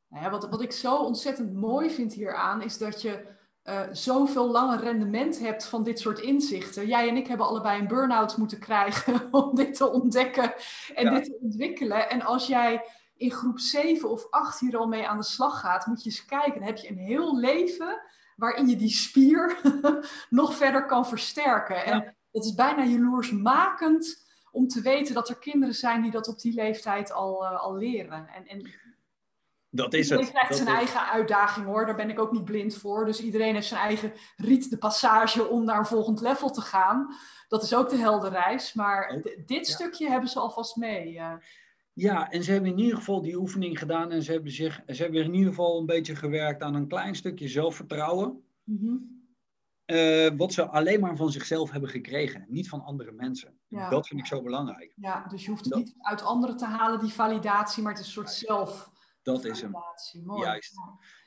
Nou 0.07 0.23
ja, 0.23 0.30
wat, 0.30 0.49
wat 0.49 0.61
ik 0.61 0.71
zo 0.71 0.95
ontzettend 0.95 1.53
mooi 1.53 1.89
vind 1.89 2.13
hieraan 2.13 2.61
is 2.61 2.78
dat 2.78 3.01
je 3.01 3.25
eh, 3.68 3.82
zoveel 3.91 4.51
langer 4.51 4.80
rendement 4.80 5.39
hebt 5.39 5.65
van 5.65 5.84
dit 5.84 5.99
soort 5.99 6.20
inzichten. 6.20 6.88
Jij 6.88 7.09
en 7.09 7.18
ik 7.18 7.28
hebben 7.28 7.47
allebei 7.47 7.80
een 7.80 7.88
burn-out 7.88 8.38
moeten 8.38 8.59
krijgen 8.59 9.28
om 9.32 9.55
dit 9.55 9.76
te 9.76 9.91
ontdekken 9.91 10.53
en 10.95 11.05
Ja. 11.05 11.11
dit 11.11 11.24
te 11.26 11.38
ontwikkelen. 11.41 12.09
En 12.09 12.22
als 12.22 12.47
jij 12.47 12.86
in 13.18 13.32
groep 13.32 13.59
7 13.59 14.09
of 14.09 14.28
8 14.30 14.59
hier 14.59 14.78
al 14.78 14.88
mee 14.88 15.07
aan 15.07 15.18
de 15.18 15.24
slag 15.24 15.59
gaat, 15.59 15.86
moet 15.86 16.03
je 16.03 16.09
eens 16.09 16.26
kijken. 16.26 16.53
Dan 16.53 16.63
heb 16.63 16.78
je 16.78 16.89
een 16.89 16.97
heel 16.97 17.38
leven 17.38 18.01
waarin 18.36 18.68
je 18.68 18.76
die 18.76 18.89
spier 18.89 19.57
nog 20.30 20.55
verder 20.55 20.86
kan 20.86 21.07
versterken. 21.07 21.86
En 21.86 22.15
het 22.32 22.45
is 22.45 22.53
bijna 22.53 22.84
jaloersmakend 22.84 24.26
om 24.51 24.68
te 24.68 24.82
weten 24.82 25.13
dat 25.13 25.30
er 25.30 25.38
kinderen 25.38 25.76
zijn 25.76 26.01
die 26.01 26.11
dat 26.11 26.28
op 26.28 26.39
die 26.39 26.53
leeftijd 26.53 27.11
al, 27.11 27.45
eh, 27.45 27.61
al 27.61 27.76
leren. 27.76 28.28
En, 28.28 28.47
en 28.47 28.72
Dat 29.70 29.93
is 29.93 30.01
Iedereen 30.01 30.24
het. 30.24 30.34
krijgt 30.34 30.49
Dat 30.49 30.57
zijn 30.57 30.70
is- 30.70 30.76
eigen 30.91 31.11
uitdaging 31.11 31.65
hoor, 31.65 31.86
daar 31.86 31.95
ben 31.95 32.09
ik 32.09 32.20
ook 32.20 32.32
niet 32.32 32.45
blind 32.45 32.76
voor. 32.76 33.05
Dus 33.05 33.22
iedereen 33.22 33.53
heeft 33.53 33.68
zijn 33.68 33.82
eigen 33.82 34.13
riet 34.36 34.70
de 34.70 34.78
passage 34.78 35.47
om 35.47 35.65
naar 35.65 35.80
een 35.80 35.86
volgend 35.86 36.22
level 36.22 36.49
te 36.51 36.61
gaan. 36.61 37.13
Dat 37.47 37.63
is 37.63 37.76
ook 37.76 37.89
de 37.89 37.95
heldenreis. 37.97 38.74
Maar 38.74 39.09
Ook, 39.09 39.22
d- 39.22 39.47
dit 39.47 39.68
ja. 39.68 39.74
stukje 39.74 40.09
hebben 40.09 40.30
ze 40.30 40.39
alvast 40.39 40.76
mee. 40.76 41.18
eh. 41.20 41.34
Ja, 41.93 42.30
en 42.32 42.43
ze 42.43 42.51
hebben 42.51 42.72
in 42.72 42.80
ieder 42.80 42.97
geval 42.97 43.22
die 43.22 43.36
oefening 43.38 43.80
gedaan 43.80 44.11
en 44.11 44.24
ze 44.24 44.32
hebben, 44.32 44.51
zich, 44.51 44.82
ze 44.88 45.01
hebben 45.03 45.24
in 45.24 45.34
ieder 45.34 45.49
geval 45.49 45.80
een 45.80 45.86
beetje 45.86 46.15
gewerkt 46.15 46.61
aan 46.63 46.76
een 46.76 46.88
klein 46.88 47.15
stukje 47.15 47.47
zelfvertrouwen. 47.47 48.43
Mhm. 48.63 48.95
eh, 49.86 50.30
wat 50.38 50.53
ze 50.53 50.65
alleen 50.68 50.99
maar 50.99 51.15
van 51.15 51.32
zichzelf 51.32 51.72
hebben 51.72 51.89
gekregen, 51.89 52.45
niet 52.47 52.70
van 52.70 52.84
andere 52.84 53.11
mensen. 53.11 53.59
Ja. 53.68 53.89
Dat 53.89 54.07
vind 54.07 54.20
ik 54.20 54.26
zo 54.26 54.41
belangrijk. 54.41 54.93
Ja, 54.95 55.26
dus 55.28 55.43
je 55.43 55.49
hoeft 55.49 55.63
het 55.63 55.74
Dat- 55.74 55.84
niet 55.84 55.95
uit 55.99 56.22
anderen 56.24 56.57
te 56.57 56.65
halen, 56.65 56.99
die 56.99 57.13
validatie, 57.13 57.84
maar 57.84 57.91
het 57.91 58.01
is 58.01 58.07
een 58.07 58.11
soort 58.13 58.32
zelf. 58.32 58.91
Dat 59.34 59.45
is 59.45 59.61
hem. 59.61 59.71
Mooi. 60.23 60.41
Juist. 60.41 60.73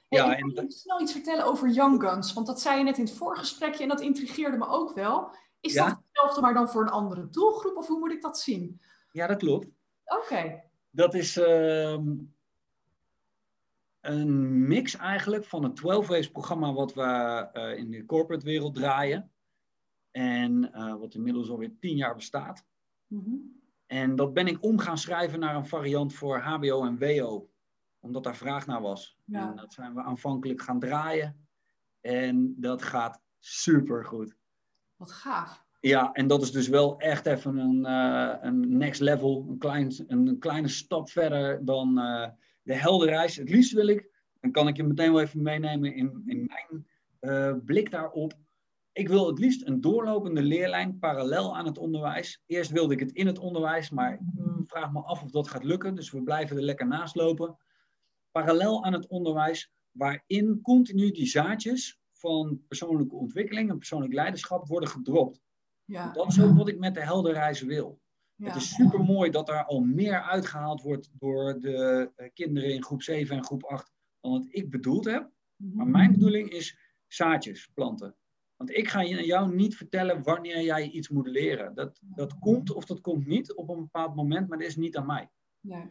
Hey, 0.08 0.18
Ja, 0.18 0.32
ik 0.36 0.40
en 0.42 0.52
wil 0.52 0.62
je 0.62 0.72
snel 0.72 1.00
iets 1.00 1.12
vertellen 1.12 1.44
over 1.44 1.68
Young 1.68 2.02
Guns, 2.02 2.32
want 2.32 2.46
dat 2.46 2.60
zei 2.60 2.78
je 2.78 2.84
net 2.84 2.98
in 2.98 3.04
het 3.04 3.12
voorgesprekje 3.12 3.82
en 3.82 3.88
dat 3.88 4.00
intrigeerde 4.00 4.56
me 4.56 4.66
ook 4.66 4.92
wel. 4.94 5.34
Is 5.60 5.72
Ja. 5.72 5.86
dat 5.88 5.98
hetzelfde, 6.04 6.40
maar 6.40 6.54
dan 6.54 6.68
voor 6.68 6.82
een 6.82 6.88
andere 6.88 7.28
doelgroep, 7.30 7.76
of 7.76 7.86
hoe 7.86 7.98
moet 7.98 8.12
ik 8.12 8.22
dat 8.22 8.38
zien? 8.38 8.80
Ja, 9.12 9.26
dat 9.26 9.38
klopt. 9.38 9.66
Oké. 10.04 10.62
Dat 10.90 11.14
is 11.14 11.36
ehm, 11.36 12.14
een 14.00 14.66
mix 14.66 14.96
eigenlijk 14.96 15.44
van 15.44 15.62
het 15.64 15.78
12-race 15.80 16.30
programma 16.30 16.72
wat 16.72 16.94
we 16.94 17.02
eh, 17.52 17.76
in 17.78 17.90
de 17.90 18.04
corporate 18.04 18.44
wereld 18.44 18.74
draaien. 18.74 19.32
En 20.10 20.72
eh, 20.72 20.94
wat 20.94 21.14
inmiddels 21.14 21.50
alweer 21.50 21.76
tien 21.80 21.96
jaar 21.96 22.14
bestaat. 22.14 22.64
Mhm. 23.06 23.34
En 23.86 24.16
dat 24.16 24.34
ben 24.34 24.46
ik 24.46 24.64
om 24.64 24.78
gaan 24.78 24.98
schrijven 24.98 25.40
naar 25.40 25.56
een 25.56 25.66
variant 25.66 26.14
voor 26.14 26.38
HBO 26.38 26.84
en 26.84 26.98
WO. 26.98 27.49
Omdat 28.00 28.24
daar 28.24 28.36
vraag 28.36 28.66
naar 28.66 28.80
was. 28.80 29.18
Ja. 29.24 29.50
En 29.50 29.56
dat 29.56 29.72
zijn 29.72 29.94
we 29.94 30.02
aanvankelijk 30.02 30.62
gaan 30.62 30.80
draaien. 30.80 31.48
En 32.00 32.54
dat 32.56 32.82
gaat 32.82 33.20
super 33.38 34.04
goed. 34.04 34.36
Wat 34.96 35.12
gaaf. 35.12 35.68
Ja, 35.80 36.12
en 36.12 36.26
dat 36.26 36.42
is 36.42 36.52
dus 36.52 36.68
wel 36.68 36.98
echt 36.98 37.26
even 37.26 37.56
een, 37.56 37.86
eh, 37.86 38.34
een 38.40 38.76
next 38.76 39.00
level. 39.00 39.46
Een, 39.48 39.58
klein, 39.58 39.92
een, 40.06 40.38
kleine 40.38 40.68
stap 40.68 41.10
verder 41.10 41.64
dan 41.64 41.98
eh, 41.98 42.28
de 42.62 42.74
heldenreis. 42.74 43.36
Het 43.36 43.50
liefst 43.50 43.72
wil 43.72 43.86
ik, 43.86 44.10
dan 44.40 44.50
kan 44.50 44.68
ik 44.68 44.76
je 44.76 44.84
meteen 44.84 45.12
wel 45.12 45.22
even 45.22 45.42
meenemen 45.42 45.94
in, 45.94 46.22
in 46.26 46.46
mijn 46.46 46.86
eh, 47.18 47.54
blik 47.64 47.90
daarop. 47.90 48.34
Ik 48.92 49.08
wil 49.08 49.26
het 49.26 49.38
liefst 49.38 49.66
een 49.66 49.80
doorlopende 49.80 50.42
leerlijn 50.42 50.98
parallel 50.98 51.56
aan 51.56 51.66
het 51.66 51.78
onderwijs. 51.78 52.42
Eerst 52.46 52.70
wilde 52.70 52.94
ik 52.94 53.00
het 53.00 53.12
in 53.12 53.26
het 53.26 53.38
onderwijs, 53.38 53.90
maar 53.90 54.20
hmm, 54.34 54.64
vraag 54.66 54.92
me 54.92 55.00
af 55.02 55.22
of 55.22 55.30
dat 55.30 55.48
gaat 55.48 55.64
lukken. 55.64 55.94
Dus 55.94 56.10
we 56.10 56.22
blijven 56.22 56.56
er 56.56 56.62
lekker 56.62 56.86
naast 56.86 57.14
lopen. 57.14 57.56
Parallel 58.30 58.84
aan 58.84 58.92
het 58.92 59.06
onderwijs, 59.06 59.70
waarin 59.90 60.60
continu 60.62 61.10
die 61.10 61.26
zaadjes 61.26 61.98
van 62.12 62.62
persoonlijke 62.68 63.14
ontwikkeling 63.14 63.70
en 63.70 63.76
persoonlijk 63.78 64.12
leiderschap 64.12 64.66
worden 64.66 64.88
gedropt. 64.88 65.40
Ja. 65.84 66.12
Dat 66.12 66.26
is 66.28 66.40
ook 66.42 66.56
wat 66.56 66.68
ik 66.68 66.78
met 66.78 66.94
de 66.94 67.00
heldenreis 67.04 67.60
wil. 67.62 68.00
ja. 68.34 68.46
Het 68.46 68.56
is 68.56 68.74
super 68.74 69.00
mooi 69.04 69.30
dat 69.30 69.48
er 69.48 69.64
al 69.64 69.80
meer 69.80 70.22
uitgehaald 70.22 70.82
wordt 70.82 71.10
door 71.18 71.60
de 71.60 72.10
eh, 72.16 72.28
kinderen 72.34 72.74
in 72.74 72.82
groep 72.84 73.02
7 73.02 73.36
en 73.36 73.44
groep 73.44 73.64
8 73.64 73.92
dan 74.20 74.32
wat 74.32 74.46
ik 74.48 74.70
bedoeld 74.70 75.04
heb. 75.04 75.30
Mhm. 75.56 75.76
Maar 75.76 75.86
mijn 75.86 76.12
bedoeling 76.12 76.50
is 76.50 76.78
zaadjes 77.06 77.66
planten. 77.74 78.16
Want 78.56 78.70
ik 78.70 78.88
ga 78.88 79.00
je- 79.00 79.26
jou 79.26 79.54
niet 79.54 79.76
vertellen 79.76 80.22
wanneer 80.22 80.62
jij 80.62 80.88
iets 80.90 81.08
moet 81.08 81.26
leren. 81.26 81.74
Dat, 81.74 82.00
dat 82.02 82.38
komt 82.38 82.70
of 82.72 82.84
dat 82.84 83.00
komt 83.00 83.26
niet 83.26 83.54
op 83.54 83.68
een 83.68 83.80
bepaald 83.80 84.14
moment, 84.14 84.48
maar 84.48 84.58
dat 84.58 84.66
is 84.66 84.76
niet 84.76 84.96
aan 84.96 85.06
mij. 85.06 85.30
Ja, 85.60 85.86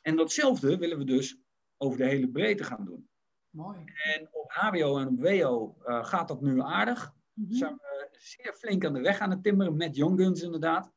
En 0.00 0.16
datzelfde 0.16 0.76
willen 0.78 0.98
we 0.98 1.04
dus 1.04 1.38
over 1.76 1.98
de 1.98 2.04
hele 2.04 2.28
breedte 2.28 2.64
gaan 2.64 2.84
doen. 2.84 3.08
mooi. 3.50 3.78
En 4.14 4.28
op 4.32 4.52
HBO 4.52 4.98
en 4.98 5.08
op 5.08 5.20
WO 5.20 5.76
eh, 5.84 6.04
gaat 6.04 6.28
dat 6.28 6.40
nu 6.40 6.60
aardig. 6.60 7.14
Mhm. 7.32 7.52
zijn 7.54 7.74
we 7.74 8.08
zeer 8.10 8.54
flink 8.54 8.84
aan 8.84 8.92
de 8.92 9.00
weg 9.00 9.18
aan 9.18 9.30
het 9.30 9.42
timmeren 9.42 9.76
met 9.76 9.96
Young 9.96 10.20
Guns 10.20 10.42
inderdaad. 10.42 10.92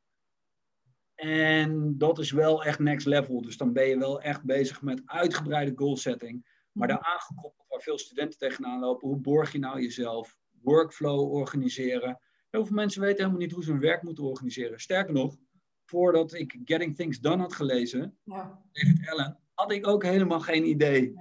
En 1.16 1.98
dat 1.98 2.20
is 2.20 2.32
wel 2.32 2.64
echt 2.64 2.80
next 2.80 3.06
level. 3.08 3.42
Dus 3.42 3.58
dan 3.58 3.74
ben 3.74 3.88
je 3.88 3.98
wel 3.98 4.22
echt 4.22 4.44
bezig 4.44 4.82
met 4.82 5.02
uitgebreide 5.06 5.72
goal 5.76 5.98
setting. 5.98 6.48
Maar 6.72 6.88
Mhm. 6.88 6.98
daaraan 6.98 7.20
gekoppeld 7.20 7.66
waar 7.68 7.82
veel 7.82 7.98
studenten 7.98 8.40
tegenaan 8.40 8.80
lopen. 8.80 9.08
Hoe 9.08 9.18
borg 9.18 9.52
je 9.52 9.60
nou 9.60 9.82
jezelf? 9.82 10.38
Workflow 10.62 11.32
organiseren. 11.34 12.20
Heel 12.50 12.66
veel 12.66 12.76
mensen 12.76 13.02
weten 13.02 13.18
helemaal 13.18 13.40
niet 13.42 13.52
hoe 13.52 13.64
ze 13.64 13.72
hun 13.72 13.80
werk 13.80 14.04
moeten 14.04 14.24
organiseren. 14.24 14.80
Sterker 14.80 15.14
nog, 15.14 15.36
voordat 15.86 16.34
ik 16.34 16.58
Getting 16.64 16.96
Things 16.96 17.20
Done 17.20 17.42
had 17.42 17.54
gelezen, 17.54 18.18
Ja. 18.24 18.62
David 18.72 19.10
Allen, 19.10 19.40
had 19.60 19.72
ik 19.72 19.88
ook 19.88 20.04
helemaal 20.04 20.40
geen 20.40 20.66
idee. 20.70 21.14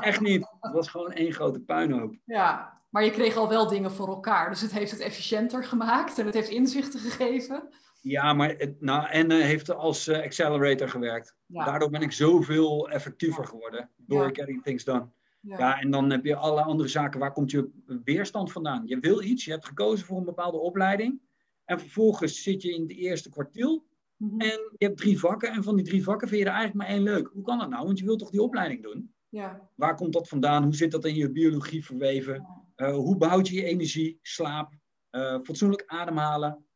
Echt 0.00 0.20
niet. 0.20 0.46
Het 0.60 0.72
was 0.72 0.88
gewoon 0.88 1.12
één 1.12 1.32
grote 1.32 1.60
puinhoop. 1.60 2.14
ja, 2.24 2.80
maar 2.90 3.04
je 3.04 3.10
kreeg 3.10 3.36
al 3.36 3.48
wel 3.48 3.68
dingen 3.68 3.92
voor 3.92 4.08
elkaar. 4.08 4.50
Dus 4.50 4.60
het 4.60 4.72
heeft 4.72 4.90
het 4.90 5.00
efficiënter 5.00 5.64
gemaakt 5.64 6.18
en 6.18 6.24
het 6.26 6.34
heeft 6.34 6.48
inzichten 6.48 7.00
gegeven. 7.00 7.68
Ja, 8.00 8.32
maar 8.32 8.48
het, 8.56 8.80
nou, 8.80 9.08
en 9.08 9.30
eh, 9.30 9.40
heeft 9.40 9.74
als 9.74 10.06
eh, 10.08 10.22
accelerator 10.22 10.88
gewerkt. 10.88 11.36
Ja. 11.46 11.64
Daardoor 11.64 11.90
ben 11.90 12.00
ik 12.02 12.12
zoveel 12.12 12.88
effectiever 12.90 13.44
geworden. 13.46 13.90
Door 13.96 14.22
Ja. 14.22 14.30
getting 14.32 14.62
things 14.62 14.84
done. 14.84 15.08
Ja. 15.40 15.58
Ja, 15.58 15.80
en 15.80 15.90
dan 15.90 16.10
heb 16.10 16.24
je 16.24 16.36
alle 16.36 16.62
andere 16.62 16.88
zaken. 16.88 17.20
Waar 17.20 17.32
komt 17.32 17.50
je 17.50 17.70
weerstand 18.04 18.52
vandaan? 18.52 18.82
Je 18.86 18.98
wil 18.98 19.22
iets, 19.22 19.44
je 19.44 19.50
hebt 19.50 19.66
gekozen 19.66 20.06
voor 20.06 20.18
een 20.18 20.24
bepaalde 20.24 20.58
opleiding. 20.58 21.20
En 21.64 21.80
vervolgens 21.80 22.42
zit 22.42 22.62
je 22.62 22.74
in 22.74 22.82
het 22.82 22.90
eerste 22.96 23.28
kwartiel. 23.28 23.86
Mhm. 24.16 24.40
En 24.40 24.72
je 24.76 24.86
hebt 24.86 24.98
drie 24.98 25.18
vakken. 25.18 25.52
En 25.52 25.62
van 25.62 25.76
die 25.76 25.84
drie 25.84 26.02
vakken 26.02 26.28
vind 26.28 26.40
je 26.40 26.46
er 26.46 26.54
eigenlijk 26.54 26.86
maar 26.86 26.96
één 26.96 27.04
leuk. 27.04 27.30
Hoe 27.32 27.42
kan 27.42 27.58
dat 27.58 27.68
nou? 27.68 27.86
Want 27.86 27.98
je 27.98 28.04
wilt 28.04 28.18
toch 28.18 28.30
die 28.30 28.42
opleiding 28.42 28.82
doen? 28.82 29.14
ja. 29.28 29.70
Waar 29.74 29.94
komt 29.94 30.12
dat 30.12 30.28
vandaan? 30.28 30.62
Hoe 30.62 30.74
zit 30.74 30.90
dat 30.90 31.04
in 31.04 31.14
je 31.14 31.30
biologie 31.30 31.84
verweven? 31.84 32.46
Eh, 32.74 32.94
hoe 32.94 33.16
behoud 33.16 33.48
je 33.48 33.54
je 33.54 33.64
energie, 33.64 34.18
slaap, 34.22 34.72
eh, 35.10 35.38
fatsoenlijk 35.42 35.84
ademhalen? 35.86 36.66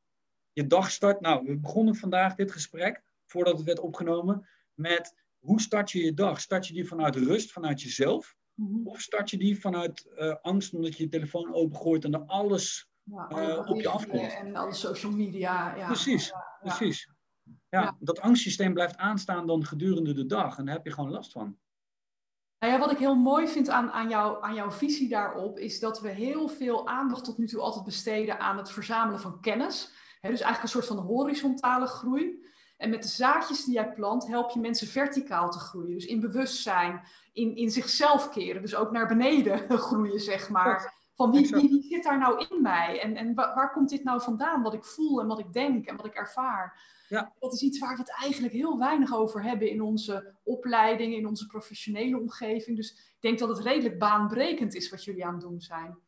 Je 0.52 0.66
dag 0.66 0.90
start. 0.90 1.20
Nou, 1.20 1.46
we 1.46 1.58
begonnen 1.58 1.94
vandaag 1.94 2.34
dit 2.34 2.52
gesprek, 2.52 3.02
voordat 3.26 3.56
het 3.56 3.66
werd 3.66 3.80
opgenomen, 3.80 4.48
met 4.74 5.14
hoe 5.38 5.60
start 5.60 5.90
je 5.90 6.04
je 6.04 6.14
dag? 6.14 6.40
Start 6.40 6.66
je 6.66 6.74
die 6.74 6.86
vanuit 6.88 7.16
rust, 7.16 7.52
vanuit 7.52 7.82
jezelf? 7.82 8.36
Mhm. 8.54 8.86
Of 8.86 9.00
start 9.00 9.30
je 9.30 9.38
die 9.38 9.60
vanuit 9.60 10.12
eh, 10.16 10.34
angst 10.42 10.74
omdat 10.74 10.96
je 10.96 11.02
je 11.02 11.08
telefoon 11.08 11.54
opengooit 11.54 12.04
en 12.04 12.14
er 12.14 12.24
alles. 12.26 12.88
Ja, 13.02 13.64
op 13.66 13.80
je 13.80 13.88
afkomt? 13.88 14.34
En 14.34 14.56
alle 14.56 14.72
social 14.72 15.12
media. 15.12 15.76
Ja. 15.76 15.86
Precies, 15.86 16.32
precies. 16.60 17.08
Ja, 17.70 17.80
Ja. 17.82 17.96
dat 18.00 18.20
angstsysteem 18.20 18.72
blijft 18.72 18.96
aanstaan 18.96 19.46
dan 19.46 19.64
gedurende 19.64 20.12
de 20.12 20.26
dag 20.26 20.58
en 20.58 20.64
daar 20.64 20.74
heb 20.74 20.84
je 20.84 20.92
gewoon 20.92 21.10
last 21.10 21.32
van. 21.32 21.58
Nou 22.58 22.72
ja, 22.72 22.78
wat 22.78 22.90
ik 22.90 22.98
heel 22.98 23.14
mooi 23.14 23.48
vind 23.48 23.68
aan, 23.68 23.90
aan, 23.90 24.08
jou, 24.08 24.44
aan 24.44 24.54
jouw 24.54 24.70
visie 24.70 25.08
daarop, 25.08 25.58
is 25.58 25.80
dat 25.80 26.00
we 26.00 26.08
heel 26.08 26.48
veel 26.48 26.88
aandacht 26.88 27.24
tot 27.24 27.38
nu 27.38 27.46
toe 27.46 27.60
altijd 27.60 27.84
besteden 27.84 28.40
aan 28.40 28.56
het 28.56 28.70
verzamelen 28.70 29.20
van 29.20 29.40
kennis. 29.40 29.92
dus 30.20 30.28
eigenlijk 30.30 30.62
een 30.62 30.68
soort 30.68 30.86
van 30.86 30.96
horizontale 30.98 31.86
groei. 31.86 32.44
En 32.76 32.90
met 32.90 33.02
de 33.02 33.08
zaadjes 33.08 33.64
die 33.64 33.74
jij 33.74 33.92
plant, 33.92 34.26
help 34.26 34.50
je 34.50 34.60
mensen 34.60 34.86
verticaal 34.86 35.50
te 35.50 35.58
groeien. 35.58 35.94
Dus 35.94 36.06
in 36.06 36.20
bewustzijn, 36.20 37.02
in, 37.32 37.56
in 37.56 37.70
zichzelf 37.70 38.30
keren. 38.30 38.62
Dus 38.62 38.74
ook 38.74 38.90
naar 38.90 39.06
beneden 39.08 39.78
groeien, 39.78 40.20
zeg 40.20 40.48
maar. 40.48 40.94
Van 41.20 41.30
wie, 41.30 41.48
wie, 41.48 41.68
wie, 41.68 41.82
zit 41.82 42.02
daar 42.02 42.18
nou 42.18 42.46
in 42.48 42.62
mij? 42.62 43.00
En, 43.00 43.16
en 43.16 43.34
waar, 43.34 43.72
komt 43.72 43.88
dit 43.88 44.04
nou 44.04 44.22
vandaan? 44.22 44.62
Wat 44.62 44.74
ik 44.74 44.84
voel 44.84 45.20
en 45.20 45.26
wat 45.26 45.38
ik 45.38 45.52
denk 45.52 45.86
en 45.86 45.96
wat 45.96 46.06
ik 46.06 46.14
ervaar. 46.14 46.80
Ja. 47.08 47.32
Dat 47.38 47.52
is 47.52 47.62
iets 47.62 47.78
waar 47.78 47.94
we 47.94 48.00
het 48.00 48.16
eigenlijk 48.20 48.52
heel 48.54 48.78
weinig 48.78 49.14
over 49.14 49.42
hebben 49.42 49.70
in 49.70 49.82
onze 49.82 50.34
opleiding, 50.42 51.14
in 51.14 51.26
onze 51.26 51.46
professionele 51.46 52.20
omgeving. 52.20 52.76
Dus 52.76 52.90
ik 52.90 53.20
denk 53.20 53.38
dat 53.38 53.48
het 53.48 53.58
redelijk 53.58 53.98
baanbrekend 53.98 54.74
is 54.74 54.90
wat 54.90 55.04
jullie 55.04 55.24
aan 55.24 55.32
het 55.32 55.42
doen 55.42 55.60
zijn. 55.60 55.98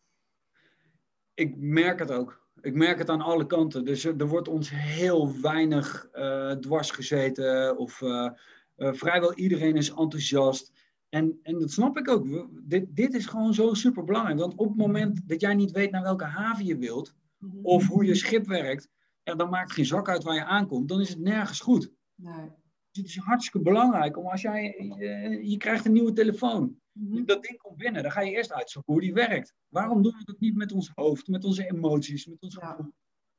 Ik 1.34 1.56
merk 1.56 1.98
het 1.98 2.10
ook. 2.10 2.40
Ik 2.60 2.74
merk 2.74 2.98
het 2.98 3.08
aan 3.08 3.22
alle 3.22 3.46
kanten. 3.46 3.84
Dus 3.84 4.04
er 4.04 4.28
wordt 4.28 4.48
ons 4.48 4.70
heel 4.70 5.40
weinig 5.40 6.08
uh, 6.14 6.50
dwars 6.50 6.90
gezeten. 6.90 7.76
Of 7.76 8.00
uh, 8.00 8.30
uh, 8.76 8.92
vrijwel 8.92 9.34
iedereen 9.34 9.76
is 9.76 9.88
enthousiast. 9.88 10.72
En, 11.14 11.38
en 11.42 11.58
dat 11.58 11.70
snap 11.70 11.98
ik 11.98 12.08
ook. 12.08 12.48
Dit, 12.62 12.96
dit 12.96 13.14
is 13.14 13.26
gewoon 13.26 13.54
zo 13.54 13.74
super 13.74 14.04
belangrijk. 14.04 14.38
Want 14.38 14.54
op 14.54 14.68
het 14.68 14.76
moment 14.76 15.28
dat 15.28 15.40
jij 15.40 15.54
niet 15.54 15.70
weet 15.70 15.90
naar 15.90 16.02
welke 16.02 16.24
haven 16.24 16.64
je 16.64 16.76
wilt, 16.76 17.14
mhm. 17.38 17.56
of 17.62 17.86
hoe 17.86 18.04
je 18.04 18.14
schip 18.14 18.46
werkt, 18.46 18.88
ja, 19.22 19.34
dan 19.34 19.50
maakt 19.50 19.64
het 19.64 19.72
geen 19.72 19.86
zak 19.86 20.08
uit 20.08 20.22
waar 20.22 20.34
je 20.34 20.44
aankomt. 20.44 20.88
Dan 20.88 21.00
is 21.00 21.08
het 21.08 21.18
nergens 21.18 21.60
goed. 21.60 21.92
Nee. 22.14 22.50
Dus 22.90 23.02
het 23.02 23.06
is 23.06 23.16
hartstikke 23.16 23.60
belangrijk 23.60 24.16
om 24.16 24.26
als 24.26 24.40
jij, 24.40 24.62
je, 24.98 25.50
je 25.50 25.56
krijgt 25.56 25.84
een 25.84 25.92
nieuwe 25.92 26.12
telefoon. 26.12 26.80
Mm 26.92 27.26
Dat 27.26 27.42
ding 27.42 27.58
komt 27.58 27.76
binnen, 27.76 28.02
dan 28.02 28.12
ga 28.12 28.20
je 28.20 28.30
eerst 28.30 28.52
uitzoeken 28.52 28.92
hoe 28.92 29.02
die 29.02 29.14
werkt. 29.14 29.54
Waarom 29.68 30.02
doen 30.02 30.14
we 30.18 30.24
dat 30.24 30.40
niet 30.40 30.56
met 30.56 30.72
ons 30.72 30.90
hoofd, 30.94 31.28
met 31.28 31.44
onze 31.44 31.70
emoties, 31.70 32.26
met 32.26 32.42
ons 32.42 32.54
ja. 32.54 32.90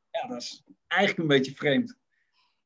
ja, 0.09 0.27
dat 0.27 0.41
is 0.41 0.63
eigenlijk 0.87 1.21
een 1.21 1.35
beetje 1.35 1.55
vreemd. 1.55 1.97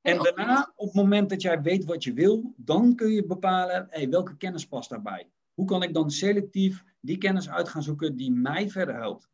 En 0.07 0.23
daarna, 0.23 0.71
op 0.75 0.85
het 0.85 0.95
moment 0.95 1.29
dat 1.29 1.41
jij 1.41 1.61
weet 1.61 1.85
wat 1.85 2.03
je 2.03 2.13
wil, 2.13 2.53
dan 2.55 2.95
kun 2.95 3.11
je 3.11 3.25
bepalen 3.25 3.87
hey, 3.89 4.09
welke 4.09 4.37
kennis 4.37 4.67
past 4.67 4.89
daarbij. 4.89 5.29
Hoe 5.53 5.65
kan 5.65 5.83
ik 5.83 5.93
dan 5.93 6.11
selectief 6.11 6.83
die 6.99 7.17
kennis 7.17 7.49
uit 7.49 7.69
gaan 7.69 7.83
zoeken 7.83 8.15
die 8.15 8.31
mij 8.31 8.69
verder 8.69 8.95
helpt? 8.95 9.29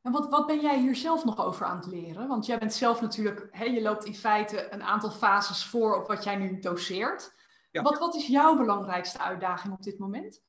En 0.00 0.12
wat, 0.12 0.28
wat 0.28 0.46
ben 0.46 0.60
jij 0.60 0.80
hier 0.80 0.96
zelf 0.96 1.24
nog 1.24 1.44
over 1.44 1.66
aan 1.66 1.76
het 1.76 1.86
leren? 1.86 2.28
Want 2.28 2.46
jij 2.46 2.58
bent 2.58 2.72
zelf 2.72 3.00
natuurlijk, 3.00 3.48
hè, 3.50 3.64
je 3.64 3.82
loopt 3.82 4.04
in 4.04 4.14
feite 4.14 4.72
een 4.72 4.82
aantal 4.82 5.10
fases 5.10 5.64
voor 5.64 6.00
op 6.00 6.06
wat 6.06 6.24
jij 6.24 6.36
nu 6.36 6.58
doseert. 6.58 7.34
Wat, 7.72 7.98
wat 7.98 8.14
is 8.14 8.26
jouw 8.26 8.56
belangrijkste 8.56 9.18
uitdaging 9.18 9.74
op 9.74 9.82
dit 9.82 9.98
moment? 9.98 10.42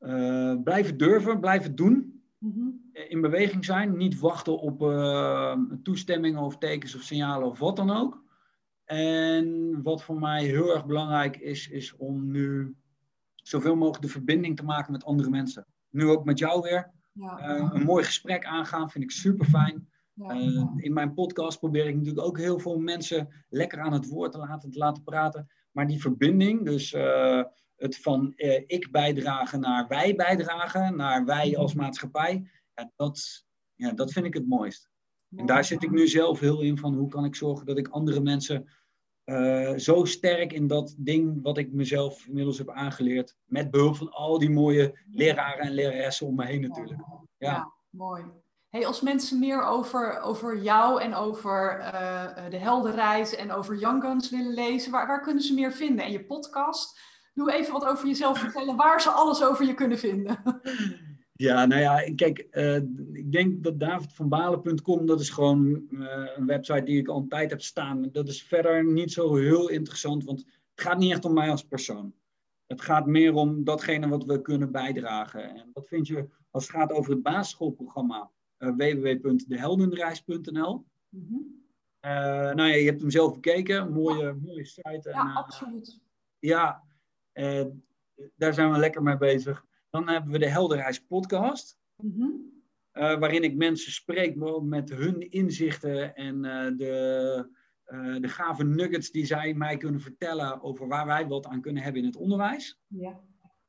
Uh, 0.00 0.62
blijven 0.62 0.96
durven, 0.96 1.40
blijven 1.40 1.74
doen. 1.74 2.24
Mhm. 2.38 2.68
In 2.94 3.20
beweging 3.20 3.64
zijn, 3.64 3.96
niet 3.96 4.18
wachten 4.18 4.58
op 4.58 4.82
uh, 4.82 5.56
toestemmingen 5.82 6.40
of 6.40 6.58
tekens 6.58 6.94
of 6.94 7.02
signalen 7.02 7.48
of 7.48 7.58
wat 7.58 7.76
dan 7.76 7.90
ook. 7.90 8.22
En 8.84 9.80
wat 9.82 10.02
voor 10.02 10.18
mij 10.18 10.44
heel 10.44 10.74
erg 10.74 10.86
belangrijk 10.86 11.36
is, 11.36 11.68
is 11.68 11.96
om 11.96 12.30
nu 12.30 12.76
zoveel 13.34 13.76
mogelijk 13.76 14.02
de 14.02 14.08
verbinding 14.08 14.56
te 14.56 14.64
maken 14.64 14.92
met 14.92 15.04
andere 15.04 15.30
mensen. 15.30 15.66
Nu 15.90 16.08
ook 16.08 16.24
met 16.24 16.38
jou 16.38 16.60
weer. 16.60 16.90
Ja. 17.12 17.58
Uh, 17.58 17.70
een 17.72 17.84
mooi 17.84 18.04
gesprek 18.04 18.44
aangaan 18.44 18.90
vind 18.90 19.04
ik 19.04 19.10
super 19.10 19.46
fijn. 19.46 19.88
In 20.76 20.92
mijn 20.92 21.14
podcast 21.14 21.58
probeer 21.58 21.86
ik 21.86 21.96
natuurlijk 21.96 22.26
ook 22.26 22.38
heel 22.38 22.58
veel 22.58 22.78
mensen 22.78 23.28
lekker 23.48 23.80
aan 23.80 23.92
het 23.92 24.08
woord 24.08 24.32
te 24.32 24.38
laten, 24.38 24.70
te 24.70 24.78
laten 24.78 25.02
praten. 25.02 25.50
Maar 25.70 25.86
die 25.86 26.00
verbinding, 26.00 26.64
dus 26.64 26.90
het 27.76 27.98
van 27.98 28.32
ik 28.66 28.88
bijdragen 28.90 29.60
naar 29.60 29.88
wij 29.88 30.14
bijdragen, 30.14 30.96
naar 30.96 31.24
wij 31.24 31.56
als 31.56 31.74
maatschappij, 31.74 32.50
ja, 32.74 32.92
dat, 32.96 33.44
ja, 33.74 33.92
dat 33.92 34.12
vind 34.12 34.26
ik 34.26 34.34
het 34.34 34.48
mooist. 34.48 34.88
En 35.36 35.46
daar 35.46 35.64
zit 35.64 35.82
ik 35.82 35.90
nu 35.90 36.08
zelf 36.08 36.40
heel 36.40 36.60
in 36.60 36.78
van 36.78 36.94
hoe 36.94 37.08
kan 37.08 37.24
ik 37.24 37.34
zorgen 37.34 37.66
dat 37.66 37.78
ik 37.78 37.88
andere 37.88 38.20
mensen 38.20 38.68
uh, 39.24 39.76
zo 39.76 40.04
sterk 40.04 40.52
in 40.52 40.66
dat 40.66 40.94
ding 40.98 41.42
wat 41.42 41.58
ik 41.58 41.72
mezelf 41.72 42.26
inmiddels 42.26 42.58
heb 42.58 42.70
aangeleerd. 42.70 43.36
Met 43.44 43.70
behulp 43.70 43.96
van 43.96 44.10
al 44.10 44.38
die 44.38 44.50
mooie 44.50 44.98
leraren 45.10 45.64
en 45.64 45.72
leraressen 45.72 46.26
om 46.26 46.34
me 46.34 46.46
heen 46.46 46.60
natuurlijk. 46.60 47.00
Ja, 47.38 47.50
ja 47.50 47.72
mooi. 47.90 48.24
Hey, 48.68 48.86
als 48.86 49.00
mensen 49.00 49.38
meer 49.38 49.62
over, 49.62 50.20
over 50.20 50.58
jou 50.58 51.00
en 51.00 51.14
over 51.14 51.78
uh, 51.78 52.50
de 52.50 52.58
heldenreis 52.58 53.34
en 53.34 53.52
over 53.52 53.76
Young 53.76 54.02
Guns 54.02 54.30
willen 54.30 54.54
lezen, 54.54 54.92
waar, 54.92 55.06
waar 55.06 55.22
kunnen 55.22 55.42
ze 55.42 55.54
meer 55.54 55.72
vinden? 55.72 56.04
En 56.04 56.12
je 56.12 56.24
podcast? 56.24 57.00
Doe 57.34 57.52
even 57.52 57.72
wat 57.72 57.84
over 57.84 58.06
jezelf 58.06 58.38
vertellen, 58.38 58.76
waar 58.76 59.00
ze 59.00 59.10
alles 59.10 59.44
over 59.44 59.66
je 59.66 59.74
kunnen 59.74 59.98
vinden. 59.98 60.42
Ja, 61.36 61.66
nou 61.66 61.80
ja, 61.80 62.14
kijk, 62.14 62.46
uh, 62.50 62.76
ik 63.12 63.32
denk 63.32 63.62
dat 63.62 63.80
davidvanbalen.com, 63.80 65.06
dat 65.06 65.20
is 65.20 65.30
gewoon 65.30 65.86
uh, 65.90 66.26
een 66.36 66.46
website 66.46 66.82
die 66.82 66.98
ik 66.98 67.08
al 67.08 67.20
een 67.20 67.28
tijd 67.28 67.50
heb 67.50 67.62
staan. 67.62 68.08
Dat 68.12 68.28
is 68.28 68.42
verder 68.42 68.92
niet 68.92 69.12
zo 69.12 69.34
heel 69.34 69.68
interessant, 69.68 70.24
want 70.24 70.38
het 70.38 70.48
gaat 70.74 70.98
niet 70.98 71.12
echt 71.12 71.24
om 71.24 71.32
mij 71.32 71.50
als 71.50 71.64
persoon. 71.64 72.14
Het 72.66 72.80
gaat 72.80 73.06
meer 73.06 73.34
om 73.34 73.64
datgene 73.64 74.08
wat 74.08 74.24
we 74.24 74.42
kunnen 74.42 74.72
bijdragen. 74.72 75.56
En 75.56 75.70
dat 75.72 75.88
vind 75.88 76.06
je 76.06 76.28
als 76.50 76.66
het 76.66 76.76
gaat 76.76 76.92
over 76.92 77.12
het 77.12 77.22
basisschoolprogramma 77.22 78.30
uh, 78.58 78.76
www.deheldenreis.nl. 78.76 80.84
Mm 81.08 81.26
-hmm. 81.28 81.62
nou 82.54 82.68
ja, 82.68 82.74
je 82.74 82.86
hebt 82.86 83.00
hem 83.00 83.10
zelf 83.10 83.34
bekeken, 83.34 83.92
mooie, 83.92 84.32
mooie 84.32 84.64
site. 84.64 85.10
Ja, 85.12 85.32
absoluut. 85.32 86.00
Ja, 86.38 86.82
daar 88.36 88.54
zijn 88.54 88.72
we 88.72 88.78
lekker 88.78 89.02
mee 89.02 89.16
bezig. 89.16 89.64
Dan 89.94 90.08
hebben 90.08 90.32
we 90.32 90.38
de 90.38 90.48
Helderreis 90.48 90.98
podcast. 90.98 91.78
Mhm. 91.96 92.30
Eh, 92.90 93.18
waarin 93.18 93.42
ik 93.42 93.56
mensen 93.56 93.92
spreek 93.92 94.36
met 94.62 94.90
hun 94.90 95.30
inzichten 95.30 96.14
en 96.14 96.44
uh, 96.44 96.76
de, 96.76 97.48
uh, 97.86 98.20
de 98.20 98.28
gave 98.28 98.64
nuggets 98.64 99.10
die 99.10 99.26
zij 99.26 99.54
mij 99.54 99.76
kunnen 99.76 100.00
vertellen 100.00 100.62
over 100.62 100.88
waar 100.88 101.06
wij 101.06 101.26
wat 101.26 101.46
aan 101.46 101.60
kunnen 101.60 101.82
hebben 101.82 102.00
in 102.00 102.06
het 102.06 102.16
onderwijs. 102.16 102.80
Ja. 102.88 103.20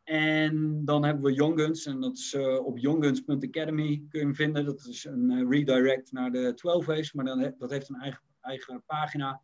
En 0.03 0.85
dan 0.85 1.03
hebben 1.03 1.23
we 1.23 1.33
Young 1.33 1.59
Guns 1.59 1.85
en 1.85 1.99
dat 1.99 2.17
is 2.17 2.35
op 2.63 2.77
youngguns.academy 2.77 4.05
kun 4.09 4.19
je 4.19 4.25
hem 4.25 4.35
vinden. 4.35 4.65
Dat 4.65 4.85
is 4.85 5.05
een 5.05 5.49
redirect 5.49 6.11
naar 6.11 6.31
de 6.31 6.53
12 6.53 6.85
Ways, 6.85 7.13
maar 7.13 7.25
dan 7.25 7.53
dat 7.57 7.71
heeft 7.71 7.89
een 7.89 8.01
eigen, 8.01 8.21
eigen 8.41 8.83
pagina. 8.85 9.41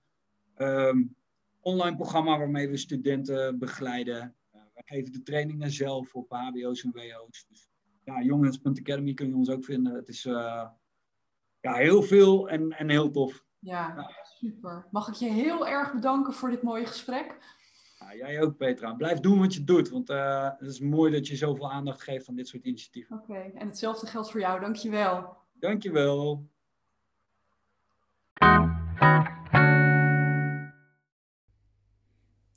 Um, 0.58 1.16
online 1.60 1.96
programma 1.96 2.38
waarmee 2.38 2.70
we 2.70 2.78
studenten 2.78 3.60
begeleiden 3.60 4.36
geven 4.86 5.12
de 5.12 5.22
trainingen 5.22 5.72
zelf 5.72 6.16
op 6.16 6.32
HBO's 6.32 6.84
en 6.84 6.92
WO's. 6.92 7.46
Dus 7.48 7.70
ja, 8.04 8.22
jongens.academy 8.22 9.14
kun 9.14 9.28
je 9.28 9.36
ons 9.36 9.50
ook 9.50 9.66
vinden. 9.66 9.94
Het 9.94 10.08
is 10.08 10.26
uh, 10.26 10.68
ja, 11.60 11.74
heel 11.74 12.02
veel 12.04 12.50
en, 12.50 12.72
en 12.72 12.90
heel 12.90 13.12
tof. 13.12 13.46
Ja, 13.60 13.94
ja, 13.96 14.12
super. 14.24 14.88
Mag 14.92 15.08
ik 15.08 15.14
je 15.14 15.30
heel 15.30 15.68
erg 15.68 15.94
bedanken 15.94 16.34
voor 16.34 16.50
dit 16.50 16.62
mooie 16.62 16.86
gesprek? 16.86 17.38
Ja, 18.00 18.16
jij 18.16 18.42
ook, 18.42 18.58
Petra. 18.58 18.94
Blijf 18.94 19.20
doen 19.20 19.40
wat 19.40 19.54
je 19.54 19.64
doet, 19.64 19.90
want 19.90 20.10
uh, 20.10 20.50
het 20.58 20.70
is 20.70 20.80
mooi 20.80 21.12
dat 21.12 21.28
je 21.28 21.36
zoveel 21.36 21.72
aandacht 21.72 22.02
geeft 22.02 22.30
aan 22.30 22.36
dit 22.36 22.48
soort 22.48 22.66
initiatieven. 22.66 23.18
Oké, 23.18 23.52
en 23.56 23.68
hetzelfde 23.68 24.08
geldt 24.08 24.32
voor 24.32 24.40
jou. 24.40 24.60
Dankjewel. 24.60 25.38
Dankjewel. 25.54 26.50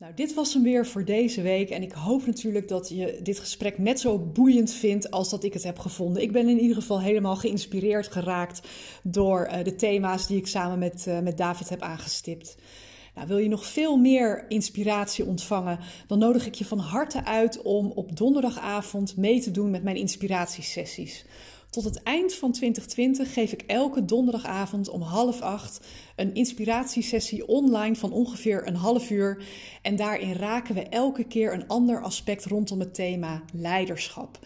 Nou, 0.04 0.16
dit 0.16 0.34
was 0.34 0.54
hem 0.54 0.62
weer 0.62 0.86
voor 0.86 1.04
deze 1.04 1.42
week. 1.42 1.70
En 1.70 1.82
ik 1.82 1.92
hoop 1.92 2.26
natuurlijk 2.26 2.68
dat 2.68 2.88
je 2.88 3.18
dit 3.22 3.38
gesprek 3.38 3.78
net 3.78 4.00
zo 4.00 4.18
boeiend 4.18 4.72
vindt 4.72 5.10
als 5.10 5.30
dat 5.30 5.44
ik 5.44 5.52
het 5.52 5.62
heb 5.62 5.78
gevonden. 5.78 6.22
Ik 6.22 6.32
ben 6.32 6.48
in 6.48 6.60
ieder 6.60 6.76
geval 6.76 7.00
helemaal 7.00 7.36
geïnspireerd 7.36 8.12
geraakt 8.12 8.68
door 9.02 9.46
uh, 9.46 9.64
de 9.64 9.74
thema's 9.74 10.26
die 10.26 10.36
ik 10.36 10.46
samen 10.46 10.78
met, 10.78 11.04
uh, 11.08 11.18
met 11.18 11.36
David 11.36 11.68
heb 11.68 11.82
aangestipt. 11.82 12.56
Nou, 13.14 13.26
wil 13.26 13.38
je 13.38 13.48
nog 13.48 13.66
veel 13.66 13.96
meer 13.96 14.44
inspiratie 14.48 15.24
ontvangen, 15.24 15.78
dan 16.06 16.18
nodig 16.18 16.46
ik 16.46 16.54
je 16.54 16.64
van 16.64 16.78
harte 16.78 17.24
uit 17.24 17.62
om 17.62 17.90
op 17.94 18.16
donderdagavond 18.16 19.16
mee 19.16 19.40
te 19.40 19.50
doen 19.50 19.70
met 19.70 19.82
mijn 19.82 19.96
inspiratiesessies. 19.96 21.24
Tot 21.74 21.84
het 21.84 22.02
eind 22.02 22.34
van 22.34 22.52
2020 22.52 23.32
geef 23.32 23.52
ik 23.52 23.62
elke 23.66 24.04
donderdagavond 24.04 24.88
om 24.88 25.00
half 25.00 25.40
acht 25.40 25.86
een 26.16 26.34
inspiratiesessie 26.34 27.46
online 27.46 27.96
van 27.96 28.12
ongeveer 28.12 28.66
een 28.66 28.76
half 28.76 29.10
uur. 29.10 29.44
En 29.82 29.96
daarin 29.96 30.32
raken 30.32 30.74
we 30.74 30.82
elke 30.82 31.24
keer 31.24 31.52
een 31.52 31.68
ander 31.68 32.02
aspect 32.02 32.44
rondom 32.44 32.80
het 32.80 32.94
thema 32.94 33.42
leiderschap. 33.52 34.38